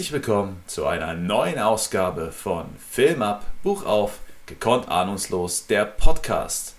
[0.00, 6.74] Herzlich willkommen zu einer neuen Ausgabe von Film ab, Buch auf, gekonnt ahnungslos, der Podcast.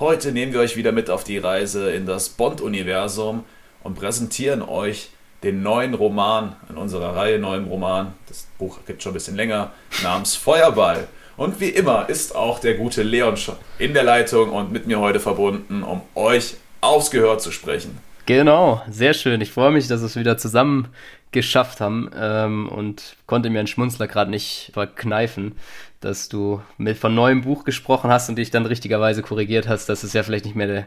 [0.00, 3.44] Heute nehmen wir euch wieder mit auf die Reise in das Bond-Universum
[3.82, 5.10] und präsentieren euch
[5.42, 8.14] den neuen Roman in unserer Reihe neuen Roman.
[8.26, 9.70] Das Buch gibt schon ein bisschen länger,
[10.02, 11.08] namens Feuerball.
[11.36, 14.98] Und wie immer ist auch der gute Leon schon in der Leitung und mit mir
[14.98, 17.98] heute verbunden, um euch aufs Gehör zu sprechen.
[18.24, 19.42] Genau, sehr schön.
[19.42, 20.88] Ich freue mich, dass es wieder zusammen
[21.32, 25.56] geschafft haben ähm, und konnte mir einen Schmunzler gerade nicht verkneifen,
[26.00, 30.02] dass du mit von neuem Buch gesprochen hast und dich dann richtigerweise korrigiert hast, dass
[30.02, 30.86] es ja vielleicht nicht mehr der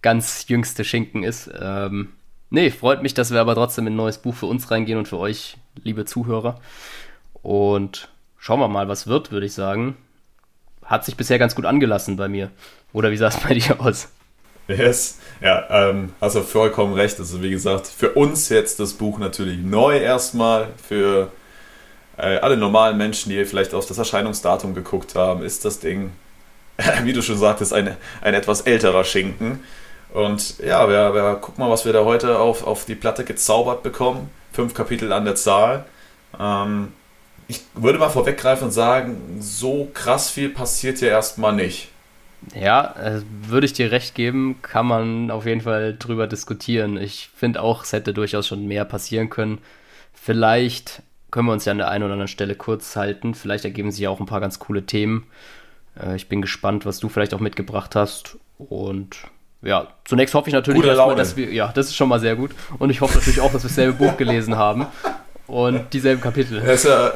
[0.00, 1.50] ganz jüngste Schinken ist.
[1.60, 2.08] Ähm,
[2.50, 5.08] nee, freut mich, dass wir aber trotzdem in ein neues Buch für uns reingehen und
[5.08, 6.60] für euch, liebe Zuhörer.
[7.42, 9.96] Und schauen wir mal, was wird, würde ich sagen.
[10.84, 12.50] Hat sich bisher ganz gut angelassen bei mir.
[12.92, 14.08] Oder wie sah es bei dir aus?
[14.68, 15.18] Yes.
[15.42, 17.18] Ja, ähm, hast du vollkommen recht.
[17.18, 20.68] Also wie gesagt, für uns jetzt das Buch natürlich neu erstmal.
[20.88, 21.32] Für
[22.16, 26.12] äh, alle normalen Menschen, die vielleicht auf das Erscheinungsdatum geguckt haben, ist das Ding,
[27.02, 29.64] wie du schon sagtest, ein, ein etwas älterer Schinken.
[30.14, 33.82] Und ja, wir, wir gucken mal, was wir da heute auf, auf die Platte gezaubert
[33.82, 34.30] bekommen.
[34.52, 35.86] Fünf Kapitel an der Zahl.
[36.38, 36.92] Ähm,
[37.48, 41.91] ich würde mal vorweggreifen und sagen, so krass viel passiert hier erstmal nicht.
[42.54, 46.96] Ja, äh, würde ich dir recht geben, kann man auf jeden Fall drüber diskutieren.
[46.96, 49.58] Ich finde auch, es hätte durchaus schon mehr passieren können.
[50.12, 53.34] Vielleicht können wir uns ja an der einen oder anderen Stelle kurz halten.
[53.34, 55.26] Vielleicht ergeben sich ja auch ein paar ganz coole Themen.
[56.00, 58.38] Äh, ich bin gespannt, was du vielleicht auch mitgebracht hast.
[58.58, 59.16] Und
[59.62, 62.50] ja, zunächst hoffe ich natürlich erstmal, dass wir, ja, das ist schon mal sehr gut.
[62.78, 64.86] Und ich hoffe natürlich auch, dass wir dasselbe Buch gelesen haben
[65.46, 66.60] und dieselben Kapitel.
[66.60, 67.12] Das ist ja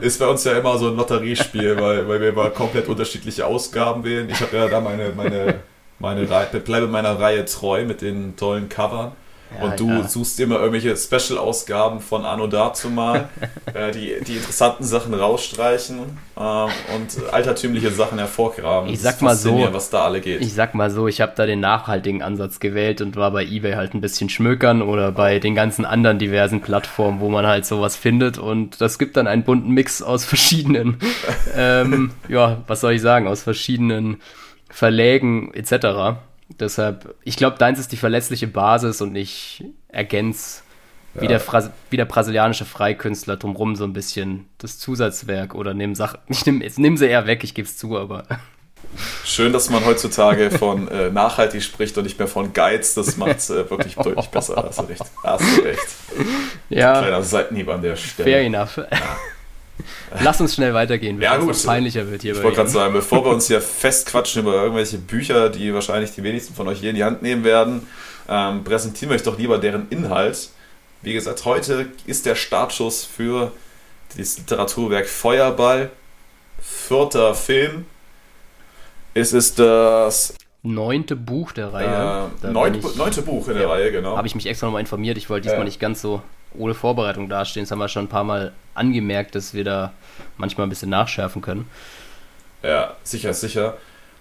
[0.00, 4.04] ist bei uns ja immer so ein Lotteriespiel, weil, weil wir immer komplett unterschiedliche Ausgaben
[4.04, 4.28] wählen.
[4.30, 5.60] Ich habe ja da meine, meine,
[5.98, 9.12] meine Reihe, bleibe meiner Reihe treu mit den tollen Covern.
[9.56, 10.08] Ja, und du ja.
[10.08, 13.28] suchst immer irgendwelche Special-Ausgaben von Anno dazu mal,
[13.74, 15.98] äh, die, die interessanten Sachen rausstreichen
[16.36, 18.90] äh, und altertümliche Sachen hervorgraben.
[18.90, 20.40] Ich sag mal so, was da alle geht.
[20.40, 23.74] Ich sag mal so, ich habe da den nachhaltigen Ansatz gewählt und war bei eBay
[23.74, 27.96] halt ein bisschen schmökern oder bei den ganzen anderen diversen Plattformen, wo man halt sowas
[27.96, 30.98] findet und das gibt dann einen bunten Mix aus verschiedenen,
[31.56, 34.20] ähm, ja, was soll ich sagen, aus verschiedenen
[34.68, 36.18] Verlägen etc.
[36.60, 40.62] Deshalb, ich glaube, deins ist die verlässliche Basis und ich ergänze
[41.14, 41.22] ja.
[41.22, 41.42] wie, der
[41.90, 46.20] wie der brasilianische Freikünstler drumrum so ein bisschen das Zusatzwerk oder nimm Sachen.
[46.28, 48.24] Ich nimm, nimm sie eher weg, ich gebe es zu, aber.
[49.24, 52.94] Schön, dass man heutzutage von äh, nachhaltig spricht und nicht mehr von Geiz.
[52.94, 54.62] Das macht es äh, wirklich deutlich besser.
[54.64, 55.02] Hast du recht.
[55.22, 55.86] Hast du recht.
[56.68, 57.00] Ja.
[57.00, 58.30] Kleiner Seitenhieb an der Stelle.
[58.30, 58.76] Fair enough.
[58.76, 58.86] Ja.
[60.20, 61.50] Lass uns schnell weitergehen, bevor ja, gut.
[61.50, 62.34] es peinlicher wird hier.
[62.34, 66.22] Ich wollte gerade sagen, bevor wir uns hier festquatschen über irgendwelche Bücher, die wahrscheinlich die
[66.22, 67.86] wenigsten von euch hier in die Hand nehmen werden,
[68.28, 70.50] ähm, präsentieren wir euch doch lieber deren Inhalt.
[71.02, 73.52] Wie gesagt, heute ist der Startschuss für
[74.16, 75.90] das Literaturwerk Feuerball.
[76.60, 77.84] Vierter Film.
[79.12, 82.30] Es ist das neunte Buch der Reihe.
[82.42, 84.16] Äh, neunte, ich, neunte Buch in der ja, Reihe, genau.
[84.16, 85.18] Habe ich mich extra nochmal informiert.
[85.18, 85.64] Ich wollte diesmal ja.
[85.64, 86.22] nicht ganz so
[86.56, 87.64] ohne Vorbereitung dastehen.
[87.64, 89.92] Das haben wir schon ein paar Mal angemerkt, dass wir da
[90.36, 91.68] manchmal ein bisschen nachschärfen können.
[92.62, 93.76] Ja, sicher, sicher.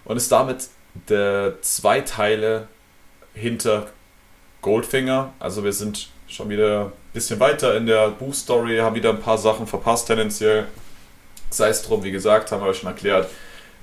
[0.05, 0.67] Und ist damit
[1.09, 2.67] der zwei Teile
[3.33, 3.87] hinter
[4.61, 5.33] Goldfinger.
[5.39, 9.37] Also wir sind schon wieder ein bisschen weiter in der Buchstory, haben wieder ein paar
[9.37, 10.67] Sachen verpasst tendenziell.
[11.49, 13.29] Sei es drum, wie gesagt, haben wir euch schon erklärt,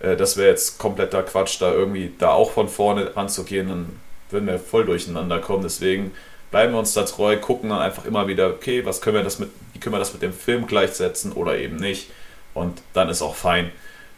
[0.00, 4.00] äh, das wäre jetzt kompletter Quatsch, da irgendwie da auch von vorne anzugehen, dann
[4.30, 5.62] würden wir voll durcheinander kommen.
[5.62, 6.12] Deswegen
[6.50, 9.38] bleiben wir uns da treu, gucken dann einfach immer wieder, okay, was können wir das
[9.38, 12.10] mit, wie können wir das mit dem Film gleichsetzen oder eben nicht.
[12.54, 13.70] Und dann ist auch fein.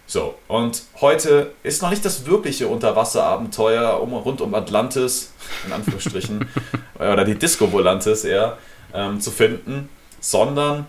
[0.06, 5.32] So, und heute ist noch nicht das wirkliche Unterwasserabenteuer um, rund um Atlantis,
[5.66, 6.48] in Anführungsstrichen,
[6.98, 8.58] oder die Disco Volantis eher,
[8.94, 9.88] ähm, zu finden,
[10.20, 10.86] sondern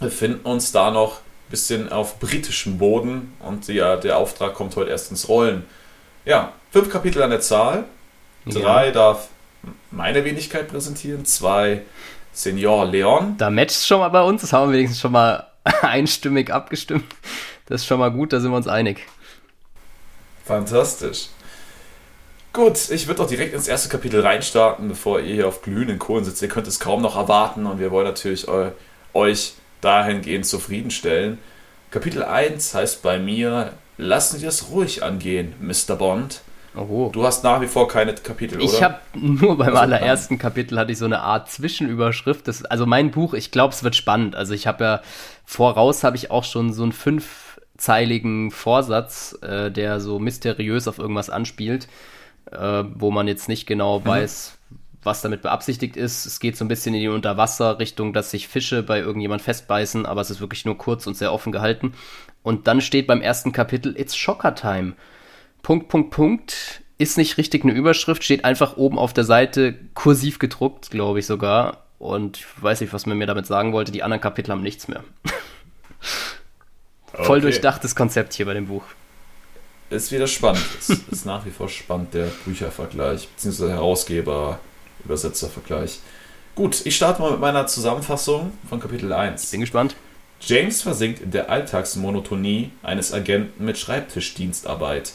[0.00, 4.76] wir finden uns da noch ein bisschen auf britischem Boden und ja, der Auftrag kommt
[4.76, 5.64] heute erst ins Rollen.
[6.24, 7.84] Ja, fünf Kapitel an der Zahl,
[8.46, 8.92] drei ja.
[8.92, 9.28] darf
[9.90, 11.82] meine Wenigkeit präsentieren, zwei
[12.32, 13.36] Senior Leon.
[13.38, 15.46] Da matcht schon mal bei uns, das haben wir wenigstens schon mal
[15.82, 17.04] einstimmig abgestimmt.
[17.66, 19.06] Das ist schon mal gut, da sind wir uns einig.
[20.44, 21.28] Fantastisch.
[22.52, 26.24] Gut, ich würde doch direkt ins erste Kapitel reinstarten, bevor ihr hier auf glühenden Kohlen
[26.24, 26.42] sitzt.
[26.42, 28.46] Ihr könnt es kaum noch erwarten und wir wollen natürlich
[29.14, 31.38] euch dahingehend zufriedenstellen.
[31.90, 35.96] Kapitel 1 heißt bei mir, lassen Sie es ruhig angehen, Mr.
[35.96, 36.42] Bond.
[36.74, 37.10] Oh.
[37.12, 38.64] Du hast nach wie vor keine Kapitel, oder?
[38.64, 42.48] Ich habe nur beim also, allerersten Kapitel hatte ich so eine Art Zwischenüberschrift.
[42.48, 44.34] Das, also mein Buch, ich glaube, es wird spannend.
[44.34, 45.02] Also ich habe ja
[45.44, 51.28] voraus habe ich auch schon so einen fünfzeiligen Vorsatz, äh, der so mysteriös auf irgendwas
[51.28, 51.88] anspielt,
[52.50, 54.06] äh, wo man jetzt nicht genau mhm.
[54.06, 54.58] weiß,
[55.02, 56.24] was damit beabsichtigt ist.
[56.24, 60.22] Es geht so ein bisschen in die Unterwasserrichtung, dass sich Fische bei irgendjemand festbeißen, aber
[60.22, 61.92] es ist wirklich nur kurz und sehr offen gehalten.
[62.42, 64.94] Und dann steht beim ersten Kapitel, It's Shocker Time.
[65.62, 66.82] Punkt, Punkt, Punkt.
[66.98, 71.26] Ist nicht richtig eine Überschrift, steht einfach oben auf der Seite kursiv gedruckt, glaube ich
[71.26, 71.84] sogar.
[71.98, 73.90] Und ich weiß nicht, was man mir damit sagen wollte.
[73.92, 75.04] Die anderen Kapitel haben nichts mehr.
[77.12, 77.24] okay.
[77.24, 78.82] Voll durchdachtes Konzept hier bei dem Buch.
[79.90, 80.64] Ist wieder spannend.
[80.78, 86.00] es ist nach wie vor spannend, der Büchervergleich, beziehungsweise Herausgeber-Übersetzer-Vergleich.
[86.54, 89.50] Gut, ich starte mal mit meiner Zusammenfassung von Kapitel 1.
[89.50, 89.96] Bin gespannt.
[90.40, 95.12] James versinkt in der Alltagsmonotonie eines Agenten mit Schreibtischdienstarbeit.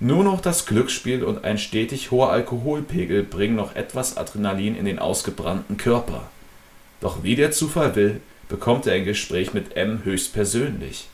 [0.00, 5.00] Nur noch das Glücksspiel und ein stetig hoher Alkoholpegel bringen noch etwas Adrenalin in den
[5.00, 6.28] ausgebrannten Körper.
[7.00, 11.08] Doch wie der Zufall will, bekommt er ein Gespräch mit M höchstpersönlich.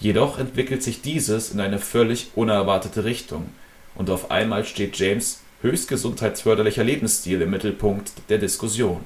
[0.00, 3.50] Jedoch entwickelt sich dieses in eine völlig unerwartete Richtung,
[3.94, 9.00] und auf einmal steht James höchst gesundheitsförderlicher Lebensstil im Mittelpunkt der Diskussion.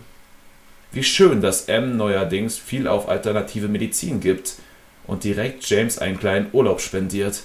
[0.91, 4.55] Wie schön, dass M neuerdings viel auf alternative Medizin gibt
[5.07, 7.43] und direkt James einen kleinen Urlaub spendiert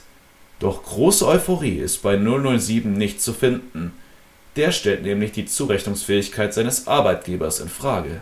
[0.63, 3.93] doch große Euphorie ist bei 007 nicht zu finden.
[4.55, 8.21] Der stellt nämlich die Zurechnungsfähigkeit seines Arbeitgebers in Frage.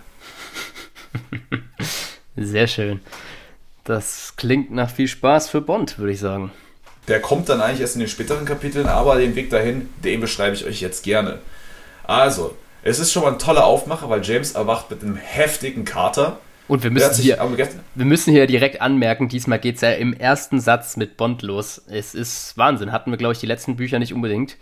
[2.35, 3.01] Sehr schön.
[3.83, 6.51] Das klingt nach viel Spaß für Bond, würde ich sagen.
[7.07, 10.55] Der kommt dann eigentlich erst in den späteren Kapiteln, aber den Weg dahin, den beschreibe
[10.55, 11.39] ich euch jetzt gerne.
[12.03, 16.39] Also, es ist schon mal ein toller Aufmacher, weil James erwacht mit einem heftigen Kater
[16.71, 17.37] und wir müssen, hier,
[17.95, 21.81] wir müssen hier direkt anmerken, diesmal geht es ja im ersten Satz mit Bond los.
[21.87, 22.93] Es ist Wahnsinn.
[22.93, 24.55] Hatten wir, glaube ich, die letzten Bücher nicht unbedingt.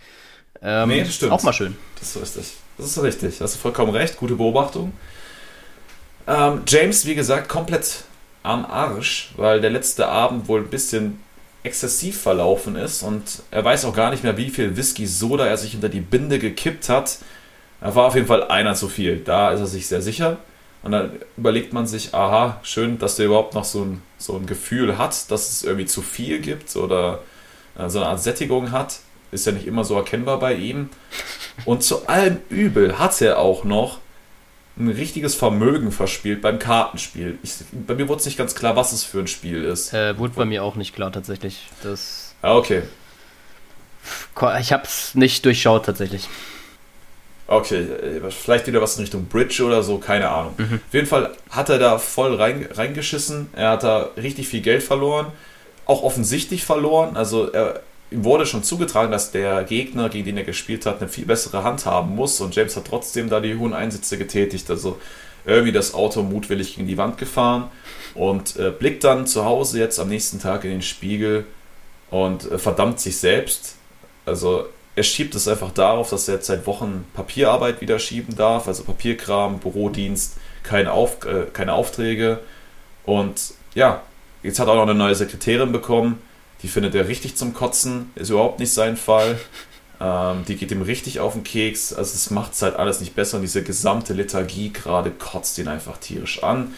[0.59, 1.33] Ähm, nee, das stimmt.
[1.33, 1.77] Auch mal schön.
[1.99, 2.53] Das ist richtig.
[2.79, 3.41] Das ist richtig.
[3.41, 4.17] Hast du vollkommen recht.
[4.17, 4.91] Gute Beobachtung.
[6.25, 8.05] Ähm, James, wie gesagt, komplett
[8.41, 11.19] am Arsch, weil der letzte Abend wohl ein bisschen
[11.61, 15.73] exzessiv verlaufen ist und er weiß auch gar nicht mehr, wie viel Whisky-Soda er sich
[15.73, 17.19] hinter die Binde gekippt hat.
[17.81, 19.17] Er war auf jeden Fall einer zu viel.
[19.17, 20.39] Da ist er sich sehr sicher.
[20.81, 24.45] Und dann überlegt man sich, aha, schön, dass der überhaupt noch so ein, so ein
[24.45, 27.21] Gefühl hat, dass es irgendwie zu viel gibt oder
[27.77, 28.99] äh, so eine Art Sättigung hat.
[29.31, 30.89] Ist ja nicht immer so erkennbar bei ihm.
[31.65, 33.99] Und zu allem Übel hat er auch noch
[34.77, 37.37] ein richtiges Vermögen verspielt beim Kartenspiel.
[37.43, 39.93] Ich, bei mir wurde es nicht ganz klar, was es für ein Spiel ist.
[39.93, 41.67] Äh, wurde bei mir auch nicht klar tatsächlich.
[41.83, 42.83] Das ah, okay.
[44.61, 46.29] Ich habe es nicht durchschaut tatsächlich.
[47.51, 50.53] Okay, äh, vielleicht wieder was in Richtung Bridge oder so, keine Ahnung.
[50.57, 50.75] Mhm.
[50.87, 53.47] Auf jeden Fall hat er da voll rein, reingeschissen.
[53.55, 55.27] Er hat da richtig viel Geld verloren.
[55.85, 57.17] Auch offensichtlich verloren.
[57.17, 57.81] Also er,
[58.11, 61.63] ihm wurde schon zugetragen, dass der Gegner, gegen den er gespielt hat, eine viel bessere
[61.63, 62.39] Hand haben muss.
[62.39, 64.69] Und James hat trotzdem da die hohen Einsätze getätigt.
[64.69, 64.99] Also
[65.43, 67.71] irgendwie das Auto mutwillig gegen die Wand gefahren.
[68.13, 71.45] Und äh, blickt dann zu Hause jetzt am nächsten Tag in den Spiegel
[72.11, 73.75] und äh, verdammt sich selbst.
[74.27, 74.67] Also
[74.99, 78.83] er schiebt es einfach darauf, dass er jetzt seit Wochen Papierarbeit wieder schieben darf, also
[78.83, 82.41] Papierkram, Bürodienst, keine, Auf, äh, keine Aufträge.
[83.05, 84.01] Und ja,
[84.43, 86.21] jetzt hat er auch noch eine neue Sekretärin bekommen.
[86.63, 89.39] Die findet er richtig zum Kotzen, ist überhaupt nicht sein Fall.
[90.01, 91.91] Ähm, die geht ihm richtig auf den Keks.
[91.91, 95.67] Also es macht es halt alles nicht besser und diese gesamte Lethargie gerade kotzt ihn
[95.67, 96.73] einfach tierisch an.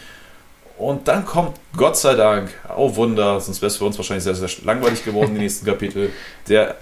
[0.76, 4.34] Und dann kommt Gott sei Dank, oh Wunder, sonst wäre es für uns wahrscheinlich sehr,
[4.34, 6.10] sehr langweilig geworden, die nächsten Kapitel,
[6.48, 6.74] der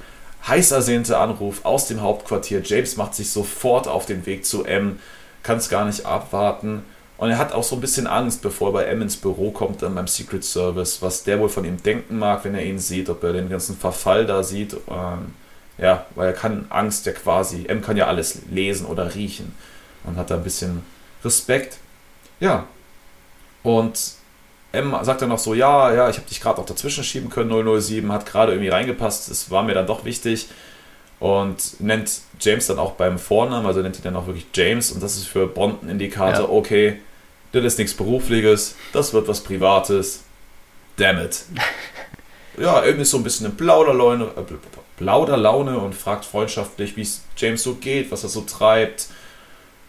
[0.47, 2.63] heiß ersehnte Anruf aus dem Hauptquartier.
[2.65, 4.99] James macht sich sofort auf den Weg zu M,
[5.43, 6.83] kann es gar nicht abwarten.
[7.19, 9.83] Und er hat auch so ein bisschen Angst, bevor er bei M ins Büro kommt,
[9.83, 13.11] dann beim Secret Service, was der wohl von ihm denken mag, wenn er ihn sieht,
[13.11, 14.75] ob er den ganzen Verfall da sieht.
[14.89, 15.35] Ähm,
[15.77, 19.55] ja, weil er kann Angst ja quasi, M kann ja alles lesen oder riechen
[20.05, 20.83] und hat da ein bisschen
[21.23, 21.77] Respekt.
[22.39, 22.67] Ja.
[23.63, 24.15] Und
[24.73, 27.51] M sagt dann noch so, ja, ja, ich habe dich gerade auch dazwischen schieben können,
[27.51, 30.49] 007, hat gerade irgendwie reingepasst, es war mir dann doch wichtig
[31.19, 35.03] und nennt James dann auch beim Vornamen, also nennt ihn dann auch wirklich James und
[35.03, 36.51] das ist für Bond ein Indikator, ja.
[36.51, 37.01] okay,
[37.53, 40.23] das ist nichts Berufliches, das wird was Privates,
[40.97, 41.43] damn it.
[42.59, 44.55] ja, M ist so ein bisschen in Plauderlaune, äh,
[44.99, 49.09] Plauderlaune und fragt freundschaftlich, wie es James so geht, was er so treibt.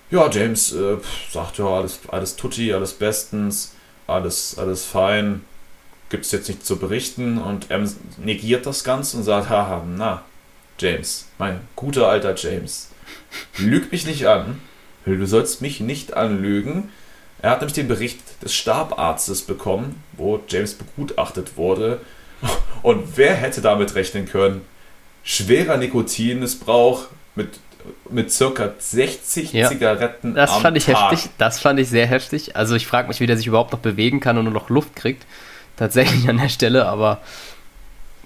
[0.10, 0.98] Ja, James äh,
[1.32, 3.76] sagt ja, alles, alles tutti, alles bestens
[4.12, 5.42] alles, alles fein,
[6.10, 7.88] gibt es jetzt nichts zu berichten und er
[8.18, 10.24] negiert das Ganze und sagt, haha, na,
[10.78, 12.90] James, mein guter alter James,
[13.58, 14.60] lüg mich nicht an,
[15.06, 16.90] du sollst mich nicht anlügen.
[17.42, 22.00] Er hat nämlich den Bericht des Stabarztes bekommen, wo James begutachtet wurde.
[22.84, 24.62] Und wer hätte damit rechnen können?
[25.24, 27.60] Schwerer Nikotinmissbrauch mit
[28.10, 31.12] mit circa 60 ja, Zigaretten das am fand ich Tag.
[31.12, 31.32] heftig.
[31.38, 32.56] Das fand ich sehr heftig.
[32.56, 34.96] Also ich frage mich, wie der sich überhaupt noch bewegen kann und nur noch Luft
[34.96, 35.26] kriegt.
[35.78, 37.22] Tatsächlich an der Stelle, aber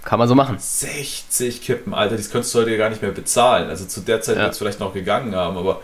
[0.04, 0.58] kann man so machen.
[0.60, 3.70] 60 Kippen, Alter, das könntest du heute gar nicht mehr bezahlen.
[3.70, 4.44] Also zu der Zeit ja.
[4.44, 5.82] wird es vielleicht noch gegangen haben, aber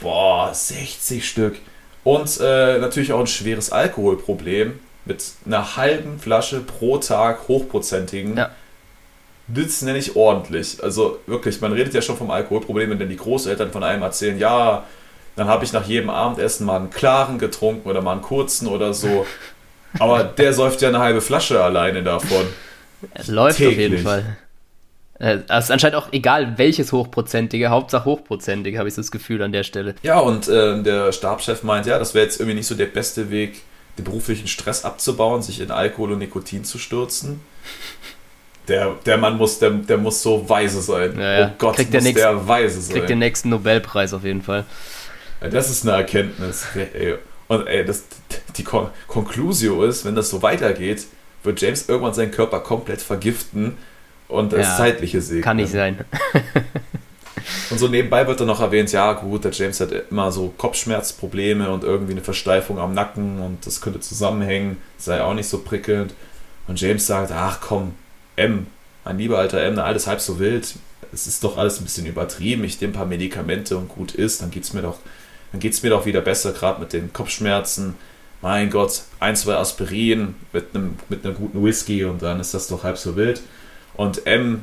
[0.00, 1.58] Boah, 60 Stück.
[2.04, 8.36] Und äh, natürlich auch ein schweres Alkoholproblem mit einer halben Flasche pro Tag hochprozentigen.
[8.36, 8.50] Ja.
[9.54, 10.82] Das nenne ich ordentlich.
[10.82, 14.38] Also wirklich, man redet ja schon vom Alkoholproblem, wenn dann die Großeltern von einem erzählen,
[14.38, 14.84] ja,
[15.36, 18.94] dann habe ich nach jedem Abendessen mal einen klaren getrunken oder mal einen kurzen oder
[18.94, 19.26] so.
[19.98, 22.46] Aber der säuft ja eine halbe Flasche alleine davon.
[23.14, 23.74] Es läuft Täglich.
[23.74, 24.36] auf jeden Fall.
[25.18, 29.52] Äh, es ist anscheinend auch egal, welches Hochprozentige, Hauptsache Hochprozentige, habe ich das Gefühl an
[29.52, 29.94] der Stelle.
[30.02, 33.30] Ja, und äh, der Stabschef meint, ja, das wäre jetzt irgendwie nicht so der beste
[33.30, 33.62] Weg,
[33.98, 37.40] den beruflichen Stress abzubauen, sich in Alkohol und Nikotin zu stürzen.
[38.70, 41.18] Der, der Mann muss, der, der muss so weise sein.
[41.18, 41.46] Ja, ja.
[41.48, 42.94] Oh Gott, kriegt muss der, nächsten, der weise sein.
[42.94, 44.64] Kriegt den nächsten Nobelpreis auf jeden Fall.
[45.40, 46.66] Das ist eine Erkenntnis.
[47.48, 48.04] Und ey, das,
[48.56, 51.06] die Kon Conclusio ist, wenn das so weitergeht,
[51.42, 53.76] wird James irgendwann seinen Körper komplett vergiften
[54.28, 55.42] und das ja, Zeitliche segnen.
[55.42, 56.04] Kann nicht sein.
[57.70, 61.70] und so nebenbei wird dann noch erwähnt, ja gut, der James hat immer so Kopfschmerzprobleme
[61.70, 66.14] und irgendwie eine Versteifung am Nacken und das könnte zusammenhängen, sei auch nicht so prickelnd.
[66.68, 67.94] Und James sagt, ach komm,
[68.40, 68.66] M,
[69.04, 70.74] mein lieber alter M, alles halb so wild.
[71.12, 72.64] Es ist doch alles ein bisschen übertrieben.
[72.64, 74.82] Ich nehme ein paar Medikamente und gut ist, dann geht's mir
[75.82, 77.94] mir doch wieder besser, gerade mit den Kopfschmerzen.
[78.42, 82.68] Mein Gott, ein, zwei Aspirin mit einem, mit einem guten Whisky und dann ist das
[82.68, 83.42] doch halb so wild.
[83.94, 84.62] Und M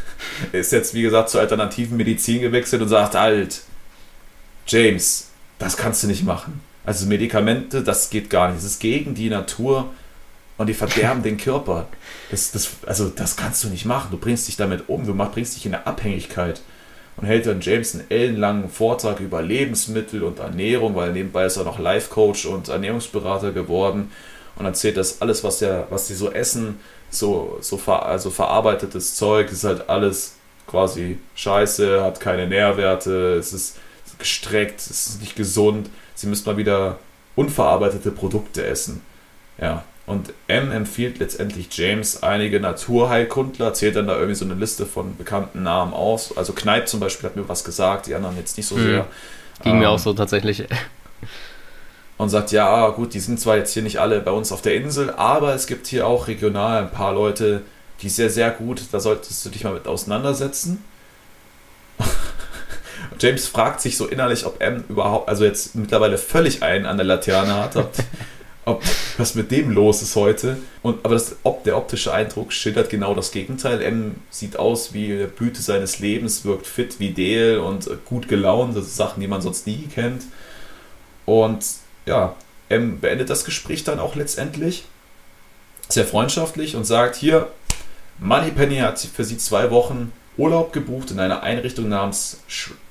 [0.52, 3.62] ist jetzt, wie gesagt, zur alternativen Medizin gewechselt und sagt, halt,
[4.66, 6.60] James, das kannst du nicht machen.
[6.84, 8.58] Also Medikamente, das geht gar nicht.
[8.58, 9.92] Das ist gegen die Natur
[10.58, 11.86] und die verderben den Körper.
[12.30, 14.08] Das, das, also das kannst du nicht machen.
[14.10, 16.60] Du bringst dich damit um, du bringst dich in eine Abhängigkeit.
[17.14, 21.64] Und hält dann James einen ellenlangen Vortrag über Lebensmittel und Ernährung, weil nebenbei ist er
[21.64, 24.10] noch Life Coach und Ernährungsberater geworden
[24.56, 26.80] und erzählt, dass alles, was, der, was sie so essen,
[27.10, 33.52] so, so ver, also verarbeitetes Zeug, ist halt alles quasi scheiße, hat keine Nährwerte, es
[33.52, 33.76] ist
[34.18, 35.90] gestreckt, es ist nicht gesund.
[36.14, 36.98] Sie müssen mal wieder
[37.34, 39.02] unverarbeitete Produkte essen.
[39.58, 44.84] Ja, und M empfiehlt letztendlich James einige Naturheilkundler, zählt dann da irgendwie so eine Liste
[44.84, 46.36] von bekannten Namen aus.
[46.36, 48.82] Also Kneip zum Beispiel hat mir was gesagt, die anderen jetzt nicht so mhm.
[48.82, 49.06] sehr.
[49.62, 50.64] Ging ähm, mir auch so tatsächlich.
[52.18, 54.74] Und sagt, ja, gut, die sind zwar jetzt hier nicht alle bei uns auf der
[54.74, 57.62] Insel, aber es gibt hier auch regional ein paar Leute,
[58.00, 60.84] die sehr, sehr gut, da solltest du dich mal mit auseinandersetzen.
[63.20, 67.06] James fragt sich so innerlich, ob M überhaupt, also jetzt mittlerweile völlig einen an der
[67.06, 67.92] Laterne hat, ob,
[69.18, 70.58] was mit dem los ist heute.
[70.82, 73.82] Und, aber das, ob, der optische Eindruck schildert genau das Gegenteil.
[73.82, 78.76] M sieht aus wie der Blüte seines Lebens, wirkt fit wie Dale und gut gelaunt.
[78.76, 80.22] Das sind Sachen, die man sonst nie kennt.
[81.26, 81.64] Und
[82.06, 82.36] ja,
[82.68, 84.84] M beendet das Gespräch dann auch letztendlich
[85.88, 87.48] sehr freundschaftlich und sagt: Hier,
[88.18, 92.40] Moneypenny hat für sie zwei Wochen Urlaub gebucht in einer Einrichtung namens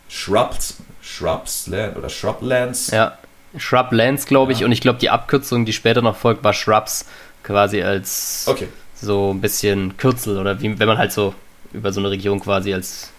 [0.07, 2.91] Shrubs, Shrubsland oder Shrublands.
[2.91, 3.17] Ja.
[3.57, 4.65] Shrublands, glaube ich, ja.
[4.65, 7.05] und ich glaube, die Abkürzung, die später noch folgt, war Shrubs,
[7.43, 8.67] quasi als okay.
[8.95, 11.33] so ein bisschen Kürzel oder wie, wenn man halt so
[11.73, 13.09] über so eine Region quasi als,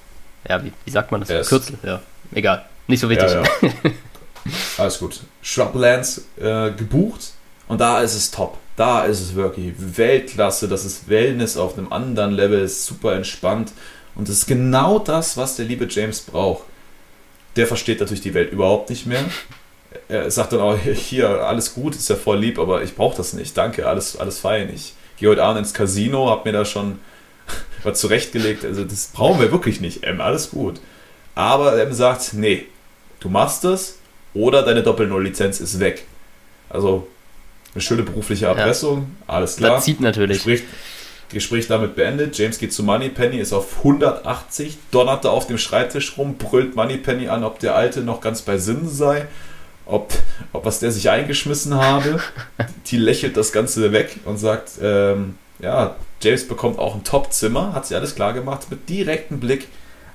[0.49, 1.31] ja, wie, wie sagt man das?
[1.31, 1.49] Yes.
[1.49, 2.01] Kürzel, ja,
[2.35, 3.31] egal, nicht so wichtig.
[3.31, 3.71] Ja, ja.
[4.79, 5.21] Alles gut.
[5.43, 7.33] Shrublands äh, gebucht
[7.69, 8.59] und da ist es top.
[8.77, 13.73] Da ist es wirklich Weltklasse, das ist Wellness auf einem anderen Level, ist super entspannt
[14.15, 16.65] und das ist genau das, was der liebe James braucht.
[17.57, 19.25] Der versteht natürlich die Welt überhaupt nicht mehr
[20.09, 23.33] er sagt dann auch, hier, alles gut, ist ja voll lieb, aber ich brauche das
[23.33, 23.57] nicht.
[23.57, 24.71] Danke, alles, alles fein.
[24.75, 26.99] Ich gehe heute Abend ins Casino, habe mir da schon
[27.83, 28.65] was zurechtgelegt.
[28.65, 30.81] Also das brauchen wir wirklich nicht, M, alles gut.
[31.35, 32.67] Aber M sagt, nee,
[33.21, 33.99] du machst das
[34.35, 36.05] oder deine Doppel-Null-Lizenz ist weg.
[36.69, 37.07] Also
[37.75, 39.35] eine schöne berufliche Erpressung, ja.
[39.35, 39.77] alles klar.
[39.77, 40.39] Das zieht natürlich.
[40.39, 40.63] Gespräch,
[41.31, 42.37] Gespräch damit beendet.
[42.37, 47.29] James geht zu Moneypenny, ist auf 180, donnert da auf dem Schreibtisch rum, brüllt Moneypenny
[47.29, 49.27] an, ob der Alte noch ganz bei Sinnen sei
[49.87, 50.13] ob,
[50.53, 52.21] ob was der sich eingeschmissen habe.
[52.87, 57.87] Die lächelt das Ganze weg und sagt, ähm, ja, James bekommt auch ein Top-Zimmer, hat
[57.87, 59.69] sie alles klar gemacht, mit direktem Blick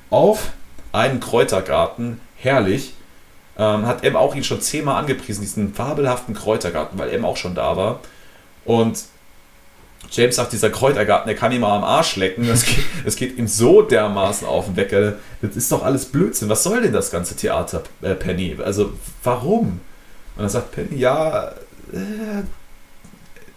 [0.10, 0.52] auf
[0.92, 2.20] einen Kräutergarten.
[2.38, 2.94] Herrlich.
[3.58, 7.56] Ähm, hat M auch ihn schon zehnmal angepriesen, diesen fabelhaften Kräutergarten, weil M auch schon
[7.56, 8.00] da war.
[8.66, 9.00] Und
[10.10, 12.50] James sagt, dieser Kräutergarten, der kann ihm mal am Arsch lecken.
[12.50, 15.16] Es geht, es geht ihm so dermaßen auf den Wecker.
[15.42, 16.50] Das ist doch alles Blödsinn.
[16.50, 18.58] Was soll denn das ganze Theater, äh, Penny?
[18.64, 19.82] Also, warum?
[20.36, 21.52] Und dann sagt Penny, ja,
[21.92, 22.44] äh,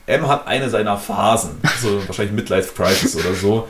[0.07, 1.61] M hat eine seiner Phasen.
[1.81, 3.69] So wahrscheinlich Midlife Crisis oder so.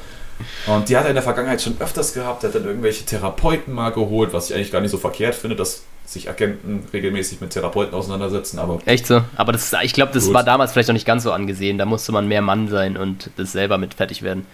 [0.66, 2.42] Und die hat er in der Vergangenheit schon öfters gehabt.
[2.44, 5.56] Er hat dann irgendwelche Therapeuten mal geholt, was ich eigentlich gar nicht so verkehrt finde,
[5.56, 8.58] dass sich Agenten regelmäßig mit Therapeuten auseinandersetzen.
[8.58, 9.22] Aber Echt so?
[9.36, 10.34] Aber das, ich glaube, das gut.
[10.34, 11.78] war damals vielleicht noch nicht ganz so angesehen.
[11.78, 14.46] Da musste man mehr Mann sein und das selber mit fertig werden.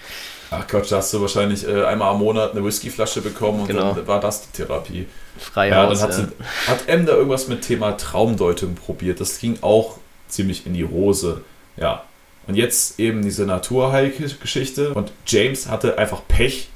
[0.50, 3.94] Ach Gott, da hast du wahrscheinlich äh, einmal am Monat eine Whiskyflasche bekommen und genau.
[3.94, 5.06] dann war das die Therapie.
[5.38, 6.26] Freihaus, ja, dann hat, ja.
[6.26, 9.20] Sie, hat M da irgendwas mit Thema Traumdeutung probiert.
[9.20, 11.42] Das ging auch ziemlich in die Hose.
[11.76, 12.04] Ja.
[12.46, 14.94] Und jetzt eben diese Naturheilgeschichte.
[14.94, 16.68] Und James hatte einfach Pech,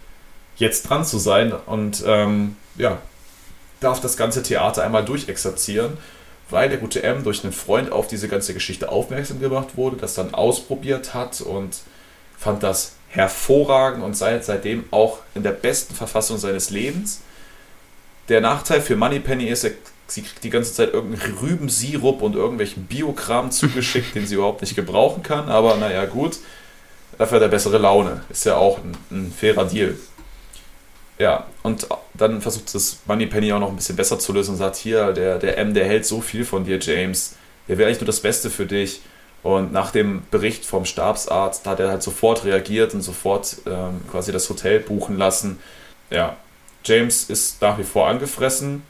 [0.56, 2.98] jetzt dran zu sein und ähm, ja,
[3.80, 5.96] darf das ganze Theater einmal durchexerzieren,
[6.50, 10.14] weil der gute M durch einen Freund auf diese ganze Geschichte aufmerksam gemacht wurde, das
[10.14, 11.78] dann ausprobiert hat und
[12.38, 17.22] fand das hervorragend und sei seitdem auch in der besten Verfassung seines Lebens.
[18.28, 19.72] Der Nachteil für Moneypenny ist, er,
[20.10, 24.76] sie kriegt die ganze Zeit irgendeinen Rübensirup und irgendwelchen Biokram zugeschickt, den sie überhaupt nicht
[24.76, 26.38] gebrauchen kann, aber naja, gut.
[27.18, 28.24] Dafür hat er bessere Laune.
[28.30, 29.96] Ist ja auch ein, ein fairer Deal.
[31.18, 34.76] Ja, und dann versucht das Moneypenny auch noch ein bisschen besser zu lösen und sagt,
[34.76, 37.34] hier, der, der M, der hält so viel von dir, James.
[37.68, 39.02] Der will eigentlich nur das Beste für dich.
[39.42, 44.32] Und nach dem Bericht vom Stabsarzt hat er halt sofort reagiert und sofort ähm, quasi
[44.32, 45.58] das Hotel buchen lassen.
[46.08, 46.36] Ja,
[46.84, 48.82] James ist nach wie vor angefressen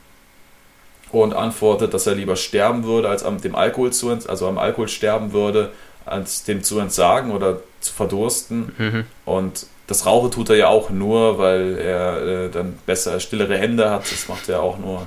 [1.12, 4.88] und antwortet, dass er lieber sterben würde, als am, dem Alkohol zu, also am Alkohol
[4.88, 5.70] sterben würde,
[6.04, 8.72] als dem zu entsagen oder zu verdursten.
[8.78, 9.04] Mhm.
[9.24, 13.90] Und das Rauchen tut er ja auch nur, weil er äh, dann besser stillere Hände
[13.90, 14.10] hat.
[14.10, 15.06] Das macht er auch nur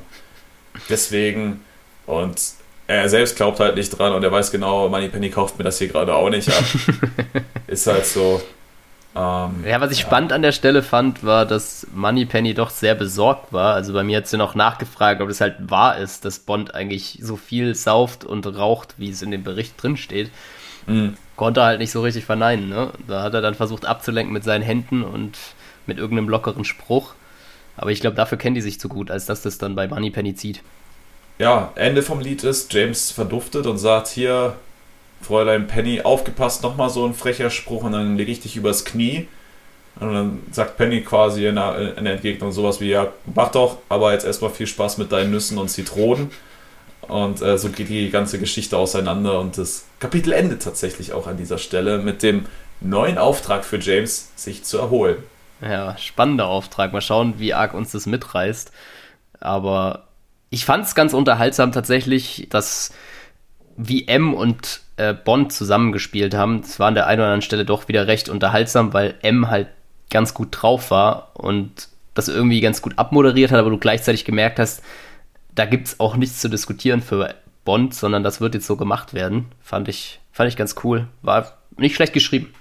[0.90, 1.64] deswegen.
[2.06, 2.42] Und
[2.88, 5.88] er selbst glaubt halt nicht dran und er weiß genau, Moneypenny kauft mir das hier
[5.88, 6.64] gerade auch nicht ab.
[7.68, 8.42] Ist halt so.
[9.16, 10.08] Ähm, ja, was ich ja.
[10.08, 13.76] spannend an der Stelle fand, war, dass Moneypenny doch sehr besorgt war.
[13.76, 17.20] Also bei mir hat sie noch nachgefragt, ob es halt wahr ist, dass Bond eigentlich
[17.22, 20.32] so viel sauft und raucht, wie es in dem Bericht drin steht.
[20.88, 22.70] Mhm konnte er halt nicht so richtig verneinen.
[22.70, 22.92] Ne?
[23.08, 25.38] Da hat er dann versucht abzulenken mit seinen Händen und
[25.86, 27.14] mit irgendeinem lockeren Spruch.
[27.76, 30.36] Aber ich glaube, dafür kennen die sich zu gut, als dass das dann bei Moneypenny
[30.36, 30.62] zieht.
[31.40, 34.56] Ja, Ende vom Lied ist, James verduftet und sagt hier,
[35.24, 39.28] Fräulein Penny, aufgepasst, nochmal so ein frecher Spruch und dann lege ich dich übers Knie.
[40.00, 43.78] Und dann sagt Penny quasi in der, in der Entgegnung sowas wie, ja, mach doch,
[43.90, 46.32] aber jetzt erstmal viel Spaß mit deinen Nüssen und Zitronen.
[47.02, 51.38] Und äh, so geht die ganze Geschichte auseinander und das Kapitel endet tatsächlich auch an
[51.38, 52.46] dieser Stelle mit dem
[52.80, 55.18] neuen Auftrag für James, sich zu erholen.
[55.62, 56.94] Ja, spannender Auftrag.
[56.94, 58.72] Mal schauen, wie arg uns das mitreißt.
[59.40, 60.08] Aber
[60.50, 62.94] ich fand es ganz unterhaltsam tatsächlich, dass
[63.76, 66.62] wie M und äh, Bond zusammengespielt haben.
[66.62, 69.68] Das war an der einen oder anderen Stelle doch wieder recht unterhaltsam, weil M halt
[70.10, 74.60] ganz gut drauf war und das irgendwie ganz gut abmoderiert hat, aber du gleichzeitig gemerkt
[74.60, 74.84] hast,
[75.56, 77.34] da gibt es auch nichts zu diskutieren für
[77.66, 79.46] Bond, sondern das wird jetzt so gemacht werden.
[79.62, 81.08] Fand ich, fand ich ganz cool.
[81.22, 82.54] War nicht schlecht geschrieben.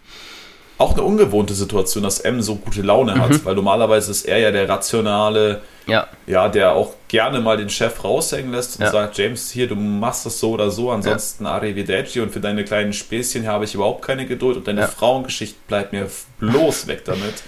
[0.78, 3.44] Auch eine ungewohnte Situation, dass M so gute Laune hat, mhm.
[3.44, 6.08] weil normalerweise ist er ja der rationale, ja.
[6.26, 8.90] ja, der auch gerne mal den Chef raushängen lässt und ja.
[8.90, 11.52] sagt, James, hier, du machst das so oder so, ansonsten ja.
[11.52, 14.86] arrivederci und für deine kleinen Späßchen habe ich überhaupt keine Geduld und deine ja.
[14.88, 16.08] Frauengeschichte bleibt mir
[16.40, 17.42] bloß weg damit.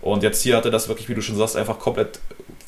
[0.00, 2.20] Und jetzt hier hat er das wirklich, wie du schon sagst, einfach komplett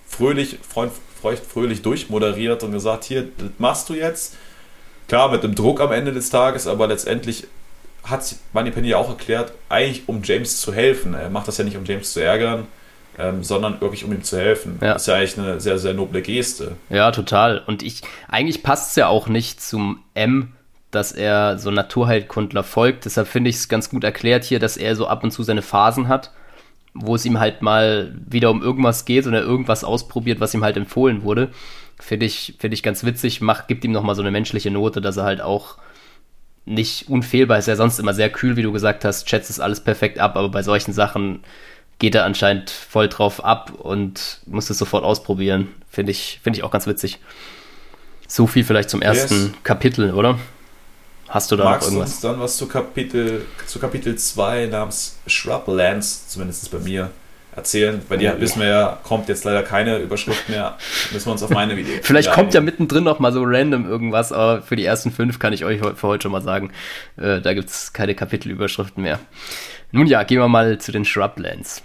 [0.09, 0.91] fröhlich, freund,
[1.23, 4.35] feucht fröhlich durchmoderiert und gesagt, hier, das machst du jetzt.
[5.07, 7.47] Klar, mit dem Druck am Ende des Tages, aber letztendlich
[8.05, 11.15] hat Moneypenny ja auch erklärt, eigentlich um James zu helfen.
[11.15, 12.67] Er macht das ja nicht, um James zu ärgern,
[13.19, 14.79] ähm, sondern wirklich, um ihm zu helfen.
[14.81, 14.95] Ja.
[14.95, 16.77] Das ist ja eigentlich eine sehr, sehr noble Geste.
[16.89, 17.63] Ja, total.
[17.67, 20.53] Und ich, eigentlich passt es ja auch nicht zum M,
[20.91, 23.05] dass er so Naturheilkundler folgt.
[23.05, 25.63] Deshalb finde ich es ganz gut erklärt hier, dass er so ab und zu seine
[25.63, 26.31] Phasen hat
[27.01, 30.65] wo es ihm halt mal wieder um irgendwas geht und er irgendwas ausprobiert, was ihm
[30.65, 31.51] halt empfohlen wurde.
[31.99, 35.17] Finde ich, find ich ganz witzig, macht, gibt ihm nochmal so eine menschliche Note, dass
[35.17, 35.79] er halt auch
[36.69, 37.69] nicht unfehlbar ist.
[37.69, 40.49] Er sonst immer sehr kühl, wie du gesagt hast, schätzt es alles perfekt ab, aber
[40.51, 41.41] bei solchen Sachen
[41.99, 45.69] geht er anscheinend voll drauf ab und muss es sofort ausprobieren.
[45.91, 47.19] Finde ich, find ich auch ganz witzig.
[48.29, 49.53] So viel vielleicht zum ersten yes.
[49.63, 50.39] Kapitel, oder?
[51.29, 52.13] Hast du da Magst noch irgendwas?
[52.13, 57.11] Uns dann was zu Kapitel, zu Kapitel 2 namens Shrublands, zumindest bei mir,
[57.59, 58.01] erzählen?
[58.09, 60.77] Bei dir oh, wissen wir ja, kommt jetzt leider keine Überschrift mehr.
[61.13, 61.95] Müssen wir uns auf meine Video.
[62.03, 65.53] Vielleicht kommt ja mittendrin noch mal so random irgendwas, aber für die ersten fünf kann
[65.53, 66.73] ich euch für heute schon mal sagen,
[67.17, 69.21] äh, da gibt es keine Kapitelüberschriften mehr.
[69.93, 71.83] Nun ja, gehen wir mal zu den Shrublands.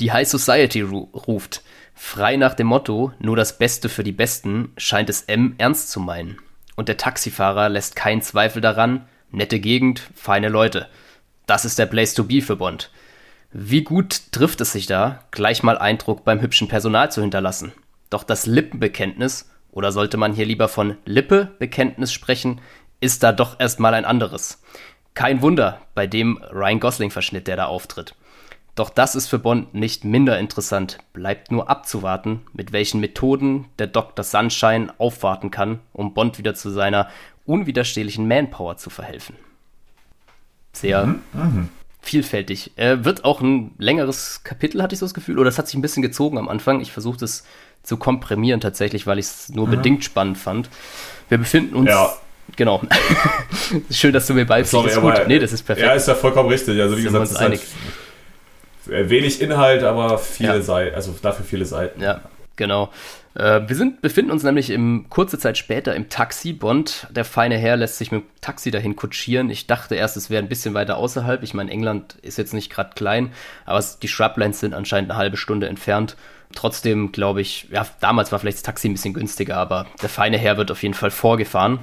[0.00, 1.62] Die High Society ruft.
[1.94, 6.00] Frei nach dem Motto, nur das Beste für die Besten, scheint es M ernst zu
[6.00, 6.38] meinen
[6.80, 10.88] und der Taxifahrer lässt keinen Zweifel daran, nette Gegend, feine Leute.
[11.44, 12.90] Das ist der Place to be für Bond.
[13.52, 17.72] Wie gut trifft es sich da, gleich mal Eindruck beim hübschen Personal zu hinterlassen.
[18.08, 22.60] Doch das Lippenbekenntnis, oder sollte man hier lieber von Lippe-Bekenntnis sprechen,
[23.00, 24.62] ist da doch erstmal ein anderes.
[25.14, 28.14] Kein Wunder bei dem Ryan Gosling-Verschnitt, der da auftritt.
[28.76, 30.98] Doch das ist für Bond nicht minder interessant.
[31.12, 34.24] Bleibt nur abzuwarten, mit welchen Methoden der Dr.
[34.24, 37.08] Sunshine aufwarten kann, um Bond wieder zu seiner
[37.46, 39.36] unwiderstehlichen Manpower zu verhelfen.
[40.72, 41.68] Sehr, mhm, mhm.
[42.02, 42.72] Vielfältig.
[42.76, 45.76] Äh, wird auch ein längeres Kapitel, hatte ich so das Gefühl, oder es hat sich
[45.76, 46.80] ein bisschen gezogen am Anfang.
[46.80, 47.44] Ich versuche das
[47.82, 49.72] zu komprimieren tatsächlich, weil ich es nur mhm.
[49.72, 50.68] bedingt spannend fand.
[51.28, 51.88] Wir befinden uns.
[51.88, 52.12] Ja.
[52.56, 52.82] Genau.
[53.90, 54.94] Schön, dass du mir beipflichtst.
[54.94, 55.28] Sorry, gut.
[55.28, 55.86] Nee, das ist perfekt.
[55.86, 56.80] Ja, ist ja vollkommen richtig.
[56.80, 57.40] Also wie Sind gesagt, es ist
[58.88, 60.62] halt wenig Inhalt, aber viele ja.
[60.62, 62.02] Seiten, also dafür viele Seiten.
[62.02, 62.22] Ja,
[62.56, 62.90] genau.
[63.40, 66.52] Äh, wir sind, befinden uns nämlich im, kurze Zeit später im Taxi.
[66.52, 69.48] Bond, der feine Herr, lässt sich mit dem Taxi dahin kutschieren.
[69.48, 71.42] Ich dachte erst, es wäre ein bisschen weiter außerhalb.
[71.42, 73.32] Ich meine, England ist jetzt nicht gerade klein,
[73.64, 76.16] aber die Shrublands sind anscheinend eine halbe Stunde entfernt.
[76.54, 80.36] Trotzdem glaube ich, ja, damals war vielleicht das Taxi ein bisschen günstiger, aber der feine
[80.36, 81.78] Herr wird auf jeden Fall vorgefahren.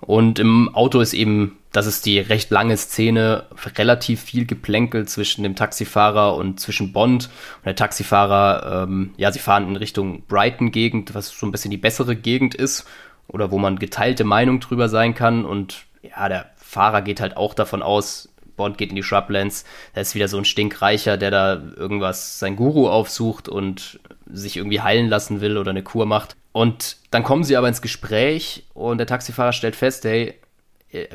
[0.00, 5.44] Und im Auto ist eben, das ist die recht lange Szene, relativ viel Geplänkel zwischen
[5.44, 7.30] dem Taxifahrer und zwischen Bond.
[7.58, 11.76] Und der Taxifahrer, ähm, ja, sie fahren in Richtung Brighton-Gegend, was so ein bisschen die
[11.76, 12.86] bessere Gegend ist
[13.28, 15.44] oder wo man geteilte Meinung drüber sein kann.
[15.44, 20.02] Und ja, der Fahrer geht halt auch davon aus, Bond geht in die Shrublands, da
[20.02, 25.08] ist wieder so ein Stinkreicher, der da irgendwas, sein Guru aufsucht und sich irgendwie heilen
[25.08, 26.36] lassen will oder eine Kur macht.
[26.52, 30.34] Und dann kommen sie aber ins Gespräch und der Taxifahrer stellt fest, hey,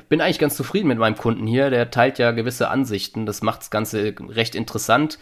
[0.09, 3.61] bin eigentlich ganz zufrieden mit meinem Kunden hier, der teilt ja gewisse Ansichten, das macht
[3.61, 5.19] das Ganze recht interessant.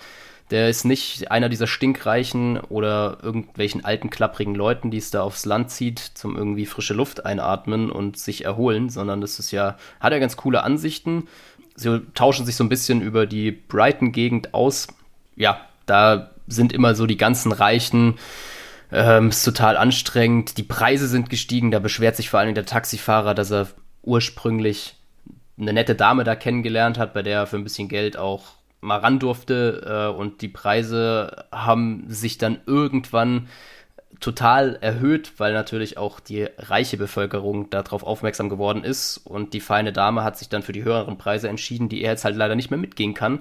[0.52, 5.46] Der ist nicht einer dieser stinkreichen oder irgendwelchen alten, klapprigen Leuten, die es da aufs
[5.46, 10.12] Land zieht, zum irgendwie frische Luft einatmen und sich erholen, sondern das ist ja, hat
[10.12, 11.28] er ja ganz coole Ansichten,
[11.76, 14.88] sie tauschen sich so ein bisschen über die Brighton-Gegend aus.
[15.36, 18.16] Ja, da sind immer so die ganzen Reichen.
[18.92, 20.58] Ähm, ist total anstrengend.
[20.58, 21.72] Die Preise sind gestiegen.
[21.72, 23.68] Da beschwert sich vor allem der Taxifahrer, dass er
[24.04, 24.96] ursprünglich
[25.58, 29.00] eine nette Dame da kennengelernt hat, bei der er für ein bisschen Geld auch mal
[29.00, 30.12] ran durfte.
[30.14, 33.48] Äh, und die Preise haben sich dann irgendwann
[34.20, 39.92] total erhöht, weil natürlich auch die reiche Bevölkerung darauf aufmerksam geworden ist und die feine
[39.92, 42.70] Dame hat sich dann für die höheren Preise entschieden, die er jetzt halt leider nicht
[42.70, 43.40] mehr mitgehen kann.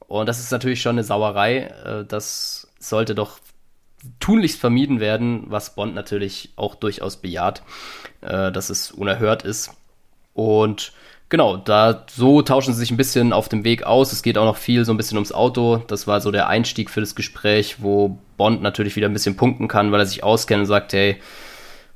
[0.00, 1.68] Und das ist natürlich schon eine Sauerei.
[1.84, 3.38] Äh, das sollte doch
[4.20, 7.62] tunlichst vermieden werden, was Bond natürlich auch durchaus bejaht,
[8.20, 9.74] äh, dass es unerhört ist.
[10.36, 10.92] Und
[11.28, 14.12] Genau, da so tauschen sie sich ein bisschen auf dem Weg aus.
[14.12, 15.82] Es geht auch noch viel so ein bisschen ums Auto.
[15.88, 19.66] Das war so der Einstieg für das Gespräch, wo Bond natürlich wieder ein bisschen punkten
[19.66, 21.16] kann, weil er sich auskennt und sagt, hey,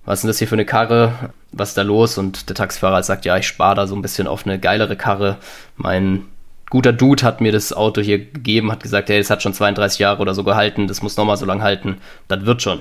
[0.05, 1.31] was ist denn das hier für eine Karre?
[1.53, 2.19] Was ist da los?
[2.19, 5.37] Und der Taxifahrer sagt, ja, ich spare da so ein bisschen auf eine geilere Karre.
[5.77, 6.25] Mein
[6.69, 10.01] guter Dude hat mir das Auto hier gegeben, hat gesagt, hey, es hat schon 32
[10.01, 11.99] Jahre oder so gehalten, das muss nochmal so lang halten.
[12.27, 12.81] Das wird schon.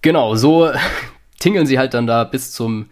[0.00, 0.70] Genau, so
[1.40, 2.86] tingeln sie halt dann da bis zum,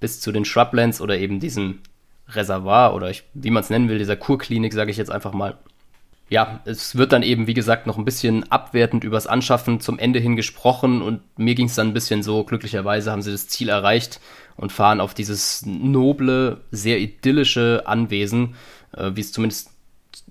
[0.00, 1.80] bis zu den Shrublands oder eben diesem
[2.28, 5.56] Reservoir oder ich, wie man es nennen will, dieser Kurklinik, sage ich jetzt einfach mal.
[6.30, 10.18] Ja, es wird dann eben, wie gesagt, noch ein bisschen abwertend übers Anschaffen zum Ende
[10.18, 13.70] hin gesprochen und mir ging es dann ein bisschen so, glücklicherweise haben sie das Ziel
[13.70, 14.20] erreicht
[14.56, 18.56] und fahren auf dieses noble, sehr idyllische Anwesen,
[18.92, 19.70] äh, wie es zumindest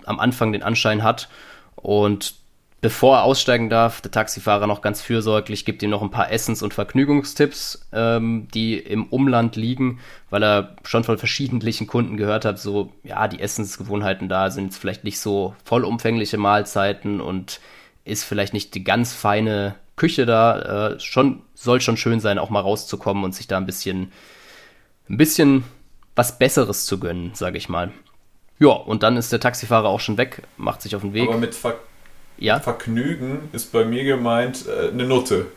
[0.06, 1.30] am Anfang den Anschein hat.
[1.75, 2.36] Und
[2.79, 6.61] Bevor er aussteigen darf, der Taxifahrer noch ganz fürsorglich, gibt ihm noch ein paar Essens-
[6.61, 12.59] und Vergnügungstipps, ähm, die im Umland liegen, weil er schon von verschiedentlichen Kunden gehört hat,
[12.59, 17.61] so, ja, die Essensgewohnheiten da sind jetzt vielleicht nicht so vollumfängliche Mahlzeiten und
[18.05, 20.91] ist vielleicht nicht die ganz feine Küche da.
[20.91, 24.11] Äh, schon, soll schon schön sein, auch mal rauszukommen und sich da ein bisschen,
[25.09, 25.63] ein bisschen
[26.15, 27.91] was Besseres zu gönnen, sage ich mal.
[28.59, 31.27] Ja, und dann ist der Taxifahrer auch schon weg, macht sich auf den Weg.
[31.27, 31.75] Aber mit Ver
[32.38, 32.60] ja?
[32.60, 35.47] Vergnügen ist bei mir gemeint äh, eine Nutte.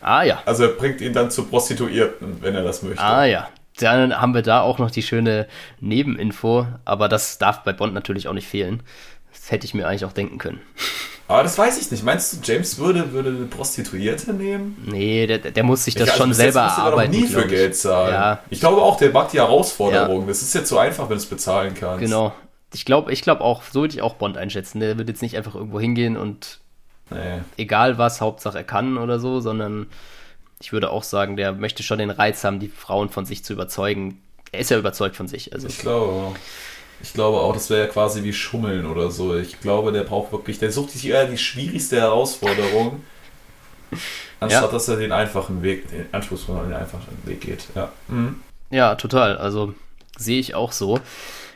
[0.00, 0.42] Ah ja.
[0.46, 3.02] Also er bringt ihn dann zu Prostituierten, wenn er das möchte.
[3.02, 3.48] Ah ja.
[3.78, 5.46] Dann haben wir da auch noch die schöne
[5.80, 8.82] Nebeninfo, aber das darf bei Bond natürlich auch nicht fehlen.
[9.32, 10.60] Das hätte ich mir eigentlich auch denken können.
[11.28, 12.02] Aber das weiß ich nicht.
[12.02, 14.82] Meinst du, James würde, würde eine Prostituierte nehmen?
[14.86, 17.12] Nee, der, der muss sich das ich, also schon selber erarbeiten.
[17.12, 18.14] nie für Geld zahlen.
[18.14, 18.38] Ja.
[18.48, 20.22] Ich glaube auch, der mag die Herausforderung.
[20.22, 20.26] Ja.
[20.28, 22.00] Das ist jetzt so einfach, wenn du es bezahlen kannst.
[22.00, 22.32] Genau
[22.74, 24.80] ich glaube ich glaub auch, so würde ich auch Bond einschätzen.
[24.80, 26.60] Der wird jetzt nicht einfach irgendwo hingehen und
[27.10, 27.40] nee.
[27.56, 29.86] egal was, Hauptsache er kann oder so, sondern
[30.60, 33.52] ich würde auch sagen, der möchte schon den Reiz haben, die Frauen von sich zu
[33.52, 34.20] überzeugen.
[34.50, 35.52] Er ist ja überzeugt von sich.
[35.52, 35.68] Also.
[35.68, 36.34] Ich glaube auch.
[37.00, 39.36] Ich glaube auch, das wäre ja quasi wie Schummeln oder so.
[39.36, 43.04] Ich glaube, der braucht wirklich, der sucht sich eher die schwierigste Herausforderung,
[44.40, 44.68] anstatt ja.
[44.68, 47.66] dass er den einfachen Weg, den anspruchsvollen, den einfachen Weg geht.
[47.76, 48.40] Ja, mhm.
[48.70, 49.38] ja total.
[49.38, 49.74] Also
[50.16, 50.98] sehe ich auch so.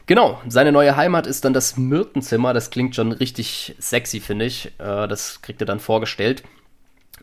[0.07, 2.53] Genau, seine neue Heimat ist dann das Myrtenzimmer.
[2.53, 4.73] Das klingt schon richtig sexy, finde ich.
[4.79, 6.43] Äh, das kriegt er dann vorgestellt.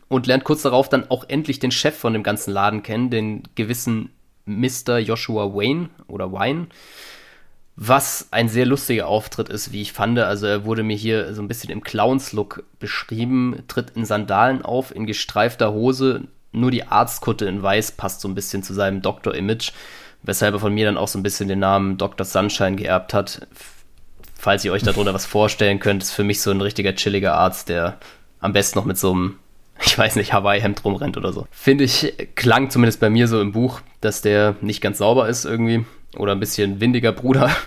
[0.08, 3.42] Und lernt kurz darauf dann auch endlich den Chef von dem ganzen Laden kennen, den
[3.54, 4.10] gewissen
[4.46, 4.98] Mr.
[4.98, 6.66] Joshua Wayne oder Wine.
[7.76, 10.18] Was ein sehr lustiger Auftritt ist, wie ich fand.
[10.18, 14.94] Also er wurde mir hier so ein bisschen im Clowns-Look beschrieben, tritt in Sandalen auf,
[14.94, 16.24] in gestreifter Hose.
[16.52, 19.72] Nur die Arztkutte in Weiß passt so ein bisschen zu seinem Doktor-Image
[20.22, 22.24] weshalb er von mir dann auch so ein bisschen den Namen Dr.
[22.24, 23.46] Sunshine geerbt hat.
[24.34, 27.68] falls ihr euch darunter was vorstellen könnt, ist für mich so ein richtiger chilliger Arzt,
[27.68, 27.98] der
[28.40, 29.38] am besten noch mit so einem,
[29.84, 31.46] ich weiß nicht, Hawaii-Hemd rumrennt oder so.
[31.50, 35.44] Finde ich, klang zumindest bei mir so im Buch, dass der nicht ganz sauber ist
[35.44, 35.84] irgendwie
[36.16, 37.50] oder ein bisschen windiger Bruder.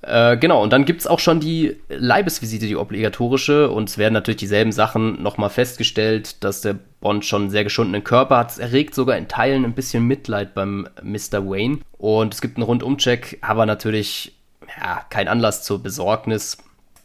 [0.00, 3.68] Äh, genau, und dann gibt es auch schon die Leibesvisite, die obligatorische.
[3.68, 8.04] Und es werden natürlich dieselben Sachen nochmal festgestellt, dass der Bond schon einen sehr geschundenen
[8.04, 8.50] Körper hat.
[8.50, 11.48] Es erregt sogar in Teilen ein bisschen Mitleid beim Mr.
[11.48, 11.78] Wayne.
[11.96, 14.32] Und es gibt einen Rundumcheck, aber natürlich
[14.80, 16.58] ja, kein Anlass zur Besorgnis.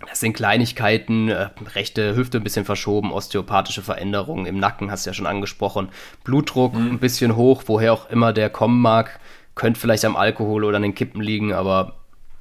[0.10, 5.12] Das sind Kleinigkeiten, äh, rechte Hüfte ein bisschen verschoben, osteopathische Veränderungen im Nacken, hast du
[5.12, 5.90] ja schon angesprochen.
[6.24, 6.92] Blutdruck mhm.
[6.92, 9.20] ein bisschen hoch, woher auch immer der kommen mag.
[9.56, 11.94] Könnte vielleicht am Alkohol oder an den Kippen liegen, aber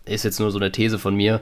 [0.05, 1.41] ist jetzt nur so eine These von mir.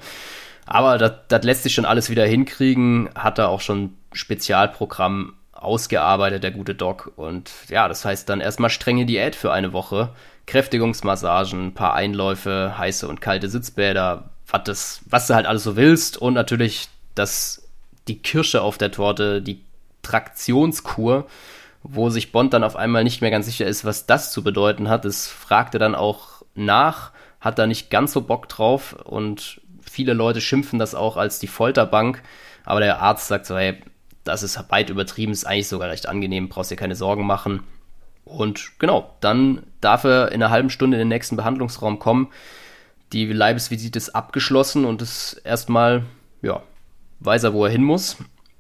[0.66, 3.08] Aber das lässt sich schon alles wieder hinkriegen.
[3.14, 7.12] Hat da auch schon Spezialprogramm ausgearbeitet, der gute Doc.
[7.16, 10.10] Und ja, das heißt dann erstmal strenge Diät für eine Woche.
[10.46, 15.76] Kräftigungsmassagen, ein paar Einläufe, heiße und kalte Sitzbäder, was, das, was du halt alles so
[15.76, 16.16] willst.
[16.16, 17.68] Und natürlich das,
[18.08, 19.60] die Kirsche auf der Torte, die
[20.02, 21.26] Traktionskur,
[21.82, 24.88] wo sich Bond dann auf einmal nicht mehr ganz sicher ist, was das zu bedeuten
[24.88, 25.04] hat.
[25.04, 30.40] Das fragte dann auch nach hat da nicht ganz so Bock drauf und viele Leute
[30.40, 32.22] schimpfen das auch als die Folterbank.
[32.64, 33.80] Aber der Arzt sagt so, hey,
[34.24, 37.62] das ist weit übertrieben, ist eigentlich sogar recht angenehm, brauchst dir keine Sorgen machen.
[38.24, 42.28] Und genau, dann darf er in einer halben Stunde in den nächsten Behandlungsraum kommen.
[43.12, 46.04] Die Leibesvisite ist abgeschlossen und ist erstmal,
[46.42, 46.62] ja,
[47.20, 48.18] weiß er, wo er hin muss.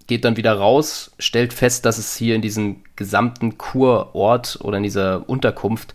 [0.08, 4.82] Geht dann wieder raus, stellt fest, dass es hier in diesem gesamten Kurort oder in
[4.82, 5.94] dieser Unterkunft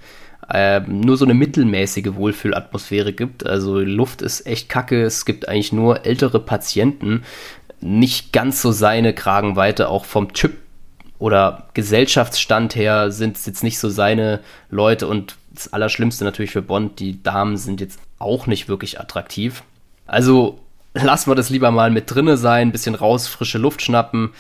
[0.50, 3.46] äh, nur so eine mittelmäßige Wohlfühlatmosphäre gibt.
[3.46, 7.24] Also Luft ist echt kacke, es gibt eigentlich nur ältere Patienten,
[7.82, 10.58] nicht ganz so seine Kragenweite, auch vom Typ
[11.20, 16.62] oder Gesellschaftsstand her sind es jetzt nicht so seine Leute und das Allerschlimmste natürlich für
[16.62, 19.64] Bond, die Damen sind jetzt auch nicht wirklich attraktiv.
[20.06, 20.60] Also
[20.94, 24.32] lassen wir das lieber mal mit drinne sein, bisschen raus, frische Luft schnappen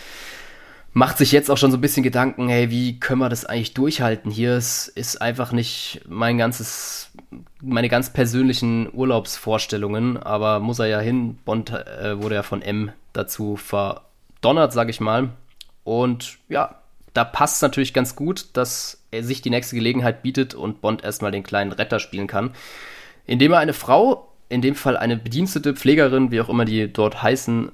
[0.95, 3.73] macht sich jetzt auch schon so ein bisschen Gedanken, hey, wie können wir das eigentlich
[3.73, 4.53] durchhalten hier?
[4.53, 7.11] Es ist einfach nicht mein ganzes,
[7.61, 11.37] meine ganz persönlichen Urlaubsvorstellungen, aber muss er ja hin.
[11.45, 15.29] Bond äh, wurde ja von M dazu verdonnert, sag ich mal.
[15.83, 16.79] Und ja,
[17.13, 21.03] da passt es natürlich ganz gut, dass er sich die nächste Gelegenheit bietet und Bond
[21.03, 22.51] erstmal den kleinen Retter spielen kann,
[23.25, 27.23] indem er eine Frau, in dem Fall eine Bedienstete, Pflegerin, wie auch immer die dort
[27.23, 27.71] heißen,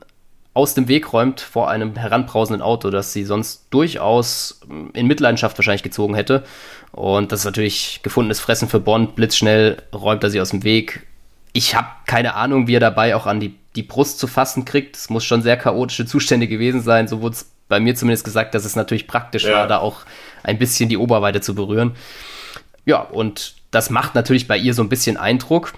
[0.54, 4.60] aus dem Weg räumt vor einem heranbrausenden Auto, das sie sonst durchaus
[4.94, 6.44] in Mitleidenschaft wahrscheinlich gezogen hätte.
[6.92, 9.16] Und das ist natürlich gefundenes Fressen für Bond.
[9.16, 11.08] Blitzschnell räumt er sie aus dem Weg.
[11.54, 14.98] Ich habe keine Ahnung, wie er dabei auch an die, die Brust zu fassen kriegt.
[14.98, 17.08] Es muss schon sehr chaotische Zustände gewesen sein.
[17.08, 19.54] So wurde es bei mir zumindest gesagt, dass es natürlich praktisch ja.
[19.54, 20.02] war, da auch
[20.44, 21.96] ein bisschen die Oberweite zu berühren.
[22.86, 25.74] Ja, und das macht natürlich bei ihr so ein bisschen Eindruck.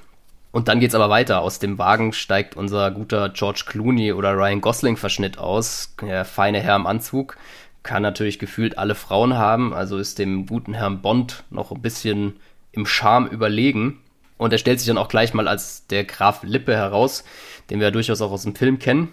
[0.54, 1.42] Und dann geht's aber weiter.
[1.42, 5.96] Aus dem Wagen steigt unser guter George Clooney oder Ryan Gosling Verschnitt aus.
[6.00, 7.38] Der feine Herr im Anzug
[7.82, 12.36] kann natürlich gefühlt alle Frauen haben, also ist dem guten Herrn Bond noch ein bisschen
[12.72, 14.00] im Charme überlegen.
[14.38, 17.24] Und er stellt sich dann auch gleich mal als der Graf Lippe heraus,
[17.72, 19.12] den wir ja durchaus auch aus dem Film kennen.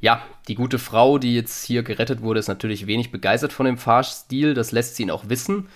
[0.00, 3.78] Ja, die gute Frau, die jetzt hier gerettet wurde, ist natürlich wenig begeistert von dem
[3.78, 4.54] Fahrstil.
[4.54, 5.68] Das lässt sie ihn auch wissen.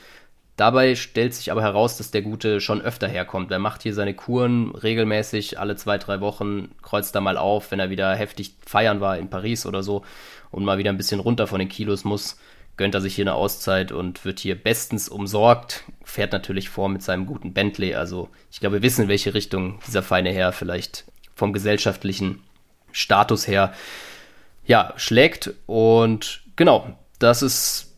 [0.57, 3.51] Dabei stellt sich aber heraus, dass der Gute schon öfter herkommt.
[3.51, 7.81] Er macht hier seine Kuren regelmäßig, alle zwei, drei Wochen, kreuzt da mal auf, wenn
[7.81, 10.05] er wieder heftig feiern war in Paris oder so
[10.53, 12.39] und mal wieder ein bisschen runter von den Kilos muss,
[12.77, 17.03] gönnt er sich hier eine Auszeit und wird hier bestens umsorgt, fährt natürlich vor mit
[17.03, 17.97] seinem guten Bentley.
[17.97, 22.41] Also ich glaube, wir wissen, in welche Richtung dieser feine Herr vielleicht vom gesellschaftlichen
[22.93, 23.73] Status her
[24.65, 25.53] ja, schlägt.
[25.67, 27.94] Und genau, das ist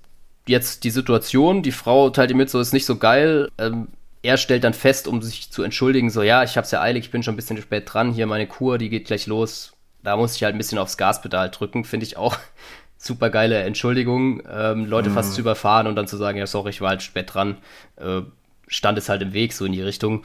[0.47, 3.51] jetzt die Situation, die Frau teilt ihm mit, so ist nicht so geil.
[3.59, 3.89] Ähm,
[4.23, 7.11] er stellt dann fest, um sich zu entschuldigen, so ja, ich hab's ja eilig, ich
[7.11, 9.73] bin schon ein bisschen spät dran, hier meine Kur, die geht gleich los.
[10.03, 12.37] Da muss ich halt ein bisschen aufs Gaspedal drücken, finde ich auch
[12.99, 15.15] super geile Entschuldigung, ähm, Leute mhm.
[15.15, 17.59] fast zu überfahren und dann zu sagen, ja, sorry, ich war halt spät dran,
[17.97, 18.23] äh,
[18.69, 20.25] stand es halt im Weg, so in die Richtung.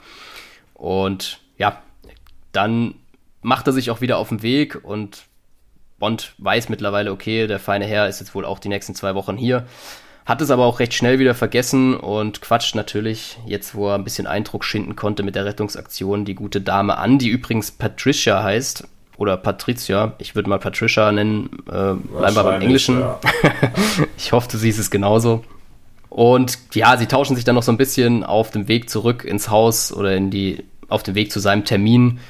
[0.74, 1.82] Und ja,
[2.50, 2.94] dann
[3.40, 5.24] macht er sich auch wieder auf den Weg und
[5.98, 9.36] Bond weiß mittlerweile, okay, der feine Herr ist jetzt wohl auch die nächsten zwei Wochen
[9.36, 9.66] hier.
[10.24, 14.04] Hat es aber auch recht schnell wieder vergessen und quatscht natürlich, jetzt wo er ein
[14.04, 18.86] bisschen Eindruck schinden konnte mit der Rettungsaktion, die gute Dame an, die übrigens Patricia heißt.
[19.18, 23.00] Oder Patricia, ich würde mal Patricia nennen, äh, bleiben wir beim Englischen.
[23.00, 23.20] Ja.
[24.16, 25.44] ich hoffe, du siehst es genauso.
[26.08, 29.50] Und ja, sie tauschen sich dann noch so ein bisschen auf dem Weg zurück ins
[29.50, 32.20] Haus oder in die, auf dem Weg zu seinem Termin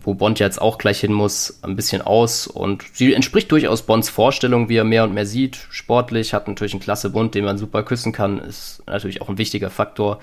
[0.00, 2.46] wo Bond jetzt auch gleich hin muss, ein bisschen aus.
[2.46, 5.66] Und sie entspricht durchaus Bonds Vorstellung, wie er mehr und mehr sieht.
[5.70, 9.38] Sportlich, hat natürlich einen klasse Bund, den man super küssen kann, ist natürlich auch ein
[9.38, 10.20] wichtiger Faktor.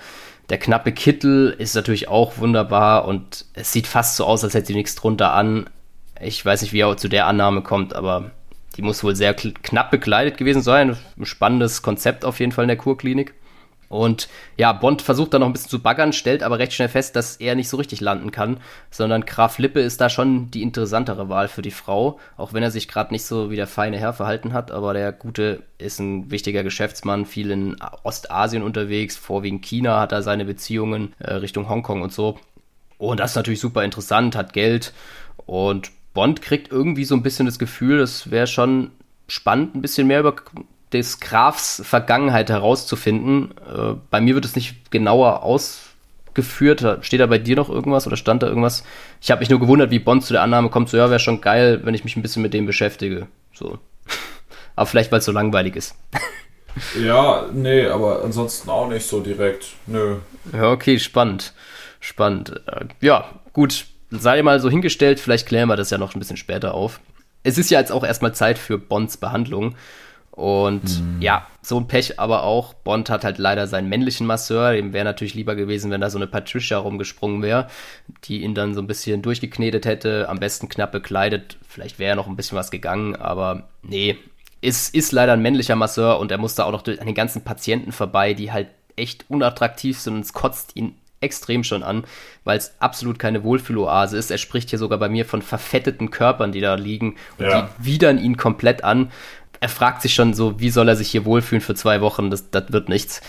[0.48, 4.68] Der knappe Kittel ist natürlich auch wunderbar und es sieht fast so aus, als hätte
[4.68, 5.68] sie nichts drunter an.
[6.20, 8.30] Ich weiß nicht, wie er zu der Annahme kommt, aber
[8.76, 10.96] die muss wohl sehr knapp bekleidet gewesen sein.
[11.18, 13.34] Ein spannendes Konzept auf jeden Fall in der Kurklinik.
[13.88, 17.16] Und ja, Bond versucht dann noch ein bisschen zu baggern, stellt aber recht schnell fest,
[17.16, 18.58] dass er nicht so richtig landen kann,
[18.90, 22.70] sondern Graf Lippe ist da schon die interessantere Wahl für die Frau, auch wenn er
[22.70, 26.30] sich gerade nicht so wie der feine Herr verhalten hat, aber der Gute ist ein
[26.30, 32.02] wichtiger Geschäftsmann, viel in Ostasien unterwegs, vorwiegend China hat er seine Beziehungen äh, Richtung Hongkong
[32.02, 32.38] und so.
[32.98, 34.92] Und das ist natürlich super interessant, hat Geld
[35.44, 38.90] und Bond kriegt irgendwie so ein bisschen das Gefühl, es wäre schon
[39.28, 40.34] spannend, ein bisschen mehr über
[40.92, 43.54] des Grafs Vergangenheit herauszufinden.
[43.66, 46.98] Äh, bei mir wird es nicht genauer ausgeführt.
[47.00, 48.84] Steht da bei dir noch irgendwas oder stand da irgendwas?
[49.20, 51.40] Ich habe mich nur gewundert, wie Bond zu der Annahme kommt, so ja, wäre schon
[51.40, 53.26] geil, wenn ich mich ein bisschen mit dem beschäftige.
[53.52, 53.78] So.
[54.76, 55.96] aber vielleicht, weil es so langweilig ist.
[57.02, 59.66] ja, nee, aber ansonsten auch nicht so direkt.
[59.86, 60.16] Nö.
[60.52, 61.52] Ja, okay, spannend.
[62.00, 62.60] Spannend.
[62.66, 63.86] Äh, ja, gut.
[64.10, 67.00] Sei mal so hingestellt, vielleicht klären wir das ja noch ein bisschen später auf.
[67.42, 69.74] Es ist ja jetzt auch erstmal Zeit für Bonds Behandlung.
[70.36, 71.22] Und mhm.
[71.22, 72.74] ja, so ein Pech aber auch.
[72.74, 74.74] Bond hat halt leider seinen männlichen Masseur.
[74.74, 77.68] Dem wäre natürlich lieber gewesen, wenn da so eine Patricia rumgesprungen wäre,
[78.24, 81.56] die ihn dann so ein bisschen durchgeknetet hätte, am besten knapp bekleidet.
[81.66, 84.18] Vielleicht wäre noch ein bisschen was gegangen, aber nee.
[84.60, 87.14] Ist, ist leider ein männlicher Masseur und er muss da auch noch durch, an den
[87.14, 92.04] ganzen Patienten vorbei, die halt echt unattraktiv sind und es kotzt ihn extrem schon an,
[92.44, 94.30] weil es absolut keine Wohlfühloase ist.
[94.30, 97.62] Er spricht hier sogar bei mir von verfetteten Körpern, die da liegen und ja.
[97.78, 99.10] die widern ihn komplett an
[99.66, 102.52] er fragt sich schon so, wie soll er sich hier wohlfühlen für zwei Wochen, das,
[102.52, 103.20] das wird nichts.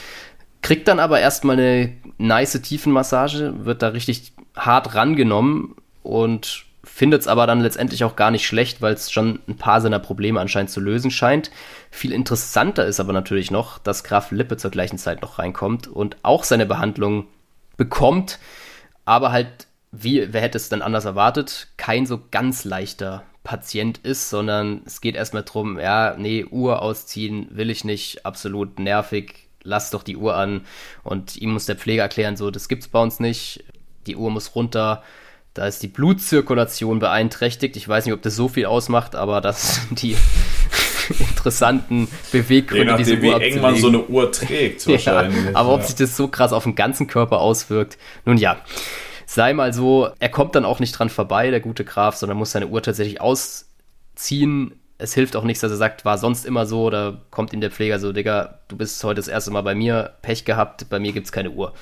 [0.62, 5.73] Kriegt dann aber erstmal eine nice Tiefenmassage, wird da richtig hart rangenommen
[6.04, 9.82] und findet es aber dann letztendlich auch gar nicht schlecht, weil es schon ein paar
[9.82, 11.50] seiner Probleme anscheinend zu lösen scheint.
[11.89, 16.17] Viel interessanter ist aber natürlich noch, dass Graf Lippe zur gleichen Zeit noch reinkommt und
[16.21, 17.26] auch seine Behandlung
[17.78, 18.38] bekommt,
[19.06, 24.29] aber halt, wie, wer hätte es denn anders erwartet, kein so ganz leichter Patient ist,
[24.29, 29.89] sondern es geht erstmal darum, ja, nee, Uhr ausziehen will ich nicht, absolut nervig, lass
[29.89, 30.65] doch die Uhr an.
[31.03, 33.63] Und ihm muss der Pfleger erklären, so, das gibt's bei uns nicht,
[34.05, 35.01] die Uhr muss runter.
[35.53, 37.77] Da ist die Blutzirkulation beeinträchtigt.
[37.77, 40.17] Ich weiß nicht, ob das so viel ausmacht, aber das sind die
[41.19, 45.45] interessanten Beweggründe, Je nachdem, diese Uhr wie eng man so eine Uhr trägt, wahrscheinlich.
[45.45, 48.57] Ja, aber ob sich das so krass auf den ganzen Körper auswirkt, nun ja
[49.27, 52.53] sei mal so, er kommt dann auch nicht dran vorbei, der gute Graf, sondern muss
[52.53, 54.79] seine Uhr tatsächlich ausziehen.
[54.97, 57.69] Es hilft auch nichts, dass er sagt, war sonst immer so, da kommt ihm der
[57.69, 61.11] Pfleger so, Digga, du bist heute das erste Mal bei mir, Pech gehabt, bei mir
[61.11, 61.73] gibt's keine Uhr.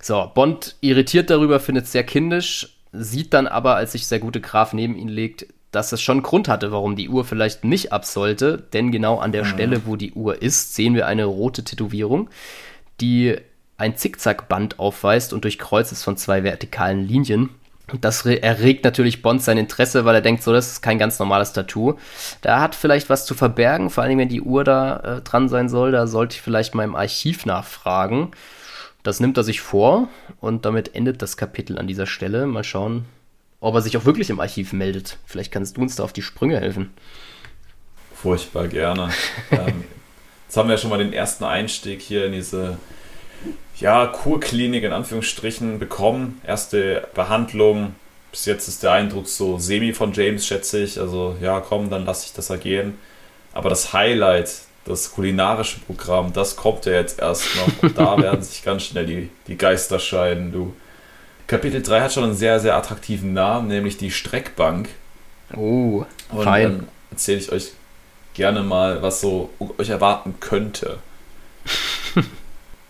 [0.00, 4.40] So, Bond irritiert darüber, findet es sehr kindisch, sieht dann aber, als sich der gute
[4.40, 8.04] Graf neben ihn legt, dass es schon Grund hatte, warum die Uhr vielleicht nicht ab
[8.04, 9.48] sollte, denn genau an der mhm.
[9.48, 12.30] Stelle, wo die Uhr ist, sehen wir eine rote Tätowierung,
[13.00, 13.36] die
[13.76, 17.50] ein Zickzackband aufweist und durchkreuzt ist von zwei vertikalen Linien.
[17.92, 21.18] Und das erregt natürlich Bond sein Interesse, weil er denkt, so, das ist kein ganz
[21.18, 21.98] normales Tattoo.
[22.40, 25.68] Da hat vielleicht was zu verbergen, vor allem wenn die Uhr da äh, dran sein
[25.68, 25.92] soll.
[25.92, 28.30] Da sollte ich vielleicht mal im Archiv nachfragen.
[29.02, 30.08] Das nimmt er sich vor
[30.40, 32.46] und damit endet das Kapitel an dieser Stelle.
[32.46, 33.04] Mal schauen,
[33.60, 35.18] ob er sich auch wirklich im Archiv meldet.
[35.26, 36.94] Vielleicht kannst du uns da auf die Sprünge helfen.
[38.14, 39.10] Furchtbar gerne.
[39.50, 39.84] ähm,
[40.46, 42.78] jetzt haben wir ja schon mal den ersten Einstieg hier in diese
[43.78, 46.40] ja, Kurklinik in Anführungsstrichen bekommen.
[46.46, 47.94] Erste Behandlung.
[48.30, 51.00] Bis jetzt ist der Eindruck so semi von James, schätze ich.
[51.00, 52.98] Also ja, komm, dann lasse ich das ergehen.
[53.52, 54.50] Aber das Highlight,
[54.84, 57.82] das kulinarische Programm, das kommt ja jetzt erst noch.
[57.82, 60.74] Und da werden sich ganz schnell die, die Geister scheiden, du.
[61.46, 64.88] Kapitel 3 hat schon einen sehr, sehr attraktiven Namen, nämlich die Streckbank.
[65.54, 66.62] Oh, Und fein.
[66.62, 67.72] dann erzähle ich euch
[68.32, 70.98] gerne mal, was so euch erwarten könnte.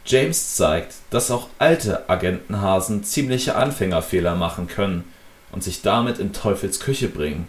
[0.07, 5.05] James zeigt, dass auch alte Agentenhasen ziemliche Anfängerfehler machen können
[5.51, 7.47] und sich damit in Teufels Küche bringen.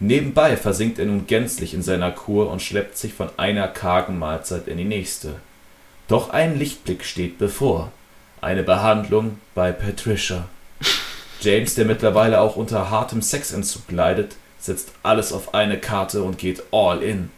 [0.00, 4.66] Nebenbei versinkt er nun gänzlich in seiner Kur und schleppt sich von einer kargen Mahlzeit
[4.66, 5.36] in die nächste.
[6.08, 7.92] Doch ein Lichtblick steht bevor.
[8.40, 10.48] Eine Behandlung bei Patricia.
[11.40, 16.62] James, der mittlerweile auch unter hartem Sexentzug leidet, setzt alles auf eine Karte und geht
[16.72, 17.30] all in.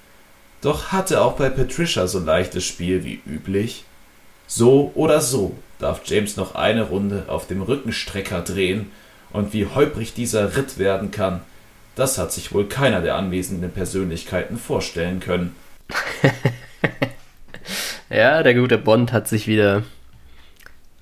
[0.62, 3.84] Doch hatte auch bei Patricia so leichtes Spiel wie üblich?
[4.47, 8.90] So oder so darf James noch eine Runde auf dem Rückenstrecker drehen,
[9.36, 11.42] und wie holprig dieser Ritt werden kann,
[11.94, 15.55] das hat sich wohl keiner der anwesenden Persönlichkeiten vorstellen können.
[18.11, 19.84] ja, der gute Bond hat sich wieder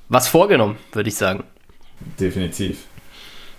[0.08, 1.44] was vorgenommen, würde ich sagen.
[2.20, 2.84] Definitiv.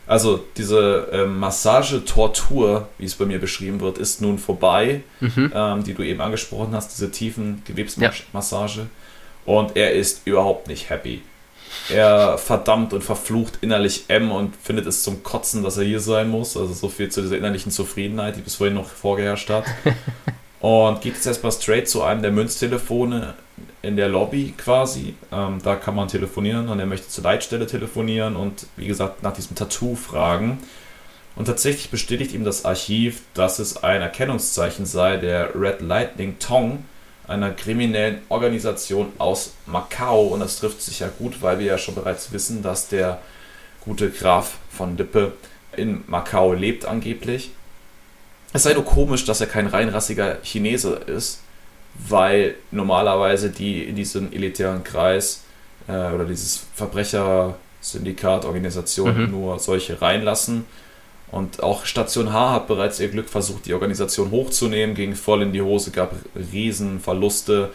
[0.07, 5.51] Also diese äh, Massage-Tortur, wie es bei mir beschrieben wird, ist nun vorbei, mhm.
[5.53, 8.81] ähm, die du eben angesprochen hast, diese tiefen Gewebsmassage.
[8.81, 8.87] Ja.
[9.45, 11.21] Und er ist überhaupt nicht happy.
[11.89, 16.29] Er verdammt und verflucht innerlich M und findet es zum Kotzen, dass er hier sein
[16.29, 16.57] muss.
[16.57, 19.65] Also so viel zu dieser innerlichen Zufriedenheit, die bis vorhin noch vorgeherrscht hat.
[20.61, 23.35] Und geht jetzt erstmal straight zu einem der Münztelefone
[23.83, 25.13] in der Lobby quasi.
[25.31, 29.33] Ähm, da kann man telefonieren und er möchte zur Leitstelle telefonieren und wie gesagt nach
[29.33, 30.57] diesem Tattoo fragen.
[31.35, 36.83] Und tatsächlich bestätigt ihm das Archiv, dass es ein Erkennungszeichen sei, der Red Lightning Tong,
[37.27, 40.27] einer kriminellen Organisation aus Macau.
[40.27, 43.19] Und das trifft sich ja gut, weil wir ja schon bereits wissen, dass der
[43.81, 45.33] gute Graf von Lippe
[45.75, 47.51] in Macau lebt angeblich.
[48.53, 51.41] Es sei nur komisch, dass er kein reinrassiger Chinese ist,
[52.07, 55.43] weil normalerweise die in diesem elitären Kreis
[55.87, 59.31] äh, oder dieses Verbrechersyndikat, Organisation mhm.
[59.31, 60.65] nur solche reinlassen.
[61.35, 65.51] Und auch Station H hat bereits ihr Glück versucht, die Organisation hochzunehmen, ging voll in
[65.51, 67.71] die Hose, gab Riesenverluste,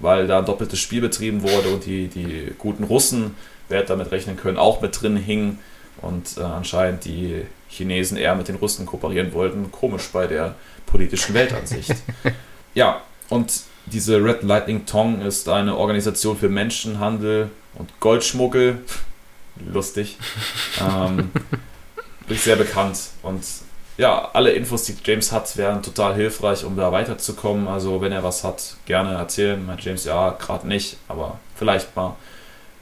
[0.00, 3.34] weil da ein doppeltes Spiel betrieben wurde und die, die guten Russen,
[3.68, 5.58] wer hätte damit rechnen können, auch mit drin hingen
[6.00, 9.70] und äh, anscheinend die Chinesen eher mit den Russen kooperieren wollten.
[9.70, 10.54] Komisch bei der
[10.86, 11.94] politischen Weltansicht.
[12.74, 13.52] ja, und
[13.84, 18.78] diese Red Lightning Tong ist eine Organisation für Menschenhandel und Goldschmuggel.
[19.70, 20.16] Lustig.
[20.80, 21.30] ähm,
[22.28, 22.98] sehr bekannt.
[23.22, 23.42] Und
[23.96, 27.68] ja, alle Infos, die James hat, wären total hilfreich, um da weiterzukommen.
[27.68, 29.64] Also, wenn er was hat, gerne erzählen.
[29.64, 32.16] Mein James, ja, gerade nicht, aber vielleicht mal.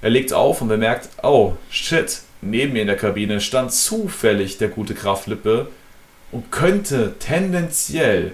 [0.01, 4.68] Er legt auf und bemerkt, oh, shit, neben mir in der Kabine stand zufällig der
[4.68, 5.68] gute Graf Lippe
[6.32, 8.32] und könnte tendenziell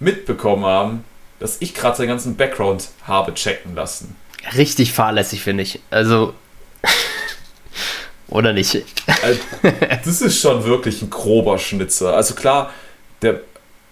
[0.00, 1.04] mitbekommen haben,
[1.40, 4.16] dass ich gerade seinen ganzen Background habe checken lassen.
[4.56, 5.80] Richtig fahrlässig, finde ich.
[5.90, 6.32] Also.
[8.28, 8.84] Oder nicht?
[9.22, 9.40] Also,
[10.04, 12.14] das ist schon wirklich ein grober Schnitzer.
[12.14, 12.70] Also klar,
[13.22, 13.40] der.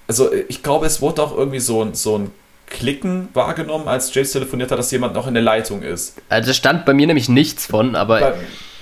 [0.09, 2.31] Also ich glaube, es wurde auch irgendwie so ein, so ein
[2.67, 6.17] Klicken wahrgenommen, als James telefoniert hat, dass jemand noch in der Leitung ist.
[6.29, 8.21] Also stand bei mir nämlich nichts von, aber.
[8.21, 8.35] Bei,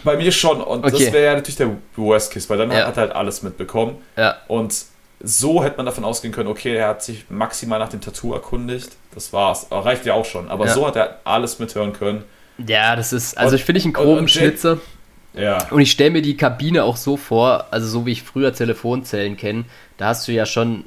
[0.03, 0.61] bei mir schon.
[0.61, 0.91] Und okay.
[0.91, 2.87] das wäre ja natürlich der Worst Case, weil dann ja.
[2.87, 3.97] hat er halt alles mitbekommen.
[4.17, 4.37] Ja.
[4.49, 4.75] Und
[5.23, 8.91] so hätte man davon ausgehen können, okay, er hat sich maximal nach dem Tattoo erkundigt.
[9.15, 9.67] Das war's.
[9.71, 10.51] Reicht ja auch schon.
[10.51, 10.75] Aber ja.
[10.75, 12.25] so hat er alles mithören können.
[12.59, 14.79] Ja, das ist, also und, ich finde ich einen groben Schnitzer.
[15.35, 15.69] Ja.
[15.71, 19.37] Und ich stelle mir die Kabine auch so vor, also so wie ich früher Telefonzellen
[19.37, 19.65] kenne,
[19.97, 20.85] da hast du ja schon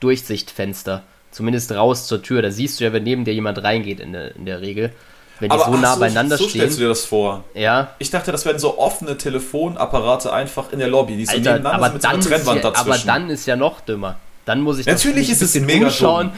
[0.00, 1.02] Durchsichtfenster.
[1.30, 2.42] Zumindest raus zur Tür.
[2.42, 4.92] Da siehst du ja, wenn neben dir jemand reingeht in der, in der Regel.
[5.38, 6.52] Wenn die aber, so nah so, beieinander so stehen.
[6.52, 7.44] So stellst du dir das vor?
[7.54, 7.94] Ja.
[7.98, 11.86] Ich dachte, das wären so offene Telefonapparate einfach in der Lobby, die so Alter, nebeneinander
[11.86, 13.08] aber sind mit so einer Trennwand ja, dazwischen.
[13.08, 14.16] Aber dann ist ja noch dümmer.
[14.44, 16.32] Dann muss ich Natürlich ist es mega umschauen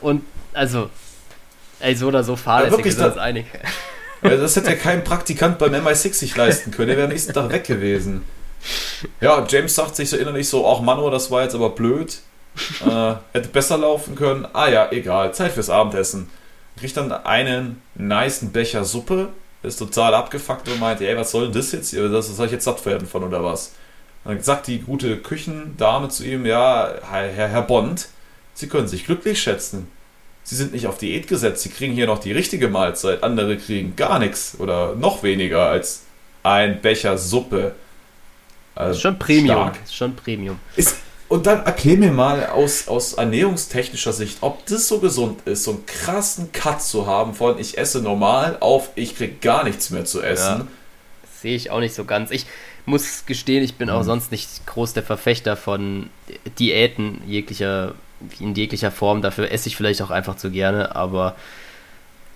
[0.00, 0.22] und
[0.52, 0.90] also
[1.80, 3.46] ey, so oder so fahrlässig ja, ist das einig.
[4.28, 6.88] Ja, das hätte ja kein Praktikant beim MI6 sich leisten können.
[6.88, 8.24] Der wäre nächsten Tag weg gewesen.
[9.20, 12.18] Ja, James sagt sich so innerlich so, ach Mano, das war jetzt aber blöd.
[12.80, 14.46] Äh, hätte besser laufen können.
[14.52, 16.28] Ah ja, egal, Zeit fürs Abendessen
[16.76, 19.28] kriegt dann einen niceen Becher Suppe,
[19.62, 21.94] ist total abgefuckt und meint, ey, was soll denn das jetzt?
[21.94, 23.72] Das soll ich jetzt satt werden von oder was?
[24.24, 28.08] Dann sagt die gute Küchendame zu ihm, ja, Herr, Herr Bond,
[28.54, 29.90] Sie können sich glücklich schätzen.
[30.46, 33.24] Sie sind nicht auf Diät gesetzt, Sie kriegen hier noch die richtige Mahlzeit.
[33.24, 36.02] Andere kriegen gar nichts oder noch weniger als
[36.44, 37.74] ein Becher Suppe.
[38.76, 39.56] Also ist schon Premium.
[39.56, 39.78] Stark.
[39.82, 40.60] Ist schon Premium.
[40.76, 45.64] Ist, und dann erklär mir mal aus, aus ernährungstechnischer Sicht, ob das so gesund ist,
[45.64, 49.90] so einen krassen Cut zu haben von ich esse normal auf ich krieg gar nichts
[49.90, 50.60] mehr zu essen.
[50.60, 50.66] Ja,
[51.42, 52.30] sehe ich auch nicht so ganz.
[52.30, 52.46] Ich
[52.84, 54.06] muss gestehen, ich bin auch mhm.
[54.06, 56.08] sonst nicht groß der Verfechter von
[56.60, 57.94] Diäten jeglicher,
[58.40, 59.22] in jeglicher Form.
[59.22, 61.36] Dafür esse ich vielleicht auch einfach zu gerne, aber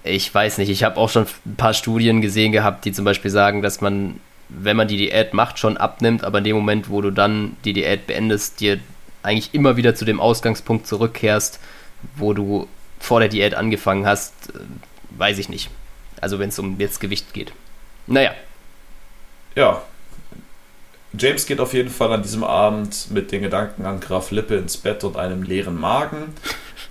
[0.04, 0.70] ich weiß nicht.
[0.70, 4.20] Ich habe auch schon ein paar Studien gesehen gehabt, die zum Beispiel sagen, dass man
[4.50, 7.72] wenn man die Diät macht, schon abnimmt, aber in dem Moment, wo du dann die
[7.72, 8.80] Diät beendest, dir
[9.22, 11.60] eigentlich immer wieder zu dem Ausgangspunkt zurückkehrst,
[12.16, 12.68] wo du
[12.98, 14.58] vor der Diät angefangen hast, äh,
[15.10, 15.70] weiß ich nicht.
[16.20, 17.52] Also wenn es um jetzt Gewicht geht.
[18.06, 18.32] Naja.
[19.54, 19.82] Ja.
[21.18, 24.76] James geht auf jeden Fall an diesem Abend mit den Gedanken an Graf Lippe ins
[24.76, 26.34] Bett und einem leeren Magen.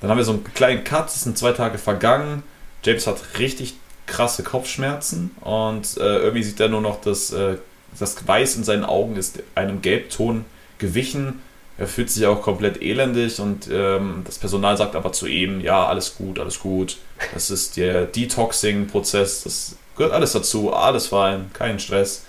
[0.02, 2.44] Dann haben wir so einen kleinen Cut, es sind zwei Tage vergangen.
[2.84, 7.58] James hat richtig krasse Kopfschmerzen und äh, irgendwie sieht er nur noch, dass äh,
[7.98, 10.46] das Weiß in seinen Augen ist einem Gelbton
[10.80, 11.42] gewichen.
[11.78, 15.86] Er fühlt sich auch komplett elendig und ähm, das Personal sagt aber zu ihm, ja,
[15.86, 16.98] alles gut, alles gut.
[17.34, 22.26] Das ist der Detoxing-Prozess, das gehört alles dazu, alles fein, kein Stress.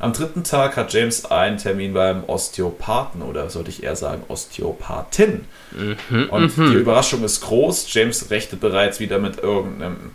[0.00, 5.44] Am dritten Tag hat James einen Termin beim Osteopathen oder sollte ich eher sagen Osteopathin.
[5.72, 6.70] Mhm, und mhm.
[6.70, 7.92] die Überraschung ist groß.
[7.92, 10.12] James rechnet bereits wieder mit irgendeinem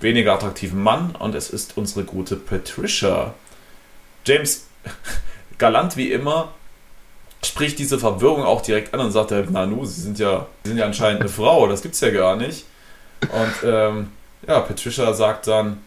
[0.00, 3.34] weniger attraktiven Mann und es ist unsere gute Patricia.
[4.24, 4.66] James,
[5.58, 6.52] galant wie immer,
[7.44, 10.86] spricht diese Verwirrung auch direkt an und sagt, Nanu, Sie sind ja, Sie sind ja
[10.86, 12.64] anscheinend eine Frau, das gibt's ja gar nicht.
[13.22, 14.12] Und ähm,
[14.46, 15.82] Ja, Patricia sagt dann,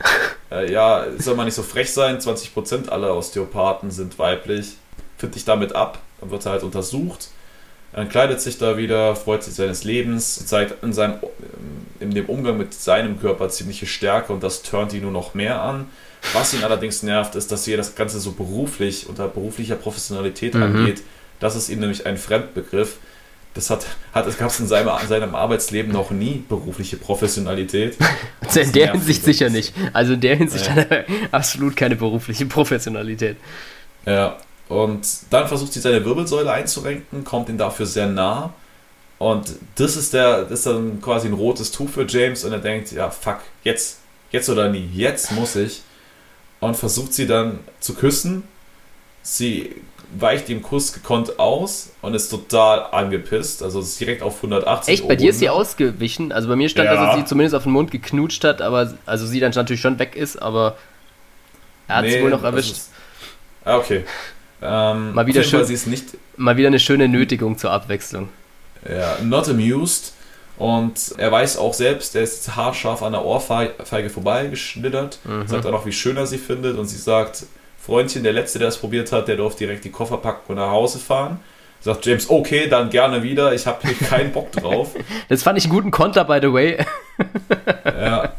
[0.52, 4.76] äh, ja, soll man nicht so frech sein, 20% aller Osteopathen sind weiblich.
[5.18, 5.99] Find dich damit ab.
[6.20, 7.30] Dann wird er halt untersucht.
[7.93, 11.16] Er kleidet sich da wieder, freut sich seines Lebens, zeigt in, seinem,
[11.99, 15.62] in dem Umgang mit seinem Körper ziemliche Stärke und das turnt ihn nur noch mehr
[15.62, 15.88] an.
[16.34, 20.64] Was ihn allerdings nervt, ist, dass hier das Ganze so beruflich, unter beruflicher Professionalität mhm.
[20.64, 21.02] angeht.
[21.39, 22.97] Das ist ihm nämlich ein Fremdbegriff.
[23.54, 27.97] Das hat, hat es gab es in seinem, in seinem Arbeitsleben noch nie berufliche Professionalität.
[28.43, 29.74] Also in der Hinsicht sicher nicht.
[29.93, 30.76] Also in der Hinsicht ja.
[30.76, 33.38] hat er absolut keine berufliche Professionalität.
[34.06, 34.38] Ja,
[34.68, 38.54] und dann versucht sie seine Wirbelsäule einzurenken, kommt ihm dafür sehr nah.
[39.20, 42.60] Und das ist der, das ist dann quasi ein rotes Tuch für James und er
[42.60, 43.99] denkt, ja, fuck, jetzt,
[44.32, 45.82] jetzt oder nie, jetzt muss ich.
[46.60, 48.43] Und versucht sie dann zu küssen.
[49.24, 49.76] Sie
[50.18, 53.64] weicht dem Kuss gekonnt aus und ist total angepisst.
[53.64, 54.93] Also ist direkt auf 180.
[54.93, 55.07] Echt?
[55.07, 56.32] Bei dir ist sie ausgewichen?
[56.32, 57.05] Also bei mir stand, ja.
[57.05, 60.16] dass sie zumindest auf den Mund geknutscht hat, aber also sie dann natürlich schon weg
[60.16, 60.78] ist, aber
[61.88, 62.72] er hat nee, sie wohl noch erwischt.
[62.72, 62.89] Ist,
[63.66, 64.03] ah, okay.
[64.62, 66.05] Ähm, mal, wieder schön, sie ist nicht,
[66.38, 68.30] mal wieder eine schöne Nötigung zur Abwechslung.
[68.88, 70.14] Ja, not amused.
[70.57, 75.18] Und er weiß auch selbst, er ist haarscharf an der Ohrfeige vorbeigeschlittert.
[75.24, 75.47] Mhm.
[75.47, 76.78] Sagt auch noch, wie schön er sie findet.
[76.78, 77.45] Und sie sagt,
[77.91, 80.71] Freundchen, der Letzte, der es probiert hat, der durfte direkt die Koffer packen und nach
[80.71, 81.41] Hause fahren.
[81.81, 83.53] Sagt James, okay, dann gerne wieder.
[83.53, 84.91] Ich habe hier keinen Bock drauf.
[85.27, 86.77] Das fand ich einen guten Konter, by the way.
[87.85, 88.31] ja.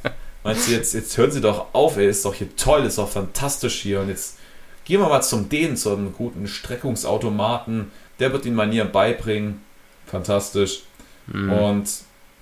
[0.43, 3.11] Meinst du, jetzt, jetzt hören Sie doch auf, ey, ist doch hier toll, ist doch
[3.11, 4.01] fantastisch hier.
[4.01, 4.39] Und jetzt
[4.87, 7.91] gehen wir mal zum Den, zu einem guten Streckungsautomaten.
[8.21, 9.63] Der wird Ihnen Manieren beibringen.
[10.07, 10.85] Fantastisch.
[11.27, 11.53] Mhm.
[11.53, 11.91] Und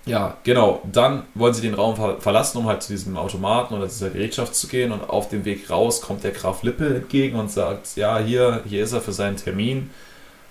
[0.06, 0.82] ja, genau.
[0.90, 4.54] Dann wollen sie den Raum ver verlassen, um halt zu diesem Automaten oder dieser Gerätschaft
[4.54, 4.92] zu gehen.
[4.92, 8.82] Und auf dem Weg raus kommt der Graf Lippe entgegen und sagt: Ja, hier, hier
[8.82, 9.90] ist er für seinen Termin.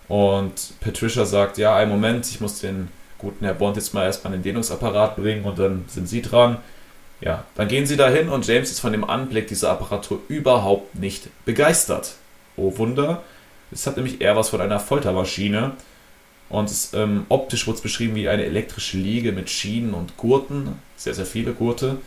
[0.08, 4.34] Und Patricia sagt: Ja, einen Moment, ich muss den guten Herr Bond jetzt mal erstmal
[4.34, 6.58] in den Dehnungsapparat bringen und dann sind sie dran.
[7.22, 11.28] Ja, dann gehen sie dahin und James ist von dem Anblick dieser Apparatur überhaupt nicht
[11.44, 12.14] begeistert.
[12.56, 13.24] Oh Wunder,
[13.72, 15.74] es hat nämlich eher was von einer Foltermaschine.
[16.50, 21.14] Und ähm, optisch wurde es beschrieben wie eine elektrische Liege mit Schienen und Gurten, sehr,
[21.14, 21.98] sehr viele Gurte.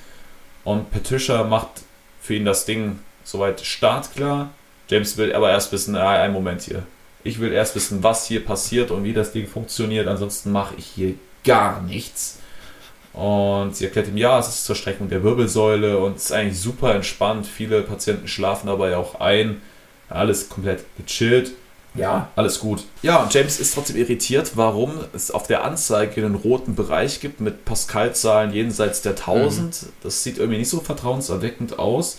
[0.65, 1.83] Und Patricia macht
[2.21, 4.51] für ihn das Ding soweit startklar.
[4.89, 6.85] James will aber erst wissen, ah, einen Moment hier.
[7.25, 10.09] Ich will erst wissen, was hier passiert und wie das Ding funktioniert.
[10.09, 11.15] Ansonsten mache ich hier
[11.45, 12.39] gar nichts.
[13.13, 16.59] Und sie erklärt ihm, ja, es ist zur Streckung der Wirbelsäule und es ist eigentlich
[16.59, 17.47] super entspannt.
[17.47, 19.61] Viele Patienten schlafen dabei auch ein.
[20.09, 21.53] Alles komplett gechillt.
[21.95, 22.85] Ja, alles gut.
[23.03, 27.41] Ja, und James ist trotzdem irritiert, warum es auf der Anzeige einen roten Bereich gibt
[27.41, 29.83] mit Pascal-Zahlen jenseits der 1000.
[29.83, 29.87] Mhm.
[30.03, 32.19] Das sieht irgendwie nicht so vertrauenserweckend aus.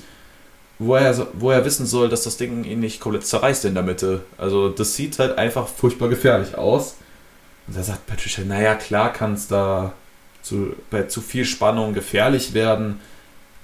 [0.79, 3.83] Wo er, wo er wissen soll, dass das Ding ihn nicht komplett zerreißt in der
[3.83, 4.23] Mitte.
[4.37, 6.95] Also, das sieht halt einfach furchtbar gefährlich aus.
[7.67, 9.93] Und da sagt Patricia, naja, klar kann es da
[10.41, 12.99] zu, bei zu viel Spannung gefährlich werden.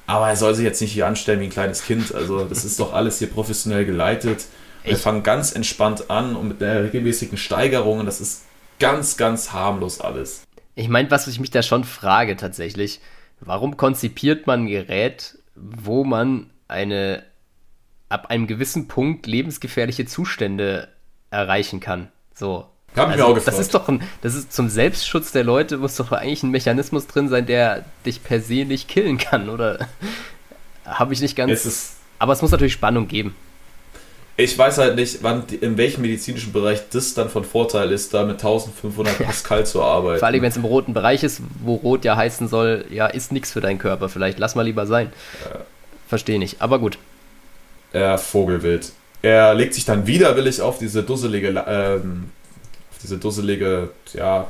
[0.07, 2.15] Aber er soll sich jetzt nicht hier anstellen wie ein kleines Kind.
[2.15, 4.45] Also, das ist doch alles hier professionell geleitet.
[4.83, 7.99] Wir fangen ganz entspannt an und mit der regelmäßigen Steigerung.
[7.99, 8.45] Und das ist
[8.79, 10.43] ganz, ganz harmlos alles.
[10.75, 13.01] Ich meine, was ich mich da schon frage tatsächlich,
[13.39, 17.23] warum konzipiert man ein Gerät, wo man eine
[18.07, 20.87] ab einem gewissen Punkt lebensgefährliche Zustände
[21.31, 22.09] erreichen kann?
[22.33, 22.65] So.
[22.95, 26.11] Hab also, ich das ist doch ein, das ist zum Selbstschutz der Leute muss doch
[26.11, 29.87] eigentlich ein Mechanismus drin sein, der dich per se nicht killen kann, oder?
[30.85, 31.65] Habe ich nicht ganz.
[31.65, 33.35] Es aber es muss natürlich Spannung geben.
[34.39, 38.23] Ich weiß halt nicht, wann, in welchem medizinischen Bereich das dann von Vorteil ist, da
[38.23, 40.19] mit 1500 Pascal zu arbeiten.
[40.19, 43.33] Vor allem, wenn es im roten Bereich ist, wo rot ja heißen soll, ja, ist
[43.33, 44.07] nichts für deinen Körper.
[44.07, 45.11] Vielleicht lass mal lieber sein.
[45.43, 45.59] Ja.
[46.07, 46.97] Verstehe nicht, aber gut.
[47.91, 48.93] Er Vogelwild.
[49.21, 52.31] Er legt sich dann widerwillig auf diese dusselige, ähm,
[52.91, 54.49] auf diese dusselige ja,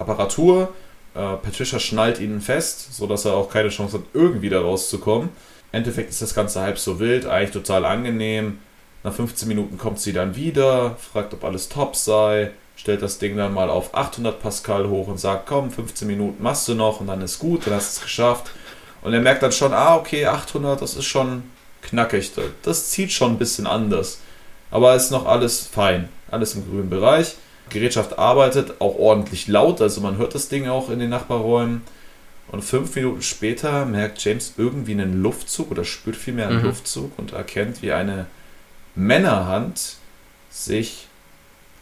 [0.00, 0.74] Apparatur.
[1.14, 5.28] Äh, Patricia schnallt ihn fest, sodass er auch keine Chance hat, irgendwie da rauszukommen.
[5.70, 8.58] Im Endeffekt ist das Ganze halb so wild, eigentlich total angenehm
[9.02, 13.36] nach 15 Minuten kommt sie dann wieder, fragt, ob alles top sei, stellt das Ding
[13.36, 17.08] dann mal auf 800 Pascal hoch und sagt, komm, 15 Minuten machst du noch und
[17.08, 18.50] dann ist gut, dann hast du es geschafft.
[19.02, 21.44] Und er merkt dann schon, ah, okay, 800, das ist schon
[21.82, 22.32] knackig.
[22.62, 24.20] Das zieht schon ein bisschen anders.
[24.70, 26.08] Aber ist noch alles fein.
[26.30, 27.36] Alles im grünen Bereich.
[27.68, 31.82] Die Gerätschaft arbeitet auch ordentlich laut, also man hört das Ding auch in den Nachbarräumen.
[32.50, 36.64] Und fünf Minuten später merkt James irgendwie einen Luftzug oder spürt vielmehr einen mhm.
[36.64, 38.26] Luftzug und erkennt, wie eine
[38.94, 39.96] Männerhand
[40.50, 41.06] sich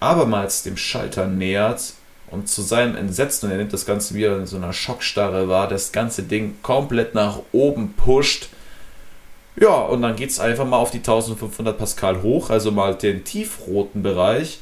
[0.01, 1.95] abermals dem Schalter nähert
[2.31, 5.69] und zu seinem Entsetzen, und er nimmt das Ganze wieder in so einer Schockstarre wahr,
[5.69, 8.49] das ganze Ding komplett nach oben pusht.
[9.59, 13.25] Ja, und dann geht es einfach mal auf die 1500 Pascal hoch, also mal den
[13.25, 14.59] tiefroten Bereich.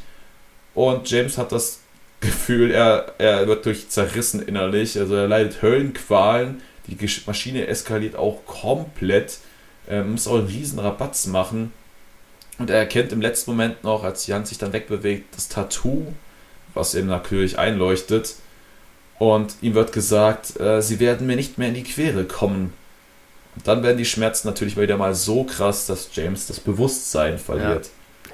[0.74, 1.80] Und James hat das
[2.20, 6.62] Gefühl, er, er wird durch zerrissen innerlich, also er leidet Höllenqualen.
[6.86, 9.38] Die Maschine eskaliert auch komplett.
[9.88, 11.72] Ähm, muss auch einen riesen Rabatz machen.
[12.58, 16.14] Und er erkennt im letzten Moment noch, als die Hand sich dann wegbewegt, das Tattoo,
[16.72, 18.36] was ihm natürlich einleuchtet.
[19.18, 22.72] Und ihm wird gesagt, äh, sie werden mir nicht mehr in die Quere kommen.
[23.56, 27.86] Und dann werden die Schmerzen natürlich wieder mal so krass, dass James das Bewusstsein verliert.
[27.86, 28.32] Ja.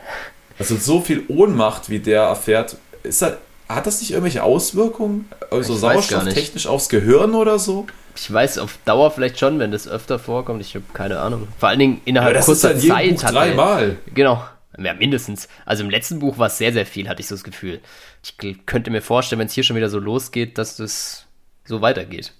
[0.58, 3.38] Also so viel Ohnmacht, wie der erfährt, ist er,
[3.74, 5.28] hat das nicht irgendwelche Auswirkungen?
[5.50, 7.86] Also ich sauerstofftechnisch aufs Gehirn oder so?
[8.16, 10.60] Ich weiß auf Dauer vielleicht schon, wenn das öfter vorkommt.
[10.60, 11.48] Ich habe keine Ahnung.
[11.58, 13.10] Vor allen Dingen innerhalb ja, kurzer ist Zeit.
[13.10, 13.96] Buch dreimal.
[14.14, 14.44] Genau.
[14.78, 15.48] Ja, mindestens.
[15.66, 17.80] Also im letzten Buch war es sehr, sehr viel, hatte ich so das Gefühl.
[18.22, 21.26] Ich könnte mir vorstellen, wenn es hier schon wieder so losgeht, dass das
[21.64, 22.32] so weitergeht.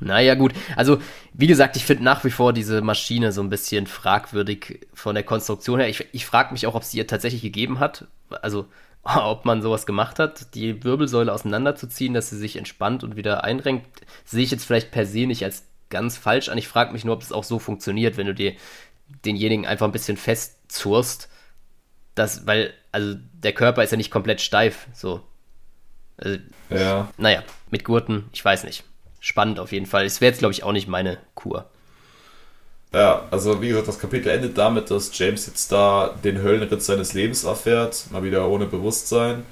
[0.00, 0.52] Naja, gut.
[0.76, 0.98] Also,
[1.32, 5.24] wie gesagt, ich finde nach wie vor diese Maschine so ein bisschen fragwürdig von der
[5.24, 5.88] Konstruktion her.
[5.88, 8.06] Ich, ich frage mich auch, ob sie ihr tatsächlich gegeben hat.
[8.42, 8.66] Also,
[9.14, 13.86] ob man sowas gemacht hat, die Wirbelsäule auseinanderzuziehen, dass sie sich entspannt und wieder einrenkt,
[14.24, 16.58] sehe ich jetzt vielleicht per se nicht als ganz falsch an.
[16.58, 18.54] Ich frage mich nur, ob das auch so funktioniert, wenn du dir
[19.24, 21.28] denjenigen einfach ein bisschen festzurst.
[22.16, 25.22] Das, weil, also der Körper ist ja nicht komplett steif, so.
[26.16, 26.38] Also,
[26.70, 27.12] ja.
[27.16, 28.84] Naja, mit Gurten, ich weiß nicht.
[29.20, 30.04] Spannend auf jeden Fall.
[30.04, 31.70] Es wäre jetzt, glaube ich, auch nicht meine Kur.
[32.92, 37.12] Ja, also wie gesagt, das Kapitel endet damit, dass James jetzt da den Höllenritt seines
[37.14, 39.44] Lebens erfährt, mal wieder ohne Bewusstsein.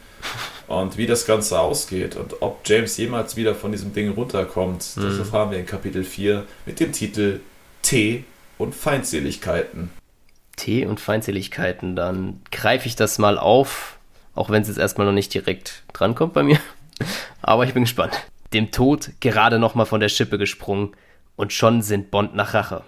[0.66, 5.02] Und wie das Ganze ausgeht und ob James jemals wieder von diesem Ding runterkommt, mhm.
[5.02, 7.40] das erfahren wir in Kapitel 4 mit dem Titel
[7.82, 8.24] Tee
[8.56, 9.90] und Feindseligkeiten.
[10.56, 13.98] Tee und Feindseligkeiten, dann greife ich das mal auf,
[14.34, 16.58] auch wenn es jetzt erstmal noch nicht direkt drankommt bei mir.
[17.42, 18.14] Aber ich bin gespannt.
[18.54, 20.92] Dem Tod gerade nochmal von der Schippe gesprungen
[21.36, 22.82] und schon sind Bond nach Rache.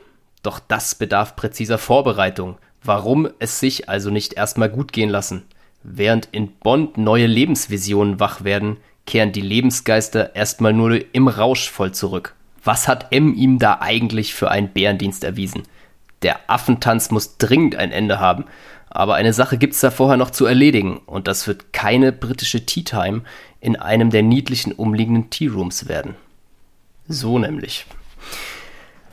[0.47, 2.57] Doch das bedarf präziser Vorbereitung.
[2.80, 5.42] Warum es sich also nicht erstmal gut gehen lassen?
[5.82, 8.76] Während in Bond neue Lebensvisionen wach werden,
[9.07, 12.36] kehren die Lebensgeister erstmal nur im Rausch voll zurück.
[12.62, 15.64] Was hat M ihm da eigentlich für einen Bärendienst erwiesen?
[16.22, 18.44] Der Affentanz muss dringend ein Ende haben,
[18.88, 22.84] aber eine Sache gibt's da vorher noch zu erledigen und das wird keine britische Tea
[22.84, 23.22] Time
[23.59, 26.14] in einem der niedlichen umliegenden Tea Rooms werden.
[27.09, 27.84] So nämlich.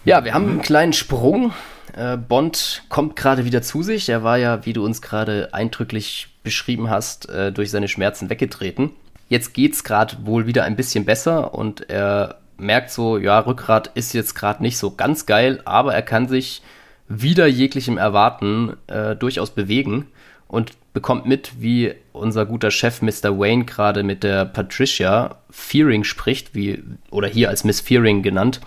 [0.05, 1.53] Ja, wir haben einen kleinen Sprung.
[1.95, 4.09] Äh, Bond kommt gerade wieder zu sich.
[4.09, 8.89] Er war ja, wie du uns gerade eindrücklich beschrieben hast, äh, durch seine Schmerzen weggetreten.
[9.29, 14.13] Jetzt geht's gerade wohl wieder ein bisschen besser und er merkt so, ja, Rückgrat ist
[14.13, 16.61] jetzt gerade nicht so ganz geil, aber er kann sich
[17.07, 20.07] wieder jeglichem Erwarten äh, durchaus bewegen
[20.49, 23.39] und bekommt mit, wie unser guter Chef Mr.
[23.39, 28.59] Wayne gerade mit der Patricia Fearing spricht, wie, oder hier als Miss Fearing genannt.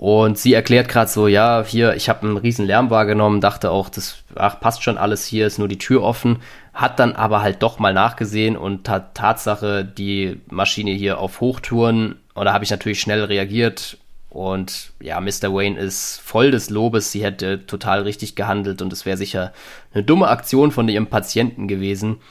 [0.00, 3.90] Und sie erklärt gerade so, ja, hier, ich habe einen riesen Lärm wahrgenommen, dachte auch,
[3.90, 6.38] das ach, passt schon alles hier, ist nur die Tür offen,
[6.72, 12.16] hat dann aber halt doch mal nachgesehen und hat Tatsache die Maschine hier auf Hochtouren
[12.32, 13.98] und da habe ich natürlich schnell reagiert
[14.30, 15.52] und ja, Mr.
[15.52, 19.52] Wayne ist voll des Lobes, sie hätte total richtig gehandelt und es wäre sicher
[19.92, 22.22] eine dumme Aktion von ihrem Patienten gewesen.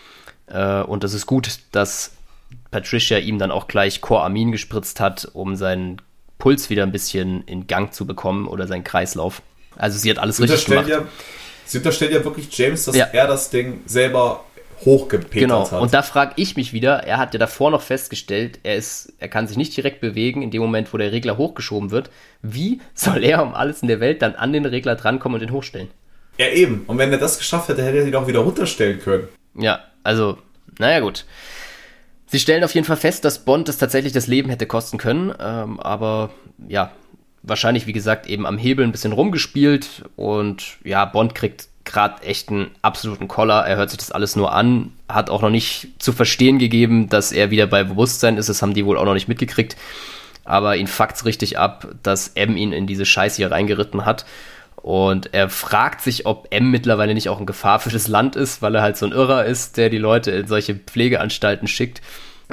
[0.47, 2.15] Äh, und es ist gut, dass
[2.72, 6.01] Patricia ihm dann auch gleich Choramin gespritzt hat, um seinen
[6.40, 9.44] Puls wieder ein bisschen in Gang zu bekommen oder seinen Kreislauf.
[9.76, 10.88] Also sie hat alles richtig gemacht.
[10.88, 11.06] Ja,
[11.66, 13.06] sie unterstellt ja wirklich James, dass ja.
[13.06, 14.44] er das Ding selber
[14.86, 15.70] hochgepetert genau.
[15.70, 15.82] hat.
[15.82, 19.28] Und da frage ich mich wieder, er hat ja davor noch festgestellt, er ist, er
[19.28, 22.10] kann sich nicht direkt bewegen in dem Moment, wo der Regler hochgeschoben wird.
[22.42, 25.54] Wie soll er um alles in der Welt dann an den Regler drankommen und den
[25.54, 25.90] hochstellen?
[26.38, 26.86] Ja, eben.
[26.88, 29.28] Und wenn er das geschafft hätte, hätte er ihn auch wieder runterstellen können.
[29.56, 30.38] Ja, also,
[30.78, 31.26] naja, gut.
[32.30, 35.34] Sie stellen auf jeden Fall fest, dass Bond das tatsächlich das Leben hätte kosten können,
[35.40, 36.30] ähm, aber
[36.68, 36.92] ja,
[37.42, 42.50] wahrscheinlich, wie gesagt, eben am Hebel ein bisschen rumgespielt und ja, Bond kriegt gerade echt
[42.50, 43.66] einen absoluten Koller.
[43.66, 47.32] Er hört sich das alles nur an, hat auch noch nicht zu verstehen gegeben, dass
[47.32, 48.48] er wieder bei Bewusstsein ist.
[48.48, 49.76] Das haben die wohl auch noch nicht mitgekriegt.
[50.46, 54.26] Aber ihn fuckt's richtig ab, dass M ihn in diese Scheiße hier reingeritten hat.
[54.82, 58.62] Und er fragt sich, ob M mittlerweile nicht auch eine Gefahr für das Land ist,
[58.62, 62.02] weil er halt so ein Irrer ist, der die Leute in solche Pflegeanstalten schickt.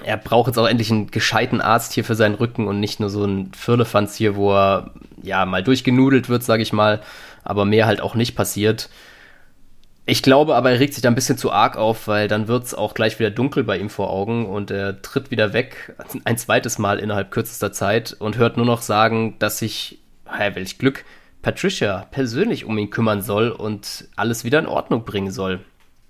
[0.04, 3.10] Er braucht jetzt auch endlich einen gescheiten Arzt hier für seinen Rücken und nicht nur
[3.10, 4.90] so einen Firlefanz hier, wo er
[5.22, 7.00] ja mal durchgenudelt wird, sag ich mal,
[7.44, 8.90] aber mehr halt auch nicht passiert.
[10.04, 12.64] Ich glaube aber, er regt sich da ein bisschen zu arg auf, weil dann wird
[12.64, 16.38] es auch gleich wieder dunkel bei ihm vor Augen und er tritt wieder weg, ein
[16.38, 21.04] zweites Mal innerhalb kürzester Zeit und hört nur noch sagen, dass sich, hey, welch Glück,
[21.46, 25.60] Patricia persönlich um ihn kümmern soll und alles wieder in Ordnung bringen soll.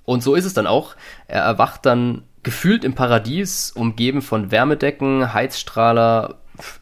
[0.07, 0.97] Und so ist es dann auch.
[1.29, 6.37] Er erwacht dann gefühlt im Paradies, umgeben von Wärmedecken, Heizstrahler,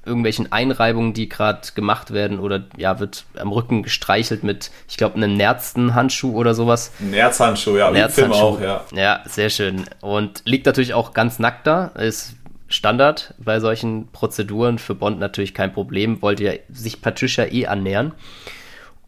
[0.06, 5.16] irgendwelchen Einreibungen, die gerade gemacht werden oder ja, wird am Rücken gestreichelt mit, ich glaube,
[5.16, 6.92] einem Nerzenhandschuh oder sowas.
[7.00, 8.38] Nerzhandschuh, ja, Nerzhandschuh.
[8.38, 8.84] auch, ja.
[8.92, 9.84] Ja, sehr schön.
[10.00, 12.36] Und liegt natürlich auch ganz nackt da, ist
[12.74, 14.78] Standard bei solchen Prozeduren.
[14.78, 18.12] Für Bond natürlich kein Problem, wollte ja sich Patricia eh annähern.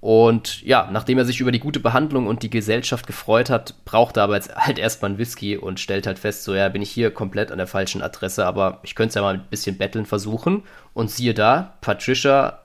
[0.01, 4.17] Und ja, nachdem er sich über die gute Behandlung und die Gesellschaft gefreut hat, braucht
[4.17, 6.91] er aber jetzt halt erstmal einen Whisky und stellt halt fest, so ja, bin ich
[6.91, 10.07] hier komplett an der falschen Adresse, aber ich könnte es ja mal ein bisschen betteln
[10.07, 10.63] versuchen.
[10.95, 12.61] Und siehe da, Patricia,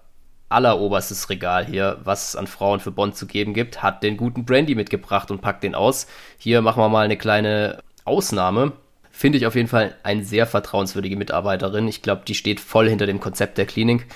[0.49, 4.45] alleroberstes Regal hier, was es an Frauen für Bond zu geben gibt, hat den guten
[4.45, 6.07] Brandy mitgebracht und packt den aus.
[6.37, 8.73] Hier machen wir mal eine kleine Ausnahme.
[9.21, 11.87] Finde ich auf jeden Fall eine sehr vertrauenswürdige Mitarbeiterin.
[11.87, 14.07] Ich glaube, die steht voll hinter dem Konzept der Klinik.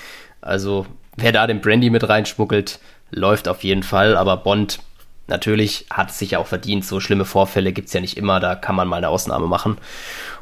[0.42, 2.80] Also, wer da den Brandy mit reinschmuggelt,
[3.12, 4.18] läuft auf jeden Fall.
[4.18, 4.80] Aber Bond
[5.28, 6.86] natürlich hat es sich ja auch verdient.
[6.86, 8.40] So schlimme Vorfälle gibt es ja nicht immer.
[8.40, 9.78] Da kann man mal eine Ausnahme machen.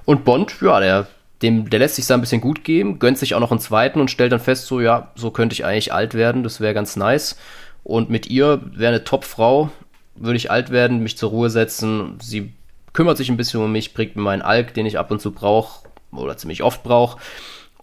[0.05, 1.07] Und Bond, ja, der,
[1.41, 3.99] dem, der lässt sich da ein bisschen gut geben, gönnt sich auch noch einen zweiten
[3.99, 6.41] und stellt dann fest, so, ja, so könnte ich eigentlich alt werden.
[6.41, 7.35] Das wäre ganz nice.
[7.83, 9.71] Und mit ihr wäre eine Top-Frau,
[10.15, 12.17] würde ich alt werden, mich zur Ruhe setzen.
[12.21, 12.53] Sie
[12.93, 15.31] kümmert sich ein bisschen um mich, bringt mir meinen Alk, den ich ab und zu
[15.31, 17.19] brauche oder ziemlich oft brauche.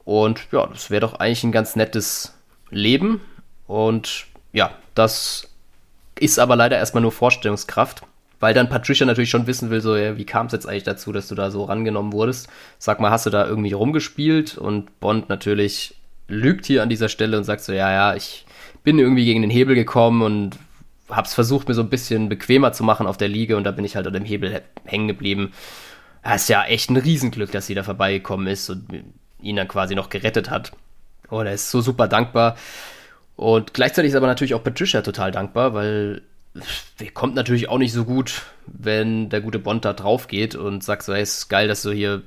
[0.04, 2.34] Und ja, das wäre doch eigentlich ein ganz nettes
[2.70, 3.20] Leben.
[3.66, 5.48] Und ja, das
[6.18, 8.02] ist aber leider erstmal nur Vorstellungskraft,
[8.38, 11.12] weil dann Patricia natürlich schon wissen will, so, ja, wie kam es jetzt eigentlich dazu,
[11.12, 12.48] dass du da so rangenommen wurdest?
[12.78, 14.56] Sag mal, hast du da irgendwie rumgespielt?
[14.56, 15.94] Und Bond natürlich
[16.28, 18.46] lügt hier an dieser Stelle und sagt so, ja, ja, ich
[18.82, 20.58] bin irgendwie gegen den Hebel gekommen und
[21.10, 23.84] hab's versucht, mir so ein bisschen bequemer zu machen auf der Liege und da bin
[23.84, 25.52] ich halt an dem Hebel hängen geblieben.
[26.22, 29.04] Das ist ja echt ein Riesenglück, dass sie da vorbeigekommen ist und
[29.40, 30.72] ihn dann quasi noch gerettet hat.
[31.28, 32.56] Und er ist so super dankbar.
[33.36, 36.22] Und gleichzeitig ist aber natürlich auch Patricia total dankbar, weil
[37.14, 41.04] kommt natürlich auch nicht so gut, wenn der gute Bond da drauf geht und sagt
[41.04, 42.22] so, hey, ist geil, dass du hier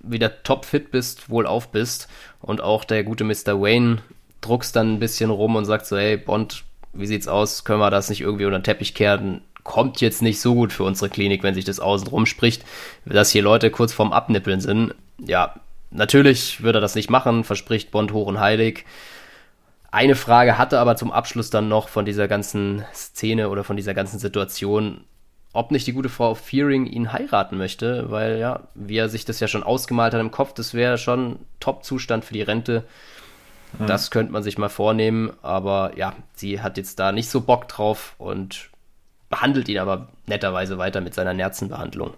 [0.00, 2.08] wieder topfit bist, wohlauf bist.
[2.40, 3.60] Und auch der gute Mr.
[3.60, 3.98] Wayne
[4.40, 6.64] druckst dann ein bisschen rum und sagt so, hey, Bond,
[6.98, 7.64] wie sieht's aus?
[7.64, 9.42] Können wir das nicht irgendwie unter den Teppich kehren?
[9.62, 12.64] Kommt jetzt nicht so gut für unsere Klinik, wenn sich das außen rum spricht,
[13.04, 14.94] dass hier Leute kurz vorm Abnippeln sind.
[15.18, 15.54] Ja,
[15.90, 18.84] natürlich würde er das nicht machen, verspricht Bond hoch und heilig.
[19.90, 23.94] Eine Frage hatte aber zum Abschluss dann noch von dieser ganzen Szene oder von dieser
[23.94, 25.04] ganzen Situation,
[25.52, 29.40] ob nicht die gute Frau Fearing ihn heiraten möchte, weil ja, wie er sich das
[29.40, 32.84] ja schon ausgemalt hat im Kopf, das wäre schon Top-Zustand für die Rente.
[33.78, 33.86] Mhm.
[33.86, 37.68] Das könnte man sich mal vornehmen, aber ja, sie hat jetzt da nicht so Bock
[37.68, 38.70] drauf und
[39.28, 42.14] behandelt ihn aber netterweise weiter mit seiner Nerzenbehandlung.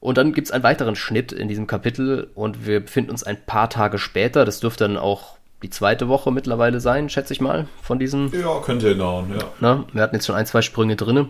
[0.00, 3.44] Und dann gibt es einen weiteren Schnitt in diesem Kapitel und wir befinden uns ein
[3.44, 4.44] paar Tage später.
[4.44, 8.32] Das dürfte dann auch die zweite Woche mittlerweile sein, schätze ich mal, von diesem.
[8.32, 9.44] Ja, könnte hinhauen, ja.
[9.60, 11.28] Na, wir hatten jetzt schon ein, zwei Sprünge drin.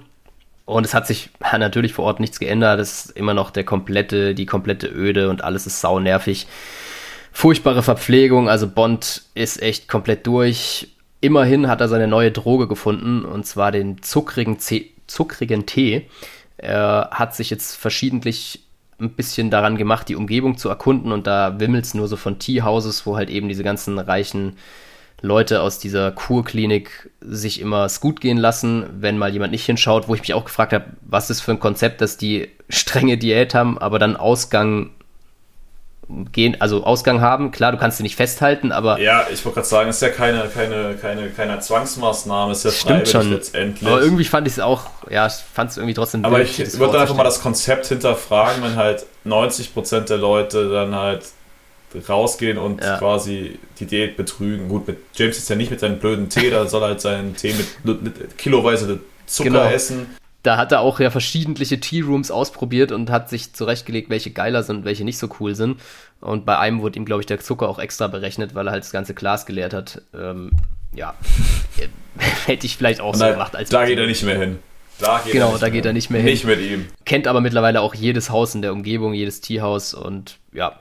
[0.67, 2.79] Und es hat sich natürlich vor Ort nichts geändert.
[2.79, 6.47] Es ist immer noch der komplette, die komplette Öde und alles ist sau nervig
[7.33, 8.49] furchtbare Verpflegung.
[8.49, 10.89] Also Bond ist echt komplett durch.
[11.21, 16.09] Immerhin hat er seine neue Droge gefunden und zwar den zuckrigen, C zuckrigen Tee.
[16.57, 18.61] Er hat sich jetzt verschiedentlich
[19.01, 22.39] ein bisschen daran gemacht, die Umgebung zu erkunden und da wimmelt es nur so von
[22.39, 24.57] Teahouses, wo halt eben diese ganzen reichen
[25.23, 30.09] Leute aus dieser Kurklinik sich immer es gut gehen lassen, wenn mal jemand nicht hinschaut,
[30.09, 33.55] wo ich mich auch gefragt habe, was ist für ein Konzept, dass die strenge Diät
[33.55, 34.91] haben, aber dann Ausgang
[36.33, 37.51] gehen, also Ausgang haben.
[37.51, 38.99] Klar, du kannst sie nicht festhalten, aber.
[39.01, 42.87] Ja, ich wollte gerade sagen, es ist ja keine, keine, keine, keine Zwangsmaßnahme, es ist
[42.87, 43.33] ja Stimmt schon.
[43.33, 43.89] letztendlich.
[43.89, 46.25] Aber irgendwie fand ich es auch, ja, ich fand es irgendwie trotzdem.
[46.25, 51.25] Aber ich würde einfach mal das Konzept hinterfragen, wenn halt 90% der Leute dann halt
[52.09, 52.99] rausgehen und ja.
[52.99, 54.69] quasi die Diät betrügen.
[54.69, 57.55] Gut, mit James ist ja nicht mit seinem blöden Tee, da soll halt seinen Tee
[57.85, 59.65] mit, mit kiloweise Zucker genau.
[59.65, 60.07] essen
[60.43, 64.85] da hat er auch ja verschiedentliche Tea-Rooms ausprobiert und hat sich zurechtgelegt, welche geiler sind
[64.85, 65.81] welche nicht so cool sind.
[66.21, 68.85] Und bei einem wurde ihm, glaube ich, der Zucker auch extra berechnet, weil er halt
[68.85, 70.03] das ganze Glas geleert hat.
[70.15, 70.53] Ähm,
[70.95, 71.15] ja,
[72.47, 73.57] hätte ich vielleicht auch so gemacht.
[73.57, 74.59] Als da geht er nicht mehr hin.
[74.99, 76.31] Da geht genau, da geht er nicht mehr hin.
[76.31, 76.87] Nicht mit ihm.
[77.07, 80.79] Kennt aber mittlerweile auch jedes Haus in der Umgebung, jedes Teehaus und ja.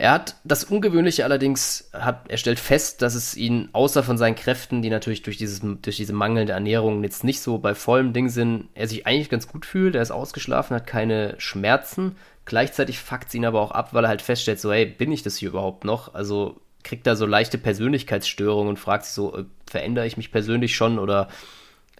[0.00, 4.34] Er hat das Ungewöhnliche allerdings, hat, er stellt fest, dass es ihn außer von seinen
[4.34, 8.30] Kräften, die natürlich durch, dieses, durch diese mangelnde Ernährung jetzt nicht so bei vollem Ding
[8.30, 12.16] sind, er sich eigentlich ganz gut fühlt, er ist ausgeschlafen, hat keine Schmerzen.
[12.46, 15.22] Gleichzeitig fuckt es ihn aber auch ab, weil er halt feststellt, so, hey, bin ich
[15.22, 16.14] das hier überhaupt noch?
[16.14, 20.76] Also kriegt er so leichte Persönlichkeitsstörungen und fragt sich so, äh, verändere ich mich persönlich
[20.76, 21.28] schon oder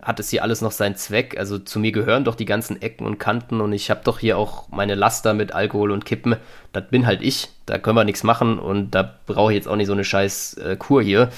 [0.02, 1.38] hat es hier alles noch seinen Zweck.
[1.38, 4.38] Also zu mir gehören doch die ganzen Ecken und Kanten und ich habe doch hier
[4.38, 6.36] auch meine Laster mit Alkohol und Kippen.
[6.72, 7.48] Das bin halt ich.
[7.66, 10.54] Da können wir nichts machen und da brauche ich jetzt auch nicht so eine scheiß
[10.54, 11.30] äh, Kur hier.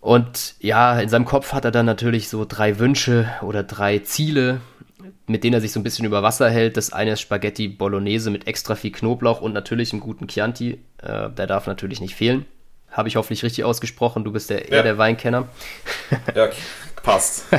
[0.00, 4.60] Und ja, in seinem Kopf hat er dann natürlich so drei Wünsche oder drei Ziele,
[5.26, 6.76] mit denen er sich so ein bisschen über Wasser hält.
[6.76, 10.80] Das eine ist Spaghetti Bolognese mit extra viel Knoblauch und natürlich einen guten Chianti.
[11.02, 12.46] Äh, der darf natürlich nicht fehlen.
[12.90, 14.24] Habe ich hoffentlich richtig ausgesprochen.
[14.24, 15.48] Du bist der, eher der Weinkenner.
[16.34, 16.48] Ja,
[17.02, 17.44] passt.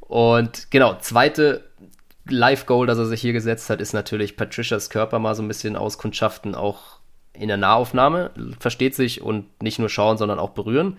[0.00, 1.64] Und genau, zweite
[2.28, 5.76] Live-Goal, das er sich hier gesetzt hat, ist natürlich Patricias Körper mal so ein bisschen
[5.76, 7.00] auskundschaften, auch
[7.32, 10.96] in der Nahaufnahme, versteht sich, und nicht nur schauen, sondern auch berühren.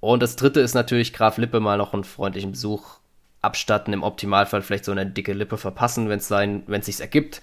[0.00, 2.98] Und das dritte ist natürlich Graf Lippe mal noch einen freundlichen Besuch
[3.40, 7.00] abstatten, im Optimalfall vielleicht so eine dicke Lippe verpassen, wenn es sein, wenn es sich
[7.00, 7.42] ergibt.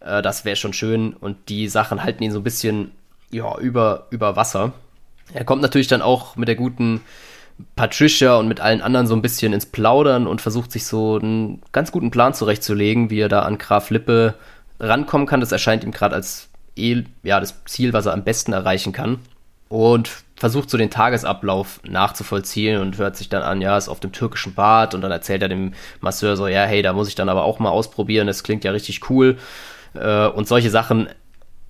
[0.00, 1.12] Äh, das wäre schon schön.
[1.12, 2.92] Und die Sachen halten ihn so ein bisschen
[3.30, 4.72] ja, über, über Wasser.
[5.32, 7.00] Er kommt natürlich dann auch mit der guten
[7.76, 11.62] Patricia und mit allen anderen so ein bisschen ins Plaudern und versucht sich so einen
[11.72, 14.34] ganz guten Plan zurechtzulegen, wie er da an Graf Lippe
[14.78, 15.40] rankommen kann.
[15.40, 19.18] Das erscheint ihm gerade als eh, ja, das Ziel, was er am besten erreichen kann.
[19.68, 24.10] Und versucht so den Tagesablauf nachzuvollziehen und hört sich dann an, ja, ist auf dem
[24.10, 27.28] türkischen Bad und dann erzählt er dem Masseur so, ja, hey, da muss ich dann
[27.28, 29.36] aber auch mal ausprobieren, das klingt ja richtig cool.
[29.94, 31.08] Äh, und solche Sachen,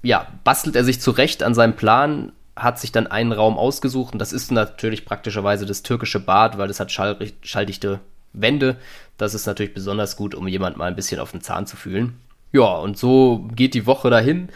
[0.03, 2.33] ja, bastelt er sich zurecht an seinem Plan,
[2.63, 6.69] hat sich dann einen Raum ausgesucht und das ist natürlich praktischerweise das türkische Bad, weil
[6.69, 8.01] das hat schall schalldichte
[8.33, 8.77] Wände.
[9.19, 12.17] Das ist natürlich besonders gut, um jemand mal ein bisschen auf den Zahn zu fühlen.
[12.53, 14.49] Ja, und so geht die Woche dahin.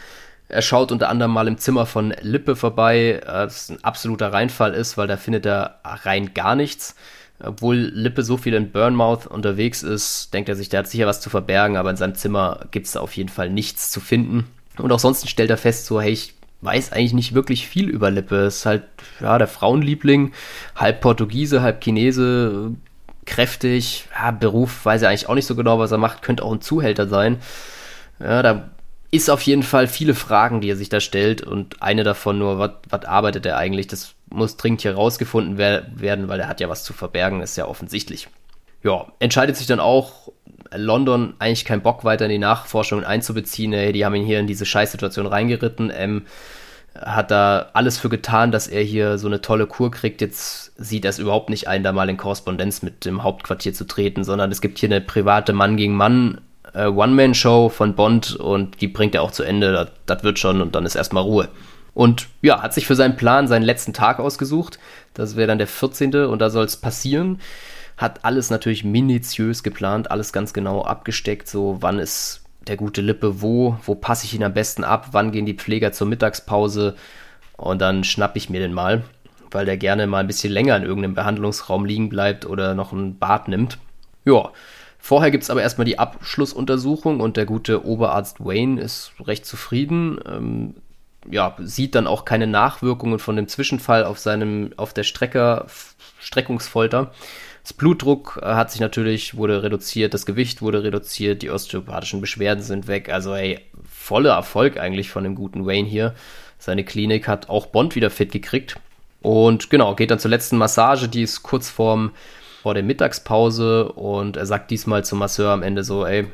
[0.47, 4.97] Er schaut unter anderem mal im Zimmer von Lippe vorbei, was ein absoluter Reinfall ist,
[4.97, 6.95] weil da findet er rein gar nichts.
[7.39, 11.19] Obwohl Lippe so viel in Burnmouth unterwegs ist, denkt er sich, der hat sicher was
[11.19, 14.45] zu verbergen, aber in seinem Zimmer gibt es auf jeden Fall nichts zu finden.
[14.77, 16.34] Und auch sonst stellt er fest, so, hey, ich
[16.65, 18.37] weiß eigentlich nicht wirklich viel über Lippe.
[18.45, 18.83] Ist halt,
[19.21, 20.33] ja, der Frauenliebling,
[20.75, 22.71] halb Portugiese, halb Chinese,
[23.25, 26.53] kräftig, ja, Beruf weiß er eigentlich auch nicht so genau, was er macht, könnte auch
[26.53, 27.37] ein Zuhälter sein.
[28.19, 28.69] Ja, da
[29.11, 32.59] ist auf jeden Fall viele Fragen, die er sich da stellt und eine davon nur,
[32.89, 33.87] was arbeitet er eigentlich?
[33.87, 37.57] Das muss dringend hier rausgefunden wer werden, weil er hat ja was zu verbergen, ist
[37.57, 38.27] ja offensichtlich.
[38.83, 40.31] Ja, entscheidet sich dann auch,
[40.75, 43.73] London eigentlich keinen Bock weiter in die Nachforschung einzubeziehen.
[43.73, 45.91] Ey, die haben ihn hier in diese Scheißsituation reingeritten.
[45.95, 46.25] Ähm,
[46.99, 50.21] hat da alles für getan, dass er hier so eine tolle Kur kriegt.
[50.21, 53.85] Jetzt sieht er es überhaupt nicht ein, da mal in Korrespondenz mit dem Hauptquartier zu
[53.85, 56.41] treten, sondern es gibt hier eine private Mann gegen Mann
[56.73, 59.71] äh, One-Man-Show von Bond und die bringt er auch zu Ende.
[59.71, 61.49] Das, das wird schon und dann ist erstmal Ruhe.
[61.93, 64.79] Und ja, hat sich für seinen Plan seinen letzten Tag ausgesucht.
[65.13, 66.13] Das wäre dann der 14.
[66.25, 67.39] und da soll es passieren
[67.97, 73.41] hat alles natürlich minutiös geplant, alles ganz genau abgesteckt, so wann ist der gute Lippe
[73.41, 76.95] wo, wo passe ich ihn am besten ab, wann gehen die Pfleger zur Mittagspause
[77.57, 79.03] und dann schnapp ich mir den mal,
[79.51, 83.17] weil der gerne mal ein bisschen länger in irgendeinem Behandlungsraum liegen bleibt oder noch ein
[83.17, 83.77] Bad nimmt.
[84.25, 84.51] Ja,
[84.97, 90.19] vorher gibt es aber erstmal die Abschlussuntersuchung und der gute Oberarzt Wayne ist recht zufrieden.
[90.27, 90.75] Ähm,
[91.29, 95.65] ja, sieht dann auch keine Nachwirkungen von dem Zwischenfall auf seinem, auf der Strecker,
[96.19, 97.11] Streckungsfolter.
[97.65, 102.63] Das Blutdruck äh, hat sich natürlich, wurde reduziert, das Gewicht wurde reduziert, die osteopathischen Beschwerden
[102.63, 103.09] sind weg.
[103.09, 103.59] Also ey,
[103.89, 106.13] voller Erfolg eigentlich von dem guten Wayne hier.
[106.59, 108.75] Seine Klinik hat auch Bond wieder fit gekriegt.
[109.23, 112.11] Und genau, geht dann zur letzten Massage, die ist kurz vorm,
[112.61, 113.91] vor der Mittagspause.
[113.93, 116.27] Und er sagt diesmal zum Masseur am Ende so, ey,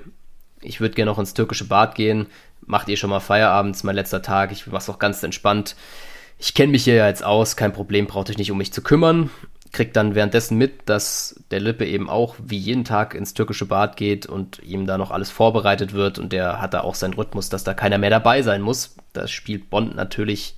[0.59, 2.27] ich würde gerne noch ins türkische Bad gehen.
[2.65, 5.77] Macht ihr schon mal Feierabend, ist mein letzter Tag, ich mach's auch ganz entspannt.
[6.37, 8.81] Ich kenne mich hier ja jetzt aus, kein Problem, braucht euch nicht um mich zu
[8.81, 9.29] kümmern
[9.71, 13.95] kriegt dann währenddessen mit, dass der Lippe eben auch wie jeden Tag ins türkische Bad
[13.95, 17.49] geht und ihm da noch alles vorbereitet wird und der hat da auch seinen Rhythmus,
[17.49, 18.95] dass da keiner mehr dabei sein muss.
[19.13, 20.55] Das spielt Bond natürlich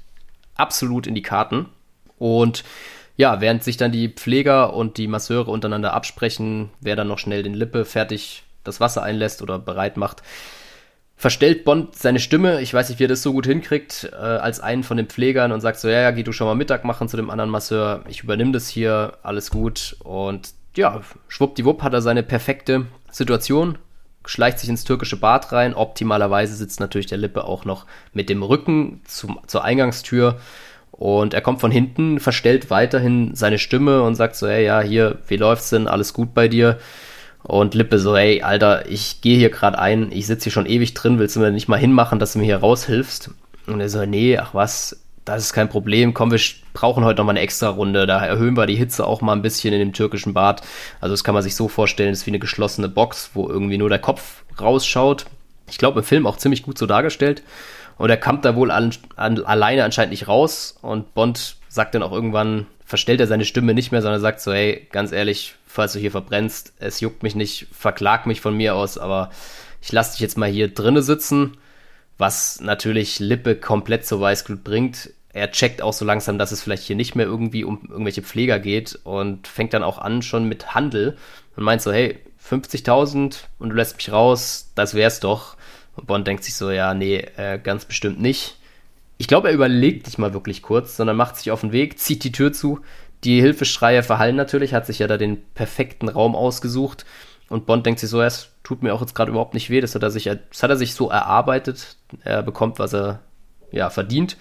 [0.55, 1.67] absolut in die Karten.
[2.17, 2.63] Und
[3.15, 7.43] ja, während sich dann die Pfleger und die Masseure untereinander absprechen, wer dann noch schnell
[7.43, 10.23] den Lippe fertig das Wasser einlässt oder bereit macht,
[11.15, 14.59] verstellt Bond seine Stimme, ich weiß nicht, wie er das so gut hinkriegt, äh, als
[14.59, 17.07] einen von den Pflegern und sagt so, ja, ja, geh du schon mal Mittag machen
[17.07, 19.95] zu dem anderen Masseur, ich übernehme das hier, alles gut.
[20.03, 23.77] Und ja, schwuppdiwupp hat er seine perfekte Situation,
[24.25, 25.75] schleicht sich ins türkische Bad rein.
[25.75, 30.39] Optimalerweise sitzt natürlich der Lippe auch noch mit dem Rücken zum, zur Eingangstür.
[30.91, 35.19] Und er kommt von hinten, verstellt weiterhin seine Stimme und sagt so, hey, ja, hier,
[35.27, 35.87] wie läuft's denn?
[35.87, 36.79] Alles gut bei dir?
[37.43, 40.93] Und Lippe so, ey, Alter, ich gehe hier gerade ein, ich sitze hier schon ewig
[40.93, 43.31] drin, willst du mir nicht mal hinmachen, dass du mir hier raushilfst?
[43.67, 46.39] Und er so, nee, ach was, das ist kein Problem, komm, wir
[46.73, 49.41] brauchen heute noch mal eine extra Runde, da erhöhen wir die Hitze auch mal ein
[49.41, 50.61] bisschen in dem türkischen Bad.
[50.99, 53.77] Also das kann man sich so vorstellen, das ist wie eine geschlossene Box, wo irgendwie
[53.77, 55.25] nur der Kopf rausschaut.
[55.69, 57.43] Ich glaube, im Film auch ziemlich gut so dargestellt.
[57.97, 62.03] Und er kommt da wohl an, an, alleine anscheinend nicht raus und Bond sagt dann
[62.03, 65.93] auch irgendwann, verstellt er seine Stimme nicht mehr, sondern sagt so, hey, ganz ehrlich, falls
[65.93, 69.31] du hier verbrennst, es juckt mich nicht, verklag mich von mir aus, aber
[69.81, 71.57] ich lasse dich jetzt mal hier drinne sitzen,
[72.19, 75.09] was natürlich Lippe komplett zur Weißglut bringt.
[75.29, 78.59] Er checkt auch so langsam, dass es vielleicht hier nicht mehr irgendwie um irgendwelche Pfleger
[78.59, 81.17] geht und fängt dann auch an schon mit Handel
[81.55, 85.57] und meint so, hey, 50.000 und du lässt mich raus, das wär's doch.
[85.95, 88.59] Und Bond denkt sich so, ja, nee, äh, ganz bestimmt nicht.
[89.23, 92.25] Ich glaube, er überlegt nicht mal wirklich kurz, sondern macht sich auf den Weg, zieht
[92.25, 92.81] die Tür zu.
[93.23, 97.05] Die Hilfeschreie verhallen natürlich, hat sich ja da den perfekten Raum ausgesucht.
[97.47, 99.95] Und Bond denkt sich so, es tut mir auch jetzt gerade überhaupt nicht weh, das
[99.95, 101.95] hat er sich, das hat er sich so erarbeitet.
[102.25, 103.21] Er bekommt, was er
[103.71, 104.35] ja, verdient.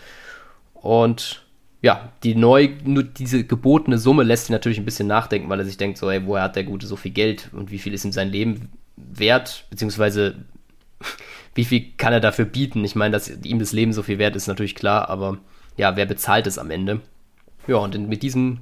[0.75, 1.45] Und
[1.81, 5.65] ja, die neu, nur diese gebotene Summe lässt ihn natürlich ein bisschen nachdenken, weil er
[5.65, 8.05] sich denkt, so, ey, woher hat der Gute so viel Geld und wie viel ist
[8.05, 10.45] ihm sein Leben wert, beziehungsweise
[11.55, 12.85] wie viel kann er dafür bieten?
[12.85, 15.39] Ich meine, dass ihm das Leben so viel wert ist, natürlich klar, aber
[15.77, 17.01] ja, wer bezahlt es am Ende?
[17.67, 18.61] Ja, und mit diesem,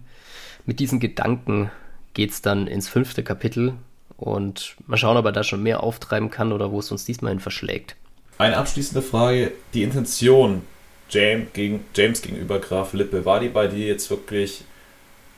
[0.66, 1.70] mit diesen Gedanken
[2.14, 3.74] geht es dann ins fünfte Kapitel
[4.16, 7.32] und mal schauen, ob er da schon mehr auftreiben kann oder wo es uns diesmal
[7.32, 7.96] hin verschlägt.
[8.38, 10.62] Eine abschließende Frage: Die Intention
[11.08, 14.62] James, gegen, James gegenüber Graf Lippe, war die bei dir jetzt wirklich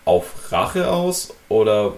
[0.05, 1.94] auf Rache aus oder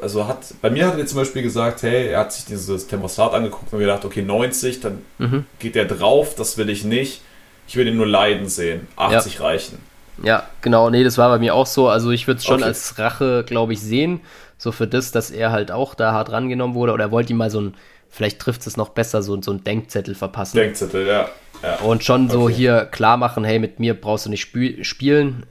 [0.00, 3.34] also hat bei mir hat er zum Beispiel gesagt, hey, er hat sich dieses Thermostat
[3.34, 5.46] angeguckt und gedacht, okay, 90, dann mhm.
[5.58, 7.22] geht er drauf, das will ich nicht.
[7.68, 8.86] Ich will ihn nur leiden sehen.
[8.96, 9.40] 80 ja.
[9.42, 9.78] reichen.
[10.22, 11.88] Ja, genau, nee, das war bei mir auch so.
[11.88, 12.64] Also ich würde es schon okay.
[12.64, 14.20] als Rache, glaube ich, sehen.
[14.58, 16.92] So für das, dass er halt auch da hart rangenommen wurde.
[16.92, 17.74] Oder er wollte ihm mal so ein,
[18.08, 20.56] vielleicht trifft es noch besser, so, so ein Denkzettel verpassen.
[20.56, 21.28] Denkzettel, ja.
[21.62, 21.76] ja.
[21.76, 22.32] Und schon okay.
[22.32, 25.46] so hier klar machen, hey, mit mir brauchst du nicht spiel spielen.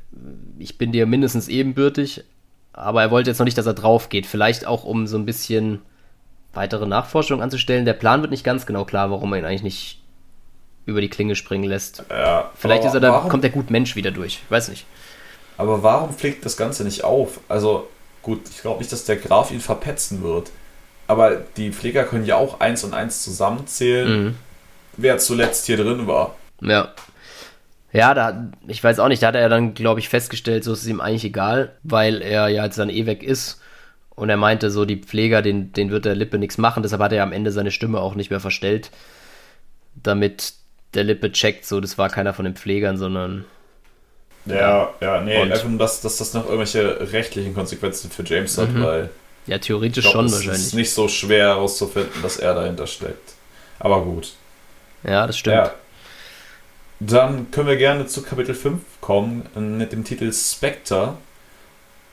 [0.59, 2.23] Ich bin dir mindestens ebenbürtig.
[2.74, 4.26] Aber er wollte jetzt noch nicht, dass er drauf geht.
[4.26, 5.82] Vielleicht auch, um so ein bisschen
[6.53, 7.86] weitere Nachforschung anzustellen.
[7.86, 10.01] Der Plan wird nicht ganz genau klar, warum er ihn eigentlich nicht
[10.86, 12.03] über die Klinge springen lässt.
[12.09, 14.41] Ja, Vielleicht ist er da, kommt der gut Mensch wieder durch.
[14.43, 14.86] Ich weiß nicht.
[15.57, 17.39] Aber warum fliegt das Ganze nicht auf?
[17.47, 17.88] Also,
[18.22, 20.51] gut, ich glaube nicht, dass der Graf ihn verpetzen wird.
[21.07, 24.36] Aber die Pfleger können ja auch eins und eins zusammenzählen, mhm.
[24.97, 26.36] wer zuletzt hier drin war.
[26.61, 26.93] Ja.
[27.93, 30.83] Ja, da, ich weiß auch nicht, da hat er dann, glaube ich, festgestellt, so ist
[30.83, 33.61] es ihm eigentlich egal, weil er ja jetzt dann eh weg ist.
[34.15, 37.11] Und er meinte so, die Pfleger, den, den wird der Lippe nichts machen, deshalb hat
[37.11, 38.91] er am Ende seine Stimme auch nicht mehr verstellt,
[40.01, 40.53] damit
[40.93, 43.45] der Lippe checkt, so, das war keiner von den Pflegern, sondern.
[44.45, 48.57] Ja, ja, nee, und, einfach nur, dass, dass das noch irgendwelche rechtlichen Konsequenzen für James
[48.57, 48.83] hat, mhm.
[48.83, 49.09] weil.
[49.47, 50.59] Ja, theoretisch glaub, schon es wahrscheinlich.
[50.59, 53.33] Es ist nicht so schwer herauszufinden, dass er dahinter steckt.
[53.79, 54.33] Aber gut.
[55.03, 55.55] Ja, das stimmt.
[55.55, 55.73] Ja.
[57.03, 61.15] Dann können wir gerne zu Kapitel 5 kommen mit dem Titel Spectre.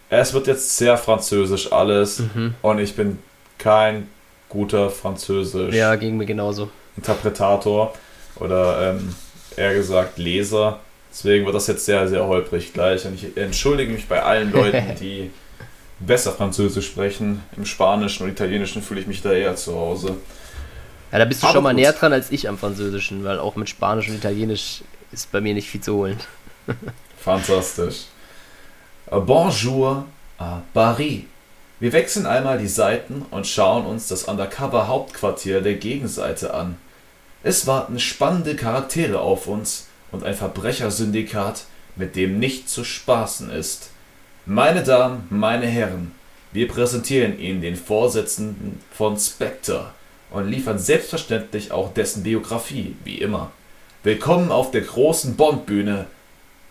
[0.08, 2.54] Es wird jetzt sehr französisch alles mhm.
[2.62, 3.18] und ich bin
[3.58, 4.08] kein
[4.48, 5.74] guter Französisch.
[5.74, 6.70] Ja, ging mir genauso.
[6.96, 7.92] Interpretator
[8.36, 9.14] oder ähm,
[9.58, 10.80] eher gesagt Leser.
[11.10, 13.04] Deswegen wird das jetzt sehr, sehr holprig gleich.
[13.04, 15.30] Und ich entschuldige mich bei allen Leuten, die
[16.00, 17.42] besser Französisch sprechen.
[17.58, 20.16] Im Spanischen und Italienischen fühle ich mich da eher zu Hause.
[21.10, 21.80] Ja, da bist du Aber schon mal gut.
[21.80, 25.54] näher dran als ich am Französischen, weil auch mit Spanisch und Italienisch ist bei mir
[25.54, 26.18] nicht viel zu holen.
[27.18, 28.04] Fantastisch.
[29.10, 30.04] Bonjour
[30.38, 31.22] à Paris.
[31.80, 36.76] Wir wechseln einmal die Seiten und schauen uns das Undercover-Hauptquartier der Gegenseite an.
[37.42, 41.64] Es warten spannende Charaktere auf uns und ein Verbrechersyndikat,
[41.96, 43.90] mit dem nicht zu spaßen ist.
[44.44, 46.12] Meine Damen, meine Herren,
[46.52, 49.92] wir präsentieren Ihnen den Vorsitzenden von Spectre
[50.30, 53.50] und liefern selbstverständlich auch dessen Biografie, wie immer.
[54.02, 56.06] Willkommen auf der großen Bond-Bühne,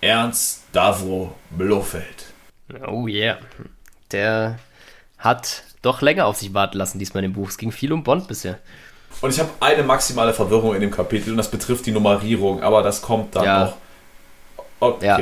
[0.02, 2.26] Ernst Davro Blofeld.
[2.88, 3.38] Oh yeah.
[4.12, 4.60] Der
[5.18, 7.50] hat doch länger auf sich warten lassen diesmal dem Buch.
[7.50, 8.60] Es ging viel um Bond bisher.
[9.22, 12.84] Und ich habe eine maximale Verwirrung in dem Kapitel und das betrifft die Nummerierung, aber
[12.84, 13.64] das kommt dann ja.
[13.66, 13.78] noch.
[14.80, 15.06] Okay.
[15.06, 15.20] Ja.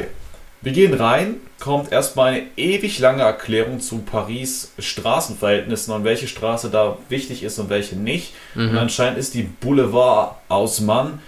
[0.66, 6.72] Wir gehen rein, kommt erstmal eine ewig lange Erklärung zu Paris Straßenverhältnissen und welche Straße
[6.72, 8.34] da wichtig ist und welche nicht.
[8.56, 8.70] Mhm.
[8.70, 11.20] Und anscheinend ist die Boulevard Haussmann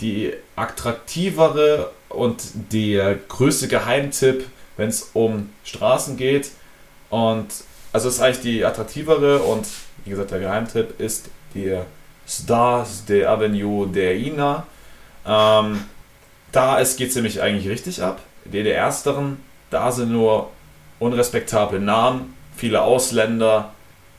[0.00, 2.40] die attraktivere und
[2.72, 4.44] der größte Geheimtipp,
[4.76, 6.52] wenn es um Straßen geht.
[7.10, 7.48] Und
[7.92, 9.66] also ist eigentlich die attraktivere und
[10.04, 11.76] wie gesagt, der Geheimtipp ist die
[12.28, 14.68] Stars de Avenue der Ina.
[15.26, 15.80] Ähm,
[16.52, 19.38] da geht es nämlich eigentlich richtig ab der ersteren,
[19.70, 20.50] da sind nur
[20.98, 23.72] unrespektable Namen, viele Ausländer,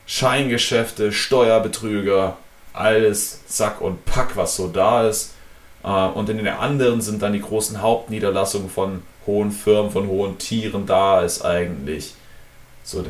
[0.06, 2.36] Scheingeschäfte, Steuerbetrüger,
[2.72, 5.34] alles Sack und Pack, was so da ist.
[5.82, 10.38] Äh, und in den anderen sind dann die großen Hauptniederlassungen von hohen Firmen, von hohen
[10.38, 10.86] Tieren.
[10.86, 12.14] Da ist eigentlich
[12.84, 13.04] so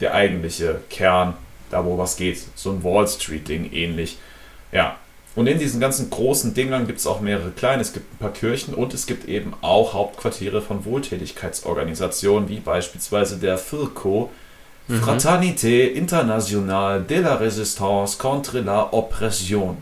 [0.00, 1.34] der eigentliche Kern,
[1.70, 2.38] da wo was geht.
[2.54, 4.18] So ein Wall Street-Ding ähnlich.
[4.72, 4.96] Ja,
[5.36, 7.82] und in diesen ganzen großen Dingern gibt es auch mehrere kleine.
[7.82, 13.36] Es gibt ein paar Kirchen und es gibt eben auch Hauptquartiere von Wohltätigkeitsorganisationen, wie beispielsweise
[13.36, 14.30] der FIRCO,
[14.88, 15.02] mhm.
[15.02, 19.76] Fraternité Internationale de la Résistance contre la Oppression.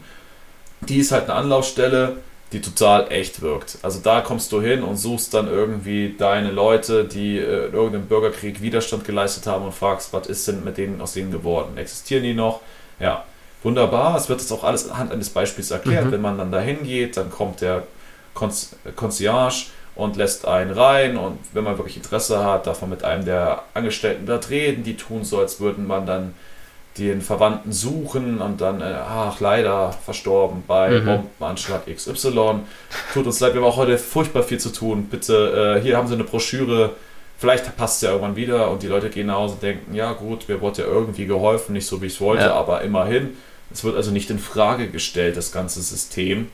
[0.82, 2.18] Die ist halt eine Anlaufstelle,
[2.52, 3.78] die total echt wirkt.
[3.82, 8.06] Also da kommst du hin und suchst dann irgendwie deine Leute, die äh, in irgendeinem
[8.06, 11.76] Bürgerkrieg Widerstand geleistet haben und fragst, was ist denn mit denen aus denen geworden?
[11.78, 12.60] Existieren die noch?
[13.00, 13.24] Ja,
[13.62, 14.16] wunderbar.
[14.16, 16.06] Es wird jetzt auch alles anhand eines Beispiels erklärt.
[16.06, 16.12] Mhm.
[16.12, 17.84] Wenn man dann da hingeht, dann kommt der
[18.34, 19.66] Concierge
[19.98, 23.64] und lässt einen rein und wenn man wirklich Interesse hat, darf man mit einem der
[23.74, 26.34] Angestellten dort reden, die tun so, als würden man dann
[26.98, 31.04] den Verwandten suchen und dann, äh, ach, leider verstorben bei mhm.
[31.04, 32.60] Bombenanschlag XY.
[33.12, 35.06] Tut uns leid, wir haben auch heute furchtbar viel zu tun.
[35.10, 36.90] Bitte, äh, hier haben Sie eine Broschüre.
[37.38, 40.12] Vielleicht passt es ja irgendwann wieder und die Leute gehen nach Hause und denken, ja
[40.12, 42.54] gut, mir wurde ja irgendwie geholfen, nicht so wie ich es wollte, ja.
[42.54, 43.36] aber immerhin.
[43.70, 46.48] Es wird also nicht in Frage gestellt, das ganze System.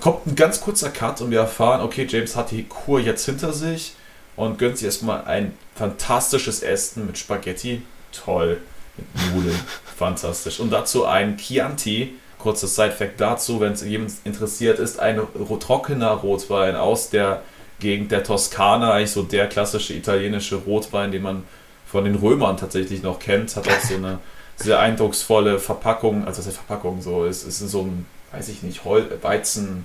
[0.00, 3.52] Kommt ein ganz kurzer Cut und wir erfahren, okay, James hat die Kur jetzt hinter
[3.52, 3.94] sich
[4.36, 7.82] und gönnt sich erstmal ein fantastisches Essen mit Spaghetti.
[8.12, 8.58] Toll.
[8.96, 9.60] Mit Nudeln.
[9.96, 10.60] Fantastisch.
[10.60, 12.14] Und dazu ein Chianti.
[12.38, 15.20] Kurzes Side-Fact dazu, wenn es jemand interessiert ist, ein
[15.60, 17.42] trockener Rotwein aus der
[17.78, 18.92] Gegend der Toskana.
[18.92, 21.44] Eigentlich so der klassische italienische Rotwein, den man
[21.86, 23.54] von den Römern tatsächlich noch kennt.
[23.54, 24.18] Hat auch so eine
[24.56, 26.26] sehr eindrucksvolle Verpackung.
[26.26, 27.24] Also, das ist Verpackung so.
[27.24, 29.84] Es ist so ein, weiß ich nicht, Hol Weizen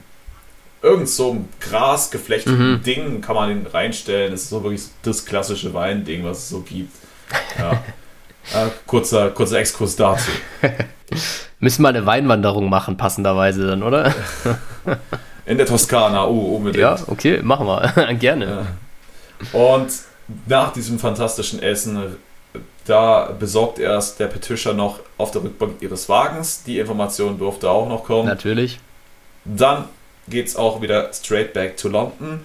[0.82, 2.84] irgend so ein Gras geflechteten mhm.
[2.84, 4.32] Ding kann man den reinstellen.
[4.32, 6.94] Das ist so wirklich das klassische Weinding, was es so gibt.
[7.58, 7.72] Ja.
[8.54, 10.30] äh, kurzer, kurzer Exkurs dazu.
[11.60, 14.14] Müssen wir eine Weinwanderung machen, passenderweise dann, oder?
[15.46, 16.82] In der Toskana, oh, unbedingt.
[16.82, 18.14] Ja, okay, machen wir.
[18.16, 18.68] Gerne.
[19.54, 19.60] Ja.
[19.60, 19.90] Und
[20.46, 22.18] nach diesem fantastischen Essen,
[22.88, 26.64] da besorgt erst der Petischer noch auf der Rückbank ihres Wagens.
[26.64, 28.28] Die Information durfte auch noch kommen.
[28.28, 28.80] Natürlich.
[29.46, 29.86] Dann
[30.28, 32.42] geht es auch wieder straight back to London.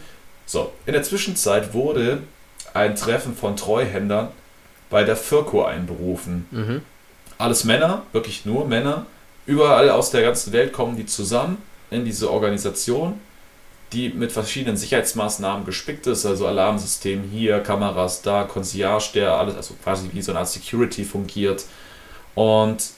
[0.46, 2.22] So, in der Zwischenzeit wurde
[2.74, 4.28] ein Treffen von Treuhändern
[4.90, 6.46] bei der Firco einberufen.
[6.50, 6.82] Mhm.
[7.38, 9.06] Alles Männer, wirklich nur Männer.
[9.46, 11.58] Überall aus der ganzen Welt kommen die zusammen
[11.90, 13.20] in diese Organisation,
[13.92, 19.74] die mit verschiedenen Sicherheitsmaßnahmen gespickt ist, also Alarmsystem hier, Kameras da, Concierge, der alles, also
[19.82, 21.64] quasi wie so eine Art Security fungiert.
[22.34, 22.90] Und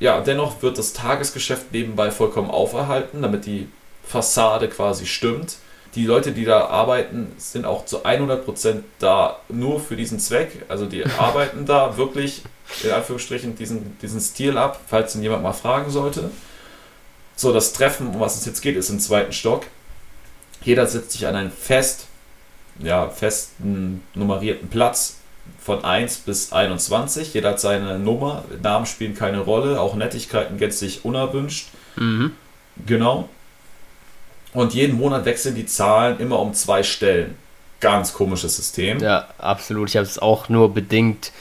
[0.00, 3.68] ja, dennoch wird das Tagesgeschäft nebenbei vollkommen auferhalten, damit die
[4.04, 5.56] Fassade quasi stimmt.
[5.94, 10.64] Die Leute, die da arbeiten, sind auch zu 100% da nur für diesen Zweck.
[10.68, 12.42] Also die arbeiten da wirklich,
[12.82, 16.30] in Anführungsstrichen, diesen, diesen Stil ab, falls ihn jemand mal fragen sollte.
[17.36, 19.64] So, das Treffen, um was es jetzt geht, ist im zweiten Stock.
[20.64, 22.06] Jeder setzt sich an einen fest,
[22.78, 25.18] ja, festen nummerierten Platz
[25.60, 27.34] von 1 bis 21.
[27.34, 28.44] Jeder hat seine Nummer.
[28.62, 31.68] Namen spielen keine Rolle, auch Nettigkeiten gänzlich unerwünscht.
[31.96, 32.32] Mhm.
[32.86, 33.28] Genau.
[34.54, 37.36] Und jeden Monat wechseln die Zahlen immer um zwei Stellen.
[37.80, 38.98] Ganz komisches System.
[39.00, 39.88] Ja, absolut.
[39.88, 41.32] Ich habe es auch nur bedingt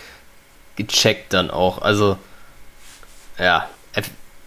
[0.76, 1.82] gecheckt dann auch.
[1.82, 2.18] Also,
[3.38, 3.68] ja.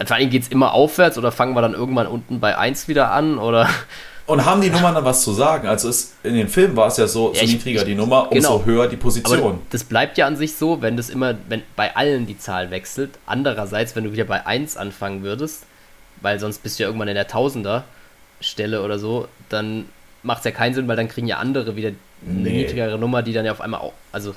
[0.04, 3.12] Vor allem geht es immer aufwärts oder fangen wir dann irgendwann unten bei 1 wieder
[3.12, 3.68] an oder.
[4.26, 5.68] Und haben die Nummern dann was zu sagen?
[5.68, 8.32] Also ist, in den Filmen war es ja so, ja, so niedriger ich, die Nummer,
[8.32, 8.64] umso genau.
[8.64, 9.38] höher die Position.
[9.38, 12.70] Aber das bleibt ja an sich so, wenn das immer, wenn bei allen die Zahl
[12.70, 13.10] wechselt.
[13.26, 15.64] Andererseits, wenn du wieder bei 1 anfangen würdest,
[16.22, 17.84] weil sonst bist du ja irgendwann in der Tausender,
[18.40, 19.86] stelle oder so, dann
[20.22, 22.62] macht es ja keinen Sinn, weil dann kriegen ja andere wieder eine nee.
[22.62, 23.92] niedrigere Nummer, die dann ja auf einmal auch.
[24.10, 24.34] Also,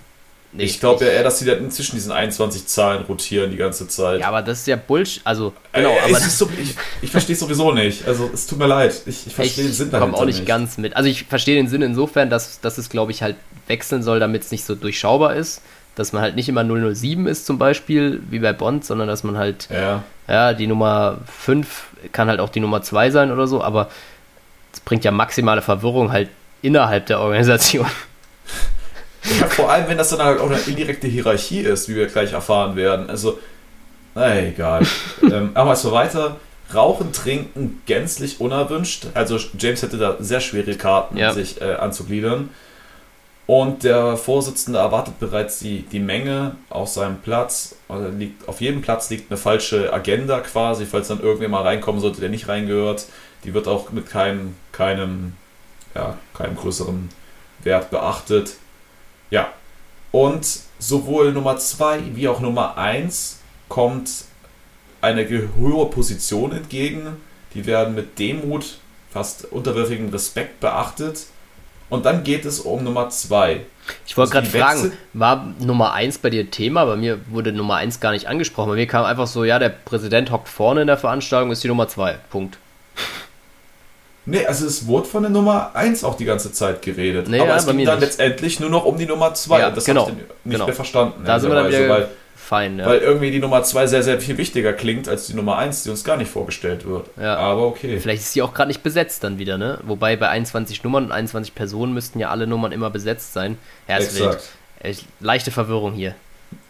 [0.58, 3.88] nee, ich glaube ja eher, dass die dann inzwischen diesen 21 Zahlen rotieren die ganze
[3.88, 4.20] Zeit.
[4.20, 5.22] Ja, aber das ist ja Bullshit.
[5.24, 5.92] Also, genau.
[5.92, 8.08] Äh, aber so, ich ich verstehe es sowieso nicht.
[8.08, 8.94] Also, es tut mir leid.
[9.06, 10.08] Ich, ich verstehe den Sinn dahinter.
[10.08, 10.96] Ich komme auch nicht, nicht ganz mit.
[10.96, 13.36] Also, ich verstehe den Sinn insofern, dass, dass es, glaube ich, halt
[13.68, 15.62] wechseln soll, damit es nicht so durchschaubar ist.
[15.96, 19.38] Dass man halt nicht immer 007 ist, zum Beispiel, wie bei Bond, sondern dass man
[19.38, 23.64] halt, ja, ja die Nummer 5 kann halt auch die Nummer 2 sein oder so,
[23.64, 23.90] aber
[24.72, 26.30] das bringt ja maximale Verwirrung halt
[26.62, 27.88] innerhalb der Organisation.
[29.50, 32.76] Vor allem, wenn das dann halt auch eine indirekte Hierarchie ist, wie wir gleich erfahren
[32.76, 33.10] werden.
[33.10, 33.40] Also,
[34.16, 34.86] na egal.
[35.24, 36.38] ähm, aber so weiter.
[36.74, 39.08] Rauchen, trinken gänzlich unerwünscht.
[39.14, 41.32] Also James hätte da sehr schwere Karten, ja.
[41.32, 42.50] sich äh, anzugliedern.
[43.46, 47.76] Und der Vorsitzende erwartet bereits die, die Menge auf seinem Platz.
[47.88, 52.02] Also liegt, auf jedem Platz liegt eine falsche Agenda quasi, falls dann irgendwer mal reinkommen
[52.02, 53.06] sollte, der nicht reingehört.
[53.46, 55.34] Die wird auch mit keinem, keinem,
[55.96, 57.08] ja, keinem größeren
[57.64, 58.58] Wert beachtet.
[59.30, 59.54] Ja.
[60.12, 60.48] Und
[60.80, 63.40] sowohl Nummer 2 wie auch Nummer 1
[63.70, 64.10] kommt
[65.02, 65.28] eine
[65.60, 67.18] hohe Position entgegen.
[67.54, 68.78] Die werden mit Demut,
[69.12, 71.28] fast unterwürfigem Respekt beachtet.
[71.90, 73.62] Und dann geht es um Nummer 2.
[74.06, 76.86] Ich wollte also gerade fragen, war Nummer 1 bei dir Thema?
[76.86, 78.70] Bei mir wurde Nummer 1 gar nicht angesprochen.
[78.70, 81.70] Bei mir kam einfach so, ja, der Präsident hockt vorne in der Veranstaltung, ist die
[81.70, 82.18] Nummer 2.
[82.30, 82.58] Punkt.
[84.30, 87.30] Nee, also es wurde von der Nummer 1 auch die ganze Zeit geredet.
[87.30, 88.08] Nee, aber ja, es ging dann nicht.
[88.08, 89.60] letztendlich nur noch um die Nummer 2.
[89.60, 90.66] Ja, das genau, habe ich nicht genau.
[90.66, 91.24] mehr verstanden.
[91.26, 92.78] Da sind wir dann wieder weil, fein.
[92.78, 92.88] Ja.
[92.88, 95.92] Weil irgendwie die Nummer 2 sehr, sehr viel wichtiger klingt als die Nummer 1, die
[95.92, 97.08] uns gar nicht vorgestellt wird.
[97.16, 97.38] Ja.
[97.38, 98.02] Aber okay.
[98.02, 99.80] Vielleicht ist sie auch gerade nicht besetzt dann wieder, ne?
[99.84, 103.58] Wobei bei 21 Nummern und 21 Personen müssten ja alle Nummern immer besetzt sein.
[103.88, 104.50] Ja, Exakt.
[104.84, 105.06] Wild.
[105.22, 106.16] Leichte Verwirrung hier.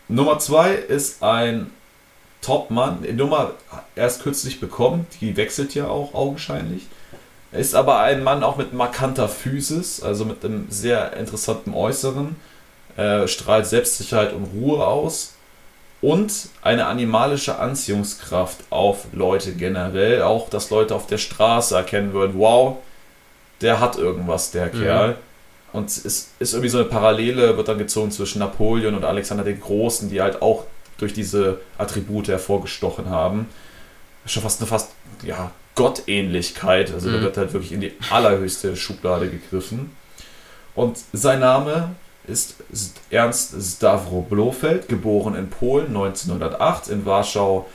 [0.07, 1.71] Nummer 2 ist ein
[2.43, 2.99] Top-Mann.
[3.15, 3.53] Nummer
[3.95, 5.07] erst kürzlich bekommen.
[5.21, 6.85] Die wechselt ja auch augenscheinlich.
[7.57, 12.35] Ist aber ein Mann auch mit markanter Physis, also mit einem sehr interessanten Äußeren.
[12.95, 15.33] Er strahlt Selbstsicherheit und Ruhe aus.
[16.01, 20.21] und eine animalische Anziehungskraft auf Leute generell.
[20.21, 22.77] Auch, dass Leute auf der Straße erkennen würden, wow,
[23.61, 24.81] der hat irgendwas, der mhm.
[24.81, 25.15] Kerl.
[25.73, 29.43] Und es ist, ist irgendwie so eine Parallele, wird dann gezogen zwischen Napoleon und Alexander
[29.43, 30.63] den Großen, die halt auch
[30.97, 33.47] durch diese Attribute hervorgestochen haben.
[34.25, 34.91] Schon fast eine fast,
[35.23, 36.93] ja, Gottähnlichkeit.
[36.93, 37.13] Also mhm.
[37.13, 39.91] da wird halt wirklich in die allerhöchste Schublade gegriffen.
[40.75, 41.95] Und sein Name
[42.27, 42.55] ist
[43.09, 47.69] Ernst Stavro Blofeld, geboren in Polen 1908, in Warschau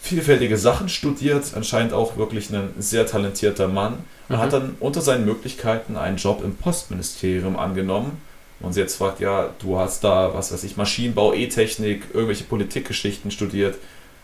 [0.00, 4.40] vielfältige Sachen studiert, anscheinend auch wirklich ein sehr talentierter Mann und mhm.
[4.40, 8.22] hat dann unter seinen Möglichkeiten einen Job im Postministerium angenommen.
[8.60, 13.30] Und sie jetzt fragt, ja, du hast da, was weiß ich, Maschinenbau, E-Technik, irgendwelche Politikgeschichten
[13.30, 13.76] studiert.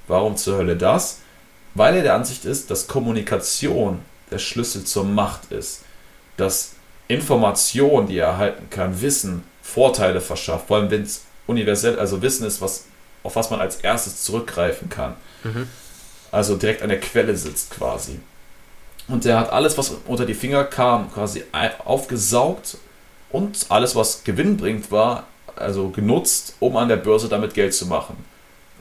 [0.09, 1.21] Warum zur Hölle das?
[1.75, 5.83] Weil er der Ansicht ist, dass Kommunikation der Schlüssel zur Macht ist.
[6.37, 6.73] Dass
[7.09, 12.47] Information, die er erhalten kann, Wissen, Vorteile verschafft, vor allem wenn es universell, also Wissen
[12.47, 12.85] ist, was,
[13.23, 15.15] auf was man als erstes zurückgreifen kann.
[15.43, 15.69] Mhm.
[16.31, 18.21] Also direkt an der Quelle sitzt quasi.
[19.09, 21.45] Und der hat alles, was unter die Finger kam, quasi
[21.85, 22.79] aufgesaugt
[23.31, 25.25] und alles, was Gewinn bringt, war
[25.57, 28.17] also genutzt, um an der Börse damit Geld zu machen.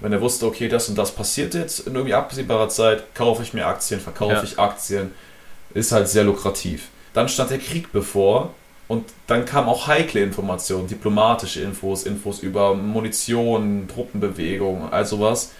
[0.04, 3.54] Wenn er wusste, okay, das und das passiert jetzt in irgendwie absehbarer Zeit, kaufe ich
[3.54, 4.44] mir Aktien, verkaufe ja.
[4.44, 5.12] ich Aktien,
[5.74, 6.90] ist halt sehr lukrativ.
[7.14, 8.54] Dann stand der Krieg bevor
[8.90, 15.54] und dann kamen auch heikle Informationen, diplomatische Infos, Infos über Munition, Truppenbewegung, all sowas.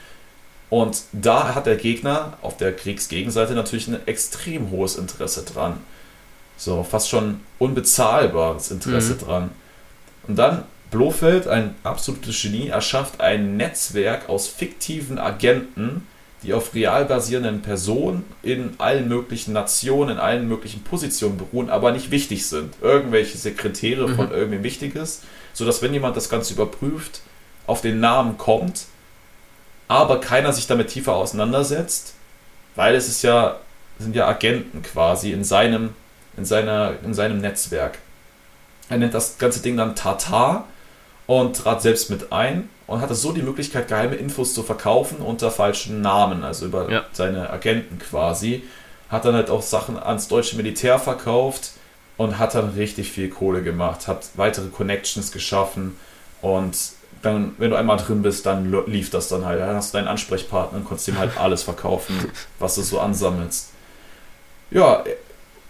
[0.70, 5.78] Und da hat der Gegner auf der Kriegsgegenseite natürlich ein extrem hohes Interesse dran.
[6.58, 9.20] So, fast schon unbezahlbares Interesse mhm.
[9.20, 9.52] dran.
[10.28, 16.08] Und dann Blofeld, ein absolutes Genie, erschafft ein Netzwerk aus fiktiven Agenten,
[16.44, 21.92] die auf real basierenden Personen in allen möglichen Nationen, in allen möglichen Positionen beruhen, aber
[21.94, 22.76] nicht wichtig sind.
[22.80, 24.16] Irgendwelche Sekretäre mhm.
[24.16, 27.22] von irgendwem Wichtiges, sodass wenn jemand das Ganze überprüft,
[27.66, 28.86] auf den Namen kommt,
[29.88, 32.14] aber keiner sich damit tiefer auseinandersetzt,
[32.76, 33.58] weil es ist ja,
[33.98, 35.96] sind ja Agenten quasi in seinem,
[36.38, 37.98] in seiner, in seinem Netzwerk.
[38.90, 40.68] Er nennt das ganze Ding dann Tatar
[41.42, 45.52] und trat selbst mit ein und hatte so die Möglichkeit, geheime Infos zu verkaufen unter
[45.52, 47.06] falschen Namen, also über ja.
[47.12, 48.64] seine Agenten quasi.
[49.10, 51.72] Hat dann halt auch Sachen ans deutsche Militär verkauft
[52.18, 55.98] und hat dann richtig viel Kohle gemacht, hat weitere Connections geschaffen
[56.42, 56.78] und
[57.22, 59.62] dann, wenn du einmal drin bist, dann lief das dann halt.
[59.62, 62.16] Dann hast du deinen Ansprechpartner und konntest ihm halt alles verkaufen,
[62.60, 63.70] was du so ansammelst.
[64.70, 65.06] Ja,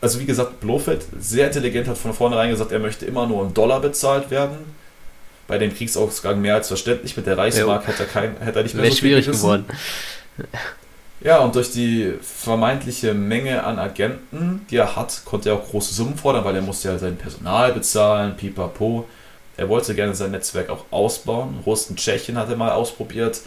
[0.01, 3.53] also wie gesagt, Blofeld, sehr intelligent, hat von vornherein gesagt, er möchte immer nur in
[3.53, 4.57] Dollar bezahlt werden
[5.47, 7.15] bei dem Kriegsausgang mehr als verständlich.
[7.17, 9.65] Mit der Reichsmark hätte er, kein, hätte er nicht mehr so schwierig geworden.
[11.21, 15.93] Ja, und durch die vermeintliche Menge an Agenten, die er hat, konnte er auch große
[15.93, 19.07] Summen fordern, weil er musste ja sein Personal bezahlen, pipapo.
[19.55, 21.59] Er wollte gerne sein Netzwerk auch ausbauen.
[21.65, 23.39] Russen, Tschechien hat er mal ausprobiert.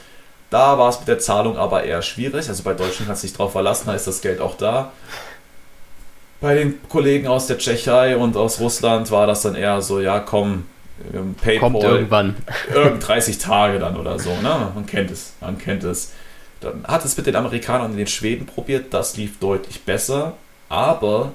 [0.48, 2.48] Da war es mit der Zahlung aber eher schwierig.
[2.48, 4.92] Also bei Deutschland kannst du dich drauf verlassen, da ist das Geld auch da.
[6.40, 10.20] Bei den Kollegen aus der Tschechei und aus Russland war das dann eher so, ja
[10.20, 10.64] komm,
[11.42, 11.58] PayPal.
[11.58, 12.36] Kommt irgendwann.
[12.72, 14.70] Irgend 30 Tage dann oder so, ne?
[14.74, 16.12] Man kennt es, man kennt es.
[16.60, 20.34] Dann hat es mit den Amerikanern und den Schweden probiert, das lief deutlich besser,
[20.68, 21.32] aber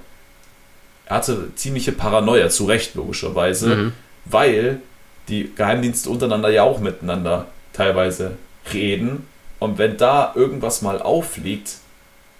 [1.06, 3.94] er hatte ziemliche Paranoia, zu Recht logischerweise, mhm.
[4.26, 4.82] weil
[5.28, 8.38] die Geheimdienste untereinander ja auch miteinander teilweise
[8.74, 9.28] reden.
[9.60, 11.76] Und wenn da irgendwas mal auffliegt,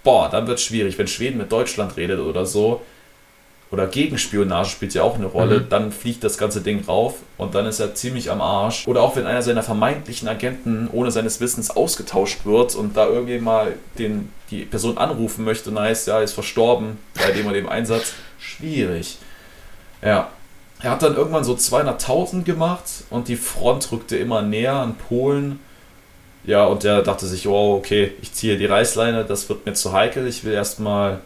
[0.02, 0.98] boah, dann wird es schwierig.
[0.98, 2.82] Wenn Schweden mit Deutschland redet oder so,
[3.72, 5.68] oder Gegenspionage spielt ja auch eine Rolle, mhm.
[5.70, 8.86] dann fliegt das ganze Ding rauf und dann ist er ziemlich am Arsch.
[8.86, 13.38] Oder auch wenn einer seiner vermeintlichen Agenten ohne seines Wissens ausgetauscht wird und da irgendwie
[13.38, 17.68] mal den, die Person anrufen möchte und heißt, ja, ist verstorben bei dem oder dem
[17.68, 19.16] Einsatz, schwierig.
[20.02, 20.28] Ja.
[20.82, 25.60] Er hat dann irgendwann so 200.000 gemacht und die Front rückte immer näher an Polen.
[26.44, 29.92] Ja, und er dachte sich, oh, okay, ich ziehe die Reißleine, das wird mir zu
[29.92, 31.20] heikel, ich will erstmal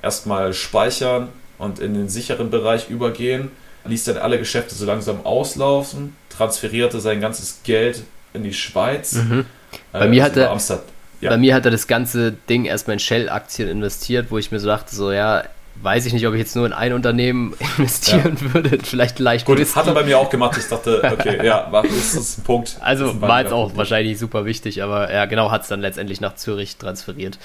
[0.00, 1.28] erstmal speichern
[1.60, 3.50] und in den sicheren Bereich übergehen,
[3.84, 9.14] ließ dann alle Geschäfte so langsam auslaufen, transferierte sein ganzes Geld in die Schweiz.
[9.14, 9.46] Mhm.
[9.92, 10.82] Bei, äh, mir also hat er,
[11.20, 11.30] ja.
[11.30, 14.66] bei mir hat er das ganze Ding erstmal in Shell-Aktien investiert, wo ich mir so
[14.66, 15.44] dachte, so ja,
[15.82, 18.54] weiß ich nicht, ob ich jetzt nur in ein Unternehmen investieren ja.
[18.54, 18.78] würde.
[18.82, 19.46] Vielleicht leicht.
[19.46, 20.56] Gut, das hat er bei mir auch gemacht.
[20.58, 22.76] Ich dachte, okay, ja, war, ist das ein Punkt.
[22.80, 26.36] Also war jetzt auch wahrscheinlich super wichtig, aber ja, genau, hat es dann letztendlich nach
[26.36, 27.38] Zürich transferiert.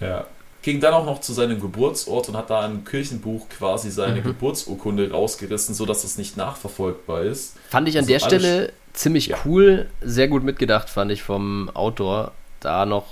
[0.00, 0.26] Ja
[0.64, 4.24] ging dann auch noch zu seinem Geburtsort und hat da im Kirchenbuch quasi seine mhm.
[4.24, 7.56] Geburtsurkunde rausgerissen, sodass es nicht nachverfolgbar ist.
[7.68, 9.36] Fand ich an also der Stelle ziemlich ja.
[9.44, 13.04] cool, sehr gut mitgedacht, fand ich vom Autor, da noch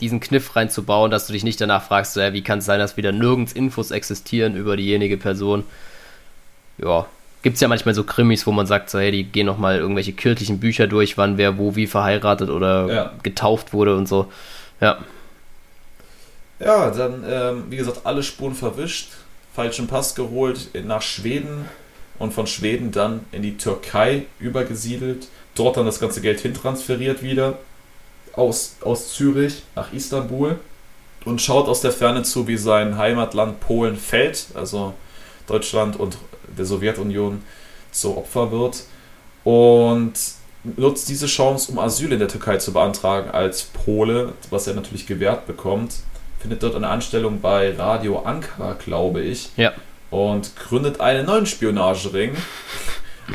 [0.00, 2.78] diesen Kniff reinzubauen, dass du dich nicht danach fragst, so, ja, wie kann es sein,
[2.78, 5.64] dass wieder nirgends Infos existieren über diejenige Person.
[6.78, 7.06] Ja,
[7.42, 10.12] gibt es ja manchmal so Krimis, wo man sagt, so, hey, die gehen nochmal irgendwelche
[10.12, 13.12] kirchlichen Bücher durch, wann wer wo wie verheiratet oder ja.
[13.24, 14.30] getauft wurde und so.
[14.80, 14.98] Ja.
[16.60, 19.12] Ja, dann, ähm, wie gesagt, alle Spuren verwischt,
[19.54, 21.64] falschen Pass geholt nach Schweden
[22.18, 25.28] und von Schweden dann in die Türkei übergesiedelt.
[25.54, 27.58] Dort dann das ganze Geld hintransferiert wieder
[28.34, 30.58] aus, aus Zürich nach Istanbul
[31.24, 34.94] und schaut aus der Ferne zu, wie sein Heimatland Polen fällt, also
[35.46, 36.18] Deutschland und
[36.56, 37.42] der Sowjetunion
[37.90, 38.84] zu Opfer wird.
[39.44, 40.12] Und
[40.76, 45.06] nutzt diese Chance, um Asyl in der Türkei zu beantragen als Pole, was er natürlich
[45.06, 45.94] gewährt bekommt.
[46.40, 49.50] Findet dort eine Anstellung bei Radio Ankara, glaube ich.
[49.56, 49.72] Ja.
[50.10, 52.36] Und gründet einen neuen Spionagering.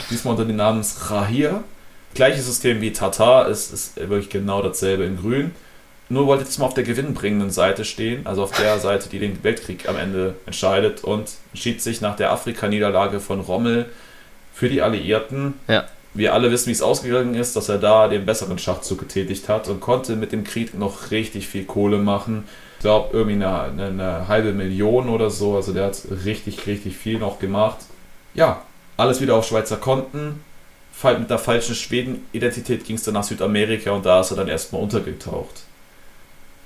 [0.09, 1.63] Diesmal unter dem Namen Rahir.
[2.15, 5.51] Gleiches System wie Tatar, es ist wirklich genau dasselbe in Grün.
[6.07, 9.43] Nur wollte jetzt mal auf der gewinnbringenden Seite stehen, also auf der Seite, die den
[9.43, 13.87] Weltkrieg am Ende entscheidet und entschied sich nach der Afrika-Niederlage von Rommel
[14.53, 15.55] für die Alliierten.
[15.67, 15.85] Ja.
[16.13, 19.67] Wir alle wissen, wie es ausgegangen ist, dass er da den besseren Schachzug getätigt hat
[19.67, 22.45] und konnte mit dem Krieg noch richtig viel Kohle machen.
[22.85, 25.55] Ich glaube, irgendwie eine, eine, eine halbe Million oder so.
[25.55, 27.77] Also der hat richtig, richtig viel noch gemacht.
[28.35, 28.61] Ja,
[28.95, 30.43] alles wieder auf Schweizer Konten.
[31.01, 34.83] Mit der falschen Schweden-Identität ging es dann nach Südamerika und da ist er dann erstmal
[34.83, 35.63] untergetaucht.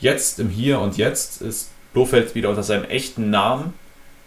[0.01, 3.73] Jetzt, im Hier und Jetzt, ist Blofeld wieder unter seinem echten Namen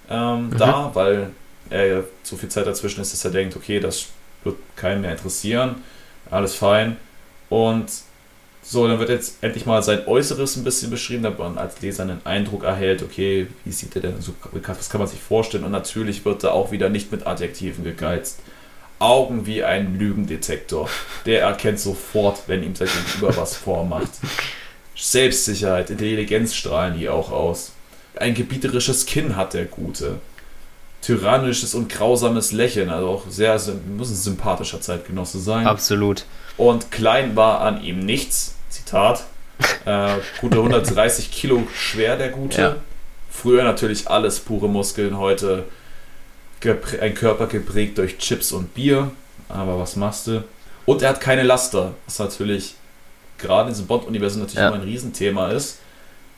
[0.08, 0.56] ähm, mhm.
[0.56, 1.28] da, weil
[1.68, 4.06] er ja so viel Zeit dazwischen ist, dass er denkt, okay, das
[4.44, 5.74] wird keinen mehr interessieren,
[6.30, 6.96] alles fein.
[7.50, 7.90] Und
[8.64, 12.04] so, dann wird jetzt endlich mal sein Äußeres ein bisschen beschrieben, damit man als Leser
[12.04, 15.64] einen Eindruck erhält, okay, wie sieht er denn so, was kann man sich vorstellen?
[15.64, 18.38] Und natürlich wird er auch wieder nicht mit Adjektiven gegeizt.
[19.00, 20.88] Augen wie ein Lügendetektor.
[21.26, 24.10] Der erkennt sofort, wenn ihm sein Gegenüber was vormacht.
[24.94, 27.72] Selbstsicherheit, Intelligenz strahlen die auch aus.
[28.14, 30.20] Ein gebieterisches Kinn hat der Gute.
[31.00, 33.60] Tyrannisches und grausames Lächeln, also auch sehr,
[33.96, 35.66] muss ein sympathischer Zeitgenosse sein.
[35.66, 36.24] Absolut.
[36.56, 39.24] Und klein war an ihm nichts, Zitat.
[39.84, 42.60] Äh, gute 130 Kilo schwer, der Gute.
[42.60, 42.76] Ja.
[43.30, 45.66] Früher natürlich alles pure Muskeln, heute
[47.00, 49.12] ein Körper geprägt durch Chips und Bier.
[49.48, 50.44] Aber was machst du?
[50.84, 52.74] Und er hat keine Laster, was natürlich
[53.38, 54.68] gerade in diesem Bond-Universum natürlich ja.
[54.68, 55.78] immer ein Riesenthema ist.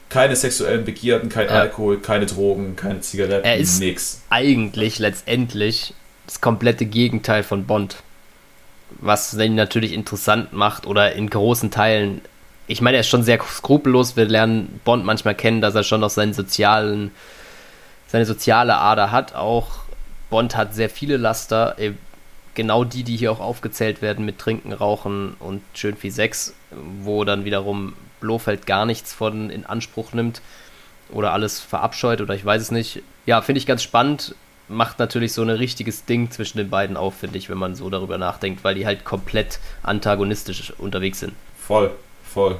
[0.08, 1.60] Keine sexuellen Begierden, kein ja.
[1.60, 4.22] Alkohol, keine Drogen, keine Zigaretten, er ist nix.
[4.30, 5.94] Eigentlich letztendlich
[6.26, 7.96] das komplette Gegenteil von Bond.
[8.90, 12.20] Was ihn natürlich interessant macht oder in großen Teilen.
[12.66, 14.16] Ich meine, er ist schon sehr skrupellos.
[14.16, 17.10] Wir lernen Bond manchmal kennen, dass er schon noch seinen sozialen,
[18.06, 19.34] seine soziale Ader hat.
[19.34, 19.80] Auch
[20.30, 21.76] Bond hat sehr viele Laster
[22.54, 26.54] genau die, die hier auch aufgezählt werden mit Trinken, Rauchen und schön viel Sex,
[27.00, 30.40] wo dann wiederum Blofeld gar nichts von in Anspruch nimmt
[31.10, 33.02] oder alles verabscheut oder ich weiß es nicht.
[33.26, 34.34] Ja, finde ich ganz spannend.
[34.68, 37.90] Macht natürlich so ein richtiges Ding zwischen den beiden auf, finde ich, wenn man so
[37.90, 41.34] darüber nachdenkt, weil die halt komplett antagonistisch unterwegs sind.
[41.58, 41.90] Voll,
[42.24, 42.58] voll.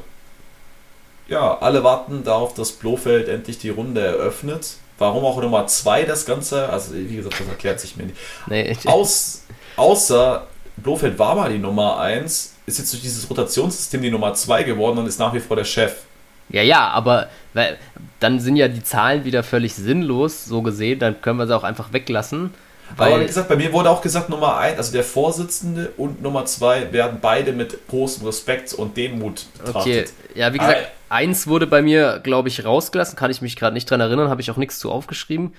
[1.29, 4.77] Ja, alle warten darauf, dass Blofeld endlich die Runde eröffnet.
[4.99, 6.69] Warum auch Nummer 2 das Ganze?
[6.69, 8.17] Also, wie gesagt, das erklärt sich mir nicht.
[8.47, 9.43] Nee, Aus,
[9.77, 14.63] Außer Blofeld war mal die Nummer 1, ist jetzt durch dieses Rotationssystem die Nummer 2
[14.63, 16.03] geworden und ist nach wie vor der Chef.
[16.51, 17.79] Ja, ja, aber weil,
[18.21, 21.65] dann sind ja die Zahlen wieder völlig sinnlos, so gesehen, dann können wir sie auch
[21.65, 22.53] einfach weglassen.
[22.97, 26.45] aber wie gesagt, bei mir wurde auch gesagt, Nummer 1, also der Vorsitzende und Nummer
[26.45, 30.13] 2 werden beide mit großem Respekt und Demut betrachtet.
[30.31, 33.75] Okay, ja, wie gesagt, eins wurde bei mir, glaube ich, rausgelassen, kann ich mich gerade
[33.75, 35.55] nicht dran erinnern, habe ich auch nichts zu aufgeschrieben.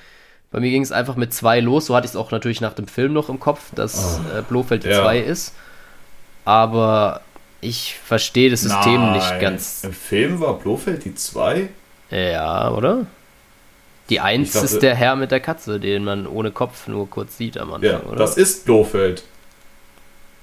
[0.51, 1.87] Bei mir ging es einfach mit zwei los.
[1.87, 4.41] So hatte ich es auch natürlich nach dem Film noch im Kopf, dass oh, äh,
[4.41, 5.01] Blofeld die ja.
[5.01, 5.53] zwei ist.
[6.45, 7.21] Aber
[7.65, 9.13] ich verstehe das System Nein.
[9.13, 9.83] nicht ganz.
[9.83, 11.69] Im Film war Blofeld die zwei?
[12.09, 13.05] Ja, oder?
[14.09, 17.37] Die Eins dachte, ist der Herr mit der Katze, den man ohne Kopf nur kurz
[17.37, 18.17] sieht am Anfang, ja, oder?
[18.17, 19.23] Das ist Blofeld.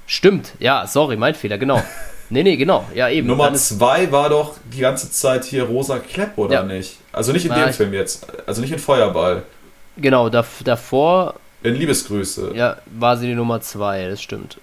[0.07, 1.82] Stimmt, ja, sorry, mein Fehler, genau.
[2.31, 3.28] Nee, nee, genau, ja eben.
[3.28, 6.62] Nummer zwei war doch die ganze Zeit hier Rosa Klepp, oder ja.
[6.62, 6.97] nicht?
[7.12, 9.43] Also nicht in Na, dem Film jetzt, also nicht in Feuerball.
[9.99, 11.35] Genau, da, davor.
[11.62, 12.53] In Liebesgrüße.
[12.55, 14.57] Ja, war sie die Nummer 2, das stimmt.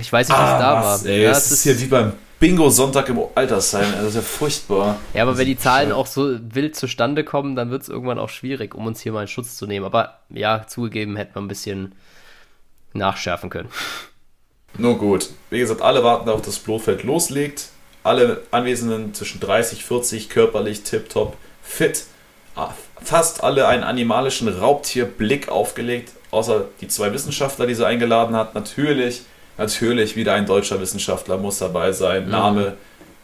[0.00, 1.10] Ich weiß nicht, was ah, da was, war.
[1.10, 3.92] Ey, ja, es ist hier wie beim Bingo-Sonntag im Altersheim.
[3.92, 4.98] Das ist ja furchtbar.
[5.14, 8.28] Ja, aber wenn die Zahlen auch so wild zustande kommen, dann wird es irgendwann auch
[8.28, 9.84] schwierig, um uns hier mal in Schutz zu nehmen.
[9.84, 11.94] Aber ja, zugegeben, hätte man ein bisschen
[12.92, 13.68] nachschärfen können.
[14.76, 15.30] Nur gut.
[15.50, 17.68] Wie gesagt, alle warten darauf, dass Blofeld loslegt.
[18.04, 22.06] Alle Anwesenden zwischen 30, 40, körperlich tiptop, fit
[23.02, 28.54] fast alle einen animalischen Raubtierblick aufgelegt, außer die zwei Wissenschaftler, die sie eingeladen hat.
[28.54, 29.22] Natürlich,
[29.58, 32.24] natürlich wieder ein deutscher Wissenschaftler muss dabei sein.
[32.24, 32.30] Mhm.
[32.30, 32.76] Name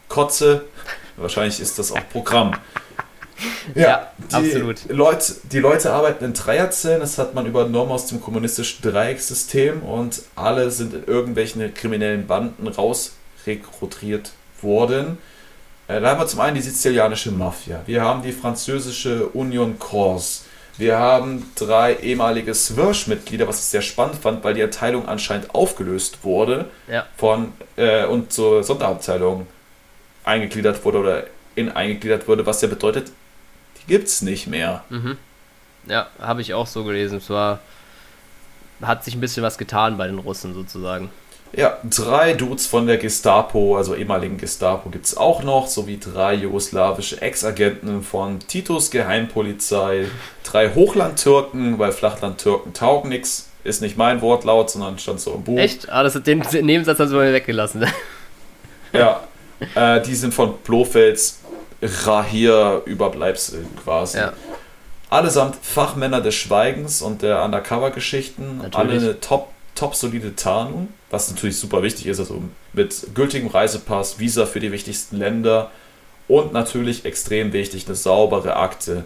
[0.07, 0.65] Kotze.
[1.17, 2.53] Wahrscheinlich ist das auch Programm.
[3.73, 4.89] ja, ja die absolut.
[4.89, 10.21] Leute, die Leute arbeiten in Dreierzellen, das hat man übernommen aus dem kommunistischen Dreiecksystem und
[10.35, 14.31] alle sind in irgendwelchen kriminellen Banden rausrekrutiert
[14.61, 15.17] worden.
[15.87, 20.41] Äh, da haben wir zum einen die sizilianische Mafia, wir haben die französische Union Corse,
[20.77, 26.23] wir haben drei ehemalige Swirsch-Mitglieder, was ich sehr spannend fand, weil die Abteilung anscheinend aufgelöst
[26.23, 27.05] wurde ja.
[27.17, 29.47] von äh, und zur Sonderabteilung
[30.23, 31.23] eingegliedert wurde oder
[31.55, 33.11] in eingegliedert wurde, was ja bedeutet,
[33.79, 34.83] die gibt es nicht mehr.
[34.89, 35.17] Mhm.
[35.87, 37.19] Ja, habe ich auch so gelesen.
[37.19, 37.59] Es war,
[38.81, 41.09] hat sich ein bisschen was getan bei den Russen sozusagen.
[41.53, 46.33] Ja, drei Dudes von der Gestapo, also ehemaligen Gestapo, gibt es auch noch, sowie drei
[46.33, 50.05] jugoslawische Ex-Agenten von Titos Geheimpolizei,
[50.43, 55.57] drei Hochlandtürken, weil Flachlandtürken taugen nichts, ist nicht mein Wortlaut, sondern stand so im Buch.
[55.57, 55.89] Echt?
[55.89, 57.85] Ah, das den Nebensatz haben sie mal weggelassen.
[58.93, 59.21] ja,
[59.75, 61.39] äh, die sind von Blofelds
[61.81, 64.17] Rahir-Überbleibsel quasi.
[64.17, 64.33] Ja.
[65.09, 71.57] Allesamt Fachmänner des Schweigens und der Undercover-Geschichten, alle eine top, top solide Tarnung was natürlich
[71.57, 72.43] super wichtig ist, also
[72.73, 75.71] mit gültigem Reisepass, Visa für die wichtigsten Länder
[76.27, 79.05] und natürlich extrem wichtig eine saubere Akte.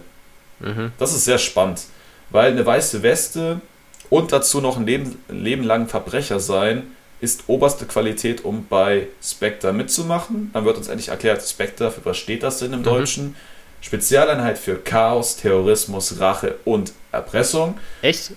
[0.58, 0.90] Mhm.
[0.98, 1.82] Das ist sehr spannend,
[2.30, 3.60] weil eine weiße Weste
[4.08, 6.88] und dazu noch ein Leben, Leben lang Verbrecher sein,
[7.20, 10.50] ist oberste Qualität, um bei Spectre mitzumachen.
[10.52, 12.84] Dann wird uns endlich erklärt, Spectre, für was steht das denn im mhm.
[12.84, 13.36] Deutschen?
[13.82, 17.78] Spezialeinheit für Chaos, Terrorismus, Rache und Erpressung.
[18.02, 18.32] Echt?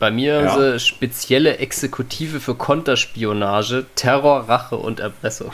[0.00, 0.54] Bei mir ja.
[0.54, 5.52] eine spezielle Exekutive für Konterspionage, Terror, Rache und Erpressung.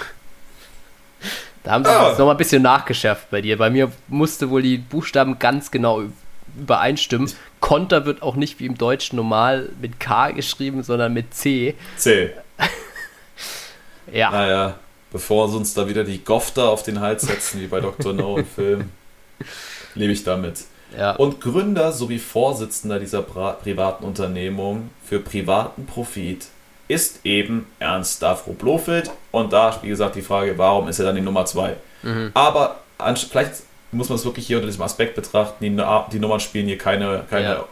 [1.65, 2.11] Da haben sie ah.
[2.13, 3.59] noch mal ein bisschen nachgeschärft bei dir.
[3.59, 6.05] Bei mir musste wohl die Buchstaben ganz genau
[6.57, 7.29] übereinstimmen.
[7.59, 11.75] Konter wird auch nicht wie im Deutschen normal mit K geschrieben, sondern mit C.
[11.97, 12.31] C.
[14.13, 14.31] ja.
[14.31, 14.79] Naja,
[15.11, 18.13] bevor sie uns da wieder die Gofter auf den Hals setzen, wie bei Dr.
[18.15, 18.91] No im Film,
[19.97, 20.67] lebe ich damit.
[20.97, 21.13] Ja.
[21.13, 26.47] Und Gründer sowie Vorsitzender dieser privaten Unternehmung für privaten Profit
[26.89, 29.11] ist eben Ernst Stavro Blofeld.
[29.33, 31.77] Und da, wie gesagt, die Frage, warum ist er dann die Nummer 2?
[32.03, 32.31] Mhm.
[32.35, 35.71] Aber vielleicht muss man es wirklich hier unter diesem Aspekt betrachten, die,
[36.13, 37.65] die Nummern spielen hier keine, keine ja.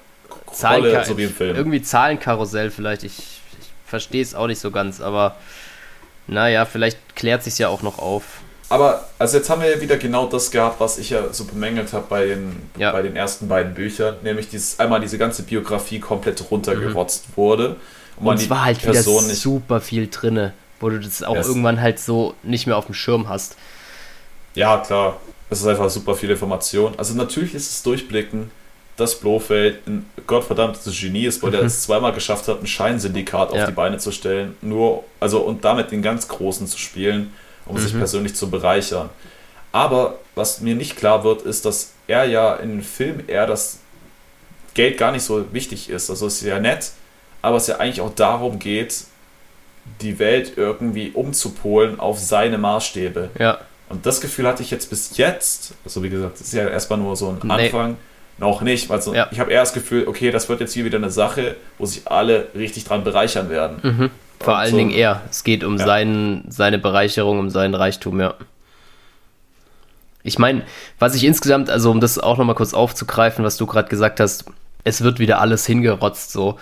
[0.68, 1.56] Rolle, so wie im Film.
[1.56, 5.36] Irgendwie Zahlenkarussell vielleicht, ich, ich verstehe es auch nicht so ganz, aber
[6.26, 8.40] naja, vielleicht klärt sich ja auch noch auf.
[8.68, 11.92] Aber also jetzt haben wir ja wieder genau das gehabt, was ich ja so bemängelt
[11.92, 12.92] habe bei den, ja.
[12.92, 17.36] bei den ersten beiden Büchern, nämlich dieses einmal diese ganze Biografie komplett runtergerotzt mhm.
[17.36, 17.76] wurde.
[18.16, 21.48] Und, und es war halt Person wieder super viel drinne, wo du das auch yes.
[21.48, 23.56] irgendwann halt so nicht mehr auf dem Schirm hast.
[24.54, 25.20] Ja, klar.
[25.50, 26.94] Es ist einfach super viel Information.
[26.96, 28.50] Also natürlich ist es Durchblicken,
[28.96, 31.56] dass Blofeld ein gottverdammtes Genie ist, weil mhm.
[31.56, 33.62] er es zweimal geschafft hat, ein Scheinsyndikat ja.
[33.62, 37.32] auf die Beine zu stellen, nur, also und damit den ganz Großen zu spielen
[37.66, 37.80] um mhm.
[37.80, 39.10] sich persönlich zu bereichern.
[39.72, 43.78] Aber was mir nicht klar wird, ist, dass er ja in dem Film eher das
[44.74, 46.10] Geld gar nicht so wichtig ist.
[46.10, 46.92] Also es ist ja nett,
[47.42, 49.04] aber es ja eigentlich auch darum geht,
[50.00, 53.30] die Welt irgendwie umzupolen auf seine Maßstäbe.
[53.38, 53.58] Ja.
[53.88, 57.16] Und das Gefühl hatte ich jetzt bis jetzt, also wie gesagt, ist ja erstmal nur
[57.16, 57.96] so ein Anfang, nee.
[58.38, 58.88] noch nicht.
[58.88, 59.28] weil so, ja.
[59.30, 62.08] ich habe eher das Gefühl, okay, das wird jetzt hier wieder eine Sache, wo sich
[62.08, 63.78] alle richtig dran bereichern werden.
[63.82, 64.10] Mhm.
[64.44, 65.22] Vor allen so, Dingen er.
[65.30, 65.86] Es geht um ja.
[65.86, 68.34] seinen, seine Bereicherung, um seinen Reichtum, ja.
[70.22, 70.62] Ich meine,
[70.98, 74.46] was ich insgesamt, also um das auch nochmal kurz aufzugreifen, was du gerade gesagt hast,
[74.84, 76.58] es wird wieder alles hingerotzt, so.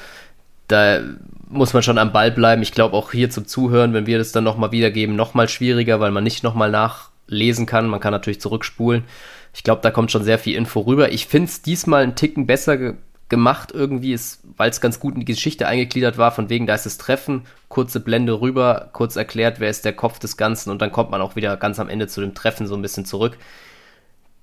[0.69, 1.01] Da
[1.49, 2.63] muss man schon am Ball bleiben.
[2.63, 6.11] Ich glaube auch hier zum Zuhören, wenn wir das dann nochmal wiedergeben, nochmal schwieriger, weil
[6.11, 7.89] man nicht nochmal nachlesen kann.
[7.89, 9.05] Man kann natürlich zurückspulen.
[9.53, 11.13] Ich glaube, da kommt schon sehr viel Info rüber.
[11.13, 12.95] Ich finde es diesmal einen Ticken besser
[13.33, 14.21] gemacht irgendwie,
[14.59, 17.47] weil es ganz gut in die Geschichte eingegliedert war, von wegen, da ist das Treffen,
[17.71, 21.23] kurze Blende rüber, kurz erklärt, wer ist der Kopf des Ganzen und dann kommt man
[21.23, 23.39] auch wieder ganz am Ende zu dem Treffen so ein bisschen zurück.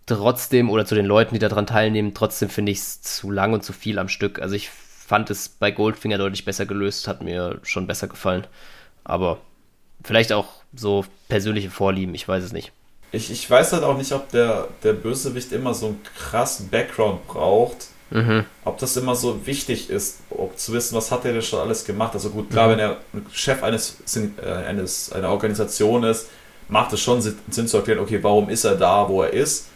[0.07, 3.63] Trotzdem, oder zu den Leuten, die daran teilnehmen, trotzdem finde ich es zu lang und
[3.63, 4.41] zu viel am Stück.
[4.41, 8.47] Also ich fand es bei Goldfinger deutlich besser gelöst, hat mir schon besser gefallen.
[9.03, 9.37] Aber
[10.03, 12.71] vielleicht auch so persönliche Vorlieben, ich weiß es nicht.
[13.11, 17.27] Ich, ich weiß halt auch nicht, ob der, der Bösewicht immer so einen krassen Background
[17.27, 18.45] braucht Mhm.
[18.65, 21.85] Ob das immer so wichtig ist, ob zu wissen, was hat er denn schon alles
[21.85, 22.13] gemacht.
[22.13, 22.71] Also gut, klar, mhm.
[22.71, 22.97] wenn er
[23.31, 26.27] Chef eines, äh, eines einer Organisation ist,
[26.67, 29.67] macht es schon Sinn zu erklären, okay, warum ist er da, wo er ist.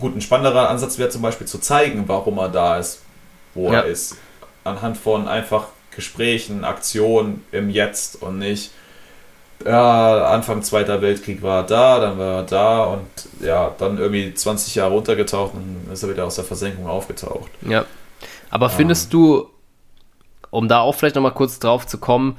[0.00, 3.02] Gut, ein spannenderer Ansatz wäre zum Beispiel zu zeigen, warum er da ist,
[3.54, 3.80] wo ja.
[3.80, 4.16] er ist.
[4.64, 8.70] Anhand von einfach Gesprächen, Aktionen im Jetzt und nicht,
[9.64, 13.08] ja, Anfang Zweiter Weltkrieg war er da, dann war er da und
[13.40, 17.50] ja, dann irgendwie 20 Jahre untergetaucht und ist er wieder aus der Versenkung aufgetaucht.
[17.68, 17.84] Ja.
[18.50, 19.10] Aber findest ähm.
[19.10, 19.50] du,
[20.50, 22.38] um da auch vielleicht nochmal kurz drauf zu kommen,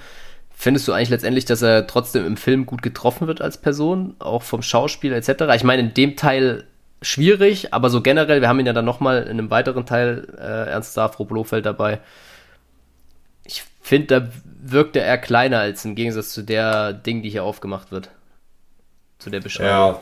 [0.55, 4.43] findest du eigentlich letztendlich, dass er trotzdem im Film gut getroffen wird als Person, auch
[4.43, 5.43] vom Schauspieler etc.?
[5.55, 6.65] Ich meine, in dem Teil
[7.01, 10.69] schwierig, aber so generell, wir haben ihn ja dann nochmal in einem weiteren Teil äh,
[10.69, 11.99] Ernst Stavro Blofeld dabei.
[13.45, 14.27] Ich finde, da
[14.61, 18.09] wirkte er kleiner als im Gegensatz zu der Ding, die hier aufgemacht wird.
[19.17, 19.71] Zu der Beschreibung.
[19.71, 20.01] Ja,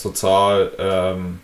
[0.00, 0.72] total.
[0.78, 1.40] Ähm,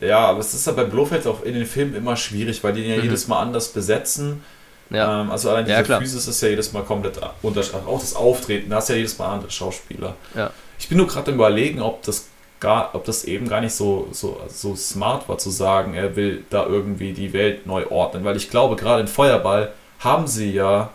[0.00, 2.84] ja, aber es ist ja bei Blofeld auch in den Filmen immer schwierig, weil die
[2.84, 3.04] ihn ja mhm.
[3.04, 4.42] jedes Mal anders besetzen.
[4.90, 5.22] Ja.
[5.22, 7.86] Ähm, also allein diese ja, Physis ist ja jedes Mal komplett unterschiedlich.
[7.86, 10.14] Auch das Auftreten, da hast ja jedes Mal andere Schauspieler.
[10.34, 10.50] Ja.
[10.78, 12.28] Ich bin nur gerade überlegen, ob das
[12.60, 16.44] gar, ob das eben gar nicht so, so, so smart war zu sagen, er will
[16.50, 18.24] da irgendwie die Welt neu ordnen.
[18.24, 20.90] Weil ich glaube, gerade in Feuerball haben sie ja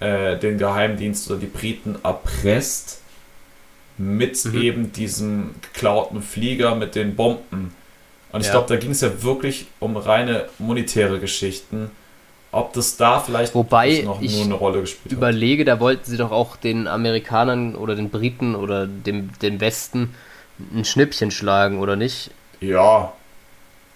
[0.00, 3.00] äh, den Geheimdienst oder die Briten erpresst
[3.98, 4.62] mit mhm.
[4.62, 7.74] eben diesem geklauten Flieger mit den Bomben.
[8.32, 8.52] Und ich ja.
[8.52, 11.90] glaube, da ging es ja wirklich um reine monetäre Geschichten.
[12.52, 15.12] Ob das da vielleicht Wobei noch nur eine Rolle gespielt hat.
[15.12, 20.14] überlege, da wollten sie doch auch den Amerikanern oder den Briten oder dem, den Westen
[20.74, 22.30] ein Schnippchen schlagen, oder nicht?
[22.60, 23.12] Ja.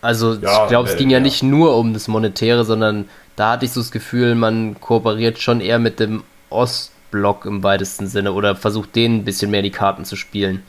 [0.03, 3.53] Also ja, ich glaube, es ging ja, ja nicht nur um das Monetäre, sondern da
[3.53, 8.33] hatte ich so das Gefühl, man kooperiert schon eher mit dem Ostblock im weitesten Sinne
[8.33, 10.63] oder versucht denen ein bisschen mehr die Karten zu spielen.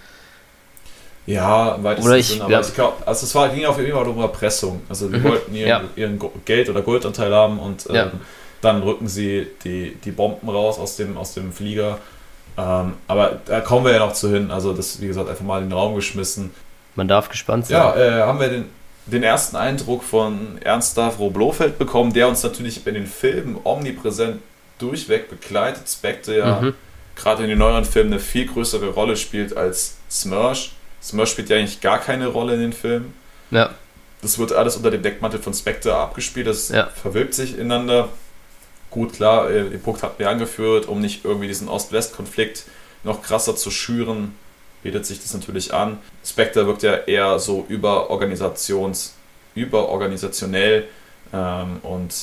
[1.26, 2.44] Ja, im weitesten ich, Sinne.
[2.44, 2.62] Aber ja.
[2.62, 4.82] ich glaube, also es war, ging auf jeden Fall um Erpressung.
[4.90, 5.82] Also wir mhm, wollten ihren, ja.
[5.96, 8.12] ihren, Geld- oder Goldanteil haben und ähm, ja.
[8.62, 12.00] dann rücken sie die, die Bomben raus aus dem, aus dem Flieger.
[12.58, 14.52] Ähm, aber da kommen wir ja noch zu hin.
[14.52, 16.52] Also das, wie gesagt, einfach mal in den Raum geschmissen.
[16.96, 17.78] Man darf gespannt sein.
[17.78, 18.66] Ja, äh, haben wir den,
[19.06, 24.42] den ersten Eindruck von Ernst Stavro Blofeld bekommen, der uns natürlich in den Filmen omnipräsent
[24.78, 25.90] durchweg begleitet.
[25.90, 26.74] Spectre ja mhm.
[27.16, 30.74] gerade in den neueren Filmen eine viel größere Rolle spielt als Smersh.
[31.02, 33.14] Smersh spielt ja eigentlich gar keine Rolle in den Filmen.
[33.50, 33.72] Ja.
[34.22, 36.88] Das wird alles unter dem Deckmantel von Spectre abgespielt, das ja.
[36.88, 38.10] verwirbt sich ineinander.
[38.92, 42.66] Gut, klar, äh, den Punkt hatten wir angeführt, um nicht irgendwie diesen Ost-West-Konflikt
[43.04, 44.36] noch krasser zu schüren,
[44.84, 45.98] bietet sich das natürlich an.
[46.26, 49.14] Spectre wirkt ja eher so überorganisations,
[49.56, 50.86] überorganisationell
[51.34, 52.14] ähm, und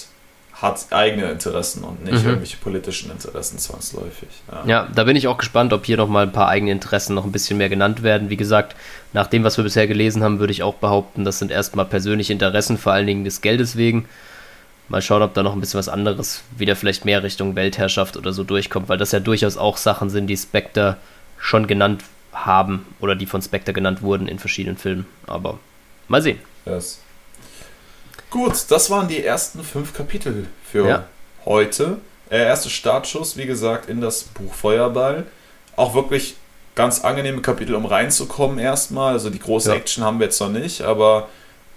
[0.61, 2.31] hat eigene Interessen und nicht mhm.
[2.31, 4.29] irgendwelche politischen Interessen zwangsläufig.
[4.51, 4.63] Ja.
[4.67, 4.89] ja.
[4.93, 7.59] da bin ich auch gespannt, ob hier nochmal ein paar eigene Interessen noch ein bisschen
[7.59, 8.29] mehr genannt werden.
[8.29, 8.75] Wie gesagt,
[9.13, 12.33] nach dem, was wir bisher gelesen haben, würde ich auch behaupten, das sind erstmal persönliche
[12.33, 14.09] Interessen, vor allen Dingen des Geldes wegen.
[14.89, 18.33] Mal schauen, ob da noch ein bisschen was anderes wieder vielleicht mehr Richtung Weltherrschaft oder
[18.33, 20.97] so durchkommt, weil das ja durchaus auch Sachen sind, die Spectre
[21.39, 22.03] schon genannt
[22.47, 25.07] haben oder die von Spectre genannt wurden in verschiedenen Filmen.
[25.27, 25.59] Aber
[26.09, 26.39] mal sehen.
[26.67, 27.01] Yes.
[28.31, 31.05] Gut, das waren die ersten fünf Kapitel für ja.
[31.45, 31.99] heute.
[32.31, 35.27] Der erste Startschuss, wie gesagt, in das Buch Feuerball.
[35.77, 36.37] Auch wirklich
[36.75, 39.15] ganz angenehme Kapitel, um reinzukommen erstmal.
[39.15, 39.77] Also die große ja.
[39.77, 41.29] Action haben wir jetzt noch nicht, aber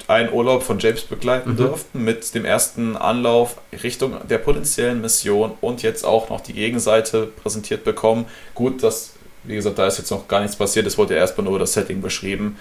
[0.08, 1.58] einen Urlaub von James begleiten mhm.
[1.58, 7.28] durften mit dem ersten Anlauf Richtung der potenziellen Mission und jetzt auch noch die Gegenseite
[7.28, 8.26] präsentiert bekommen.
[8.54, 9.14] Gut, dass,
[9.44, 11.74] wie gesagt, da ist jetzt noch gar nichts passiert, es wurde ja erstmal nur das
[11.74, 12.58] Setting beschrieben.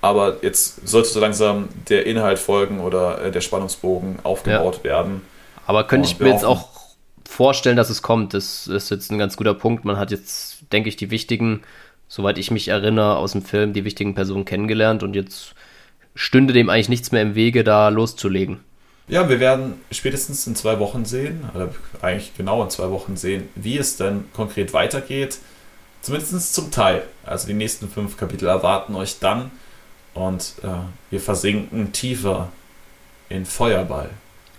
[0.00, 4.84] Aber jetzt sollte so langsam der Inhalt folgen oder äh, der Spannungsbogen aufgebaut ja.
[4.84, 5.22] werden.
[5.66, 6.68] Aber könnte ich mir jetzt auch
[7.24, 8.34] vorstellen, dass es kommt.
[8.34, 9.84] Das ist jetzt ein ganz guter Punkt.
[9.84, 11.62] Man hat jetzt, denke ich, die wichtigen,
[12.08, 15.54] soweit ich mich erinnere, aus dem Film, die wichtigen Personen kennengelernt und jetzt
[16.14, 18.60] stünde dem eigentlich nichts mehr im Wege, da loszulegen.
[19.08, 21.70] Ja, wir werden spätestens in zwei Wochen sehen, oder
[22.00, 25.38] eigentlich genau in zwei Wochen sehen, wie es denn konkret weitergeht.
[26.02, 27.04] Zumindest zum Teil.
[27.24, 29.50] Also die nächsten fünf Kapitel erwarten euch dann
[30.14, 30.68] und äh,
[31.10, 32.48] wir versinken tiefer
[33.28, 34.10] in Feuerball.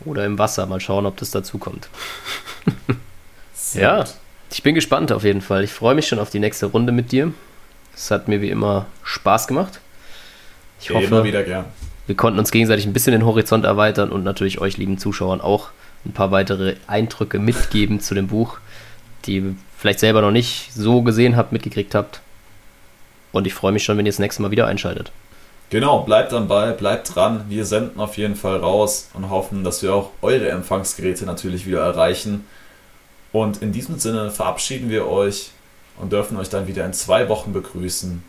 [0.05, 0.65] Oder im Wasser.
[0.65, 1.89] Mal schauen, ob das dazu kommt.
[3.73, 4.05] ja,
[4.51, 5.63] ich bin gespannt auf jeden Fall.
[5.63, 7.33] Ich freue mich schon auf die nächste Runde mit dir.
[7.95, 9.79] Es hat mir wie immer Spaß gemacht.
[10.79, 11.65] Ich hoffe, Immer wieder gern.
[12.07, 15.69] wir konnten uns gegenseitig ein bisschen den Horizont erweitern und natürlich euch, lieben Zuschauern, auch
[16.05, 18.57] ein paar weitere Eindrücke mitgeben zu dem Buch,
[19.25, 22.21] die vielleicht selber noch nicht so gesehen habt, mitgekriegt habt.
[23.33, 25.11] Und ich freue mich schon, wenn ihr das nächste Mal wieder einschaltet.
[25.71, 27.43] Genau, bleibt dabei, bleibt dran.
[27.49, 31.81] Wir senden auf jeden Fall raus und hoffen, dass wir auch eure Empfangsgeräte natürlich wieder
[31.81, 32.47] erreichen.
[33.33, 35.51] Und in diesem Sinne verabschieden wir euch
[35.99, 38.23] und dürfen euch dann wieder in zwei Wochen begrüßen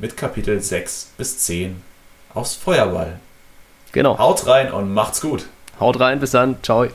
[0.00, 1.80] mit Kapitel 6 bis 10
[2.34, 3.20] aufs Feuerball.
[3.92, 4.18] Genau.
[4.18, 5.46] Haut rein und macht's gut.
[5.78, 6.56] Haut rein, bis dann.
[6.64, 6.88] Ciao.